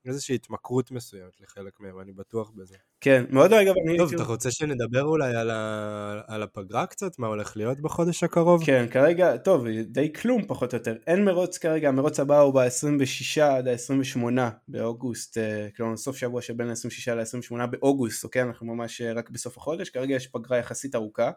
איזושהי 0.05 0.35
התמכרות 0.35 0.91
מסוימת 0.91 1.41
לחלק 1.41 1.79
מהם, 1.79 1.99
אני 1.99 2.13
בטוח 2.13 2.51
בזה. 2.55 2.75
כן, 3.01 3.25
מאוד 3.29 3.53
אגב, 3.53 3.73
אני... 3.85 3.97
טוב, 3.97 4.13
אתה 4.13 4.23
רוצה 4.23 4.51
שנדבר 4.51 5.03
אולי 5.03 5.35
על, 5.35 5.49
ה... 5.49 6.21
על 6.27 6.43
הפגרה 6.43 6.85
קצת? 6.85 7.19
מה 7.19 7.27
הולך 7.27 7.57
להיות 7.57 7.79
בחודש 7.79 8.23
הקרוב? 8.23 8.65
כן, 8.65 8.85
כרגע, 8.91 9.37
טוב, 9.37 9.67
די 9.67 10.13
כלום 10.13 10.47
פחות 10.47 10.73
או 10.73 10.77
יותר. 10.77 10.95
אין 11.07 11.25
מרוץ 11.25 11.57
כרגע, 11.57 11.89
המרוץ 11.89 12.19
הבא 12.19 12.39
הוא 12.39 12.53
ב-26 12.53 13.41
עד 13.41 13.67
ה-28 13.67 14.39
באוגוסט, 14.67 15.37
אה, 15.37 15.67
כלומר 15.75 15.97
סוף 15.97 16.17
שבוע 16.17 16.41
שבין 16.41 16.69
ה-26 16.69 17.13
ל-28 17.15 17.65
באוגוסט, 17.65 18.23
אוקיי? 18.23 18.41
אנחנו 18.41 18.65
ממש 18.65 19.01
אה, 19.01 19.13
רק 19.13 19.29
בסוף 19.29 19.57
החודש, 19.57 19.89
כרגע 19.89 20.15
יש 20.15 20.27
פגרה 20.27 20.57
יחסית 20.57 20.95
ארוכה. 20.95 21.31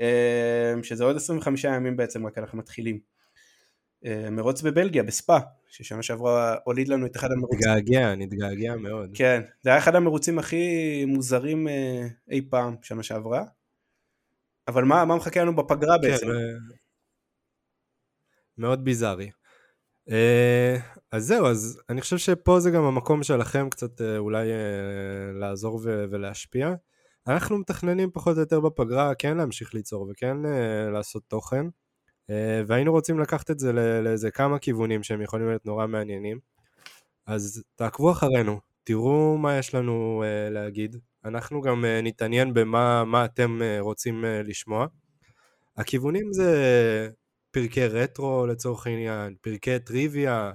אמ, 0.00 0.82
שזה 0.82 1.04
עוד 1.04 1.16
25 1.16 1.64
ימים 1.64 1.96
בעצם 1.96 2.26
רק 2.26 2.38
אנחנו 2.38 2.58
מתחילים. 2.58 2.98
אמ, 4.04 4.36
מרוץ 4.36 4.62
בבלגיה, 4.62 5.02
בספא, 5.02 5.38
ששנה 5.68 6.02
שעברה 6.02 6.56
הוליד 6.64 6.88
לנו 6.88 7.06
את 7.06 7.16
אחד 7.16 7.32
המרוצים. 7.32 7.58
נתגעגע, 7.58 8.14
נתגעגע 8.14 8.76
מאוד. 8.76 9.10
כן, 9.14 9.42
זה 9.62 9.70
היה 9.70 9.78
אחד 9.78 9.94
המרוצים 9.94 10.38
הכי 10.38 11.04
מוזרים 11.04 11.68
אה, 11.68 12.06
אי 12.30 12.48
פעם 12.50 12.76
שנה 12.82 13.02
שעברה. 13.02 13.44
אבל 14.68 14.84
מה, 14.84 15.04
מה 15.04 15.16
מחכה 15.16 15.42
לנו 15.42 15.56
בפגרה 15.56 15.96
כן, 16.02 16.02
בעצם? 16.02 16.26
מאוד 18.58 18.84
ביזארי. 18.84 19.30
אה, 20.10 20.76
אז 21.12 21.24
זהו, 21.24 21.46
אז 21.46 21.82
אני 21.88 22.00
חושב 22.00 22.18
שפה 22.18 22.60
זה 22.60 22.70
גם 22.70 22.84
המקום 22.84 23.22
שלכם 23.22 23.70
קצת 23.70 24.00
אה, 24.00 24.18
אולי 24.18 24.48
לעזור 25.34 25.80
ולהשפיע. 25.84 26.74
אנחנו 27.28 27.58
מתכננים 27.58 28.10
פחות 28.10 28.36
או 28.36 28.40
יותר 28.40 28.60
בפגרה 28.60 29.14
כן 29.14 29.36
להמשיך 29.36 29.74
ליצור 29.74 30.08
וכן 30.10 30.36
uh, 30.44 30.90
לעשות 30.92 31.22
תוכן, 31.28 31.66
uh, 31.66 32.32
והיינו 32.66 32.92
רוצים 32.92 33.20
לקחת 33.20 33.50
את 33.50 33.58
זה 33.58 33.72
לאיזה 34.02 34.30
כמה 34.30 34.58
כיוונים 34.58 35.02
שהם 35.02 35.22
יכולים 35.22 35.48
להיות 35.48 35.66
נורא 35.66 35.86
מעניינים. 35.86 36.38
אז 37.26 37.62
תעקבו 37.76 38.12
אחרינו, 38.12 38.60
תראו 38.84 39.38
מה 39.38 39.58
יש 39.58 39.74
לנו 39.74 40.24
uh, 40.24 40.52
להגיד, 40.52 40.96
אנחנו 41.24 41.60
גם 41.60 41.84
uh, 41.84 42.02
נתעניין 42.02 42.54
במה 42.54 43.24
אתם 43.24 43.58
uh, 43.60 43.82
רוצים 43.82 44.24
uh, 44.24 44.48
לשמוע. 44.48 44.86
הכיוונים 45.76 46.32
זה 46.32 47.10
פרקי 47.50 47.86
רטרו 47.86 48.46
לצורך 48.46 48.86
העניין, 48.86 49.34
פרקי 49.40 49.78
טריוויה, 49.78 50.52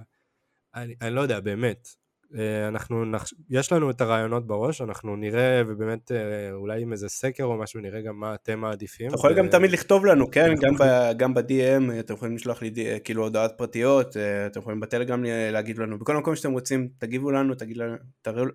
אני, 0.76 0.96
אני 1.02 1.16
לא 1.16 1.22
יודע, 1.22 1.40
באמת. 1.40 2.03
אה, 2.38 2.68
אנחנו, 2.68 3.06
נחש... 3.06 3.34
יש 3.50 3.72
לנו 3.72 3.90
את 3.90 4.02
הרעיונות 4.02 4.48
בראש, 4.48 4.82
אנחנו 4.82 5.16
נראה, 5.16 5.62
ובאמת 5.68 6.12
אה, 6.12 6.52
אולי 6.52 6.82
עם 6.82 6.92
איזה 6.92 7.10
סקר 7.10 7.44
או 7.44 7.58
משהו, 7.58 7.80
נראה 7.80 8.02
גם 8.02 8.20
מה 8.20 8.34
אתם 8.34 8.60
מעדיפים. 8.60 9.08
אתה 9.08 9.16
יכול 9.16 9.32
ו... 9.32 9.36
גם 9.36 9.48
תמיד 9.48 9.72
לכתוב 9.72 10.06
לנו, 10.06 10.32
כן? 10.32 10.54
גם, 10.62 10.76
ב, 10.80 11.12
גם 11.18 11.34
ב-DM, 11.34 12.00
אתם 12.00 12.14
יכולים 12.14 12.36
לשלוח 12.36 12.62
לי 12.62 12.74
כאילו 13.04 13.24
הודעות 13.24 13.52
פרטיות, 13.58 14.18
אתם 14.48 14.60
יכולים 14.60 14.80
בטלגרם 14.80 15.24
להגיד 15.24 15.78
לנו, 15.78 16.00
בכל 16.00 16.18
מקום 16.18 16.36
שאתם 16.36 16.52
רוצים, 16.52 16.90
תגיבו 16.98 17.32
לנו, 17.32 17.56
תגיד 17.56 17.78
לנו, 17.78 17.96
תראו, 18.22 18.46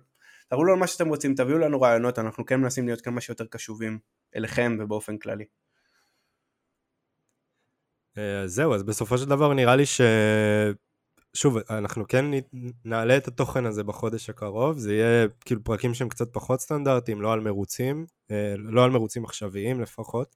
תראו 0.47 0.65
לנו 0.65 0.77
מה 0.77 0.87
שאתם 0.87 1.07
רוצים, 1.07 1.35
תביאו 1.35 1.57
לנו 1.57 1.81
רעיונות, 1.81 2.19
אנחנו 2.19 2.45
כן 2.45 2.61
מנסים 2.61 2.85
להיות 2.85 3.01
כמה 3.01 3.21
שיותר 3.21 3.45
קשובים 3.45 3.99
אליכם 4.35 4.77
ובאופן 4.79 5.17
כללי. 5.17 5.45
זהו, 8.45 8.73
אז 8.73 8.83
בסופו 8.83 9.17
של 9.17 9.29
דבר 9.29 9.53
נראה 9.53 9.75
לי 9.75 9.85
ש... 9.85 10.01
שוב, 11.33 11.57
אנחנו 11.69 12.07
כן 12.07 12.25
נעלה 12.85 13.17
את 13.17 13.27
התוכן 13.27 13.65
הזה 13.65 13.83
בחודש 13.83 14.29
הקרוב, 14.29 14.77
זה 14.77 14.93
יהיה 14.93 15.27
כאילו 15.45 15.63
פרקים 15.63 15.93
שהם 15.93 16.09
קצת 16.09 16.33
פחות 16.33 16.59
סטנדרטיים, 16.61 17.21
לא 17.21 17.33
על 17.33 17.39
מרוצים, 17.39 18.05
אה, 18.31 18.53
לא 18.57 18.83
על 18.83 18.91
מרוצים 18.91 19.25
עכשוויים 19.25 19.81
לפחות. 19.81 20.35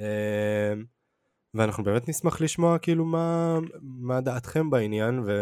אה, 0.00 0.74
ואנחנו 1.54 1.84
באמת 1.84 2.08
נשמח 2.08 2.40
לשמוע 2.40 2.78
כאילו 2.78 3.04
מה, 3.04 3.58
מה 3.82 4.20
דעתכם 4.20 4.70
בעניין, 4.70 5.18
ו, 5.26 5.32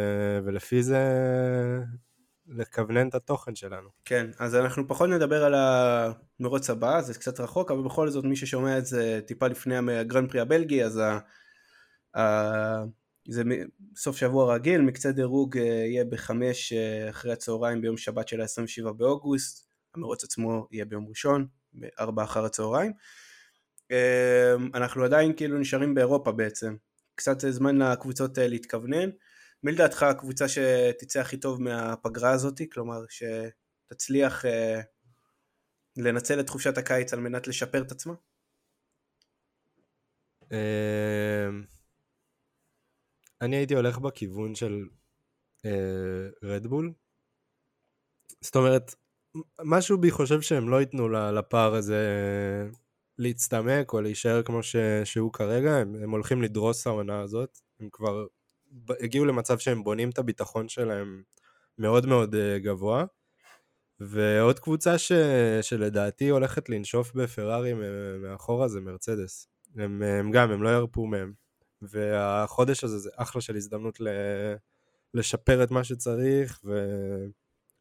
ולפי 0.45 0.83
זה 0.83 0.99
לכוונן 2.49 3.09
את 3.09 3.15
התוכן 3.15 3.55
שלנו. 3.55 3.89
כן, 4.05 4.27
אז 4.39 4.55
אנחנו 4.55 4.89
פחות 4.89 5.09
נדבר 5.09 5.45
על 5.45 5.55
המרוץ 5.55 6.71
הבא, 6.71 7.01
זה 7.01 7.15
קצת 7.15 7.41
רחוק, 7.41 7.71
אבל 7.71 7.83
בכל 7.83 8.09
זאת 8.09 8.25
מי 8.25 8.37
ששומע 8.37 8.79
את 8.79 8.87
זה 8.87 9.21
טיפה 9.27 9.47
לפני 9.47 9.77
הגרנד 9.93 10.31
פרי 10.31 10.41
הבלגי, 10.41 10.85
אז 10.85 11.01
ה... 12.17 12.19
זה 13.29 13.43
סוף 13.97 14.17
שבוע 14.17 14.55
רגיל, 14.55 14.81
מקצה 14.81 15.13
דירוג 15.13 15.59
אה, 15.59 15.65
יהיה 15.65 16.05
בחמש 16.05 16.73
אה, 16.73 17.11
אחרי 17.11 17.33
הצהריים 17.33 17.81
ביום 17.81 17.97
שבת 17.97 18.29
של 18.29 18.41
ה-27 18.41 18.93
באוגוסט, 18.93 19.69
המרוץ 19.95 20.25
עצמו 20.25 20.69
יהיה 20.71 20.85
ביום 20.85 21.09
ראשון, 21.09 21.47
בארבע 21.73 22.25
אחר 22.25 22.45
הצהריים. 22.45 22.93
אה, 23.91 24.55
אנחנו 24.75 25.05
עדיין 25.05 25.33
כאילו 25.37 25.59
נשארים 25.59 25.95
באירופה 25.95 26.33
בעצם, 26.33 26.77
קצת 27.15 27.41
זמן 27.51 27.79
לקבוצות 27.79 28.39
להתכוונן. 28.39 29.11
מי 29.63 29.73
לדעתך 29.73 30.03
הקבוצה 30.03 30.49
שתצא 30.49 31.21
הכי 31.21 31.37
טוב 31.37 31.63
מהפגרה 31.63 32.31
הזאת, 32.31 32.61
כלומר 32.73 33.01
שתצליח 33.09 34.45
לנצל 35.97 36.41
את 36.41 36.49
חופשת 36.49 36.79
הקיץ 36.79 37.13
על 37.13 37.21
מנת 37.21 37.49
לשפר 37.49 37.83
את 37.83 37.93
עצמה? 37.93 38.15
אני 43.45 43.57
הייתי 43.57 43.75
הולך 43.75 43.99
בכיוון 43.99 44.55
של 44.55 44.85
רדבול. 46.43 46.87
אה, 46.87 46.93
זאת 48.41 48.57
אומרת, 48.57 48.95
משהו 49.65 49.99
בי 49.99 50.11
חושב 50.11 50.41
שהם 50.41 50.69
לא 50.69 50.81
ייתנו 50.81 51.09
לפער 51.09 51.75
הזה 51.75 51.99
להצטמק 53.19 53.93
או 53.93 54.01
להישאר 54.01 54.43
כמו 54.43 54.61
שהוא 55.05 55.33
כרגע, 55.33 55.77
הם, 55.77 55.95
הם 56.03 56.11
הולכים 56.11 56.43
לדרוס 56.43 56.87
העונה 56.87 57.21
הזאת, 57.21 57.59
הם 57.81 57.89
כבר 57.93 58.27
הגיעו 59.01 59.25
למצב 59.25 59.59
שהם 59.59 59.85
בונים 59.85 60.11
את 60.11 60.19
הביטחון 60.19 60.69
שלהם 60.69 61.23
מאוד 61.79 62.07
מאוד 62.07 62.35
uh, 62.35 62.39
גבוה. 62.59 63.05
ועוד 64.01 64.59
קבוצה 64.59 64.99
ש, 64.99 65.13
שלדעתי 65.63 66.29
הולכת 66.29 66.69
לנשוף 66.69 67.15
בפרארי 67.15 67.73
מאחורה 68.23 68.69
זה 68.69 68.81
מרצדס. 68.81 69.49
הם, 69.77 70.03
הם 70.03 70.31
גם, 70.31 70.51
הם 70.51 70.63
לא 70.63 70.69
ירפו 70.69 71.07
מהם. 71.07 71.44
והחודש 71.91 72.85
הזה 72.85 72.99
זה 72.99 73.11
אחלה 73.17 73.43
של 73.43 73.57
הזדמנות 73.57 74.01
ל... 74.01 74.09
לשפר 75.15 75.65
את 75.65 75.71
מה 75.71 75.85
שצריך 75.85 76.61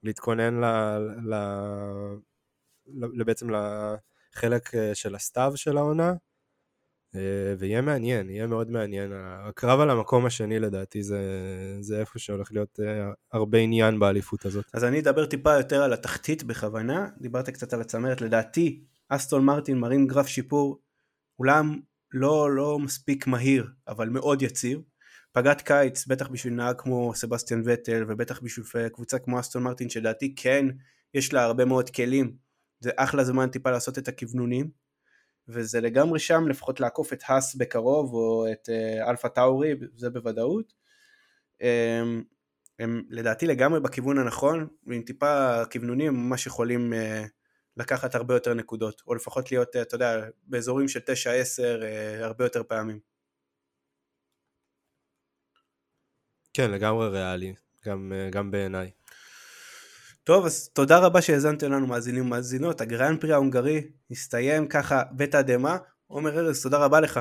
ולהתכונן 0.04 0.64
ל... 0.64 0.66
ל... 1.26 1.36
ל... 2.88 3.24
בעצם 3.24 3.48
לחלק 3.50 4.76
אה, 4.76 4.96
של 4.96 5.16
הסתיו 5.16 5.52
של 5.56 5.78
העונה. 5.78 6.14
אה, 7.16 7.56
ויהיה 7.58 7.82
מעניין, 7.82 8.30
יהיה 8.30 8.48
מאוד 8.48 8.70
מעניין. 8.72 9.12
הקרב 9.16 9.80
על 9.80 9.90
המקום 9.90 10.26
השני 10.26 10.60
לדעתי 10.60 11.04
זה, 11.04 11.20
זה 11.82 12.00
איפה 12.00 12.20
שהולך 12.20 12.52
להיות 12.52 12.80
אה, 12.80 13.12
הרבה 13.32 13.58
עניין 13.58 14.00
באליפות 14.00 14.46
הזאת. 14.46 14.66
אז 14.74 14.84
אני 14.84 15.00
אדבר 15.00 15.26
טיפה 15.26 15.54
יותר 15.58 15.84
על 15.84 15.94
התחתית 15.94 16.44
בכוונה, 16.44 17.08
דיברת 17.22 17.50
קצת 17.50 17.74
על 17.74 17.82
הצמרת, 17.82 18.22
לדעתי 18.22 18.84
אסטון 19.10 19.46
מרטין 19.46 19.78
מראים 19.78 20.08
גרף 20.08 20.28
שיפור, 20.28 20.80
אולם 21.40 21.80
לא, 22.14 22.56
לא 22.56 22.80
מספיק 22.80 23.28
מהיר, 23.28 23.68
אבל 23.88 24.10
מאוד 24.10 24.42
יציב. 24.42 24.82
פגרת 25.32 25.62
קיץ, 25.62 26.08
בטח 26.08 26.28
בשביל 26.28 26.54
נהג 26.54 26.76
כמו 26.78 27.16
סבסטיאן 27.16 27.62
וטל, 27.66 28.06
ובטח 28.08 28.40
בשביל 28.42 28.90
קבוצה 28.90 29.20
כמו 29.20 29.40
אסטון 29.40 29.64
מרטין, 29.64 29.90
שלדעתי 29.90 30.36
כן, 30.36 30.66
יש 31.14 31.34
לה 31.34 31.44
הרבה 31.44 31.66
מאוד 31.66 31.90
כלים. 31.90 32.36
זה 32.80 32.92
אחלה 32.96 33.24
זמן 33.24 33.50
טיפה 33.50 33.72
לעשות 33.72 33.98
את 33.98 34.08
הכוונונים, 34.08 34.70
וזה 35.48 35.82
לגמרי 35.82 36.20
שם, 36.20 36.48
לפחות 36.48 36.80
לעקוף 36.80 37.14
את 37.14 37.24
האס 37.28 37.56
בקרוב, 37.56 38.14
או 38.14 38.46
את 38.52 38.70
uh, 38.70 39.10
אלפה 39.10 39.30
טאורי, 39.30 39.74
זה 39.96 40.10
בוודאות. 40.10 40.74
Um, 41.62 41.66
הם 42.80 43.04
לדעתי 43.10 43.48
לגמרי 43.48 43.80
בכיוון 43.80 44.18
הנכון, 44.18 44.68
ועם 44.88 45.02
טיפה 45.02 45.66
כוונונים 45.72 46.14
ממש 46.14 46.48
יכולים 46.48 46.94
uh, 46.94 47.28
לקחת 47.78 48.16
הרבה 48.16 48.34
יותר 48.34 48.54
נקודות, 48.54 49.02
או 49.08 49.16
לפחות 49.16 49.52
להיות, 49.52 49.76
אתה 49.76 49.96
יודע, 49.96 50.26
באזורים 50.44 50.88
של 50.88 51.00
9-10 51.00 51.04
אה, 51.84 52.26
הרבה 52.26 52.46
יותר 52.46 52.64
פעמים. 52.64 53.00
כן, 56.54 56.72
לגמרי 56.72 57.10
ריאלי, 57.10 57.54
גם, 57.86 58.14
אה, 58.16 58.30
גם 58.30 58.52
בעיניי. 58.52 58.92
טוב, 60.24 60.46
אז 60.46 60.70
תודה 60.70 61.00
רבה 61.00 61.22
שהאזנתם 61.22 61.72
לנו 61.72 61.88
מאזינים 61.88 62.26
ומאזינות, 62.26 62.82
הגרנד 62.82 63.22
פרי 63.22 63.34
ההונגרי 63.34 63.92
הסתיים 64.12 64.68
ככה 64.68 65.04
בתדהמה. 65.18 65.78
עומר 66.08 66.40
ארז, 66.40 66.64
תודה 66.64 66.78
רבה 66.78 67.00
לך. 67.00 67.20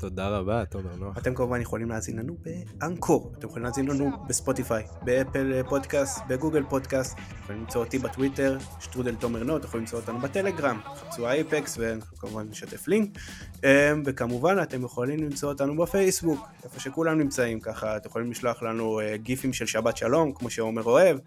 תודה 0.00 0.28
רבה, 0.28 0.64
תומר 0.64 0.96
נוח. 0.96 1.18
אתם 1.18 1.34
כמובן 1.34 1.60
יכולים 1.60 1.88
להאזין 1.88 2.18
לנו 2.18 2.36
באנקור, 2.42 3.32
אתם 3.38 3.46
יכולים 3.46 3.64
להאזין 3.64 3.86
לנו 3.86 4.10
בספוטיפיי, 4.28 4.84
באפל 5.02 5.62
פודקאסט, 5.68 6.20
בגוגל 6.28 6.62
פודקאסט, 6.68 7.18
יכולים 7.42 7.60
למצוא 7.60 7.84
אותי 7.84 7.98
בטוויטר, 7.98 8.58
שטרודל 8.80 9.14
תומר 9.14 9.42
נוח, 9.42 9.64
יכולים 9.64 9.84
למצוא 9.84 10.00
אותנו 10.00 10.18
בטלגרם, 10.18 10.80
חפשו 10.96 11.28
אייפקס 11.28 11.78
וכמובן 11.78 12.48
נשתף 12.48 12.88
לינק, 12.88 13.18
אמ, 13.64 14.02
וכמובן 14.06 14.62
אתם 14.62 14.84
יכולים 14.84 15.18
למצוא 15.18 15.48
אותנו 15.48 15.76
בפייסבוק, 15.76 16.46
איפה 16.64 16.80
שכולם 16.80 17.18
נמצאים 17.18 17.60
ככה, 17.60 17.96
אתם 17.96 18.08
יכולים 18.08 18.30
לשלוח 18.30 18.62
לנו 18.62 19.00
אה, 19.00 19.16
גיפים 19.16 19.52
של 19.52 19.66
שבת 19.66 19.96
שלום, 19.96 20.32
כמו 20.32 20.50
שעומר 20.50 20.84
אוהב, 20.84 21.18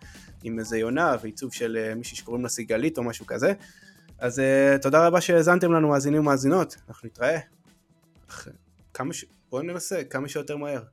עם 0.44 0.60
איזה 0.60 0.78
יונה 0.78 1.16
ועיצוב 1.22 1.54
של 1.54 1.78
אה, 1.78 1.96
מישהי 1.96 2.18
שקוראים 2.18 2.44
לה 2.44 2.50
סיגלית 2.50 2.98
או 2.98 3.04
משהו 3.04 3.26
כזה. 3.26 3.54
אז 4.20 4.40
uh, 4.40 4.82
תודה 4.82 5.08
רבה 5.08 5.22
שהאזנתם 5.22 5.72
לנו 5.72 5.90
מאזינים 5.90 6.22
ומאזינות, 6.22 6.76
אנחנו 6.90 7.08
נתראה. 7.08 7.40
כמה 8.94 9.14
ש... 9.14 9.26
בואו 9.50 9.62
ננסה 9.62 10.04
כמה 10.04 10.30
שיותר 10.30 10.58
מהר. 10.58 10.84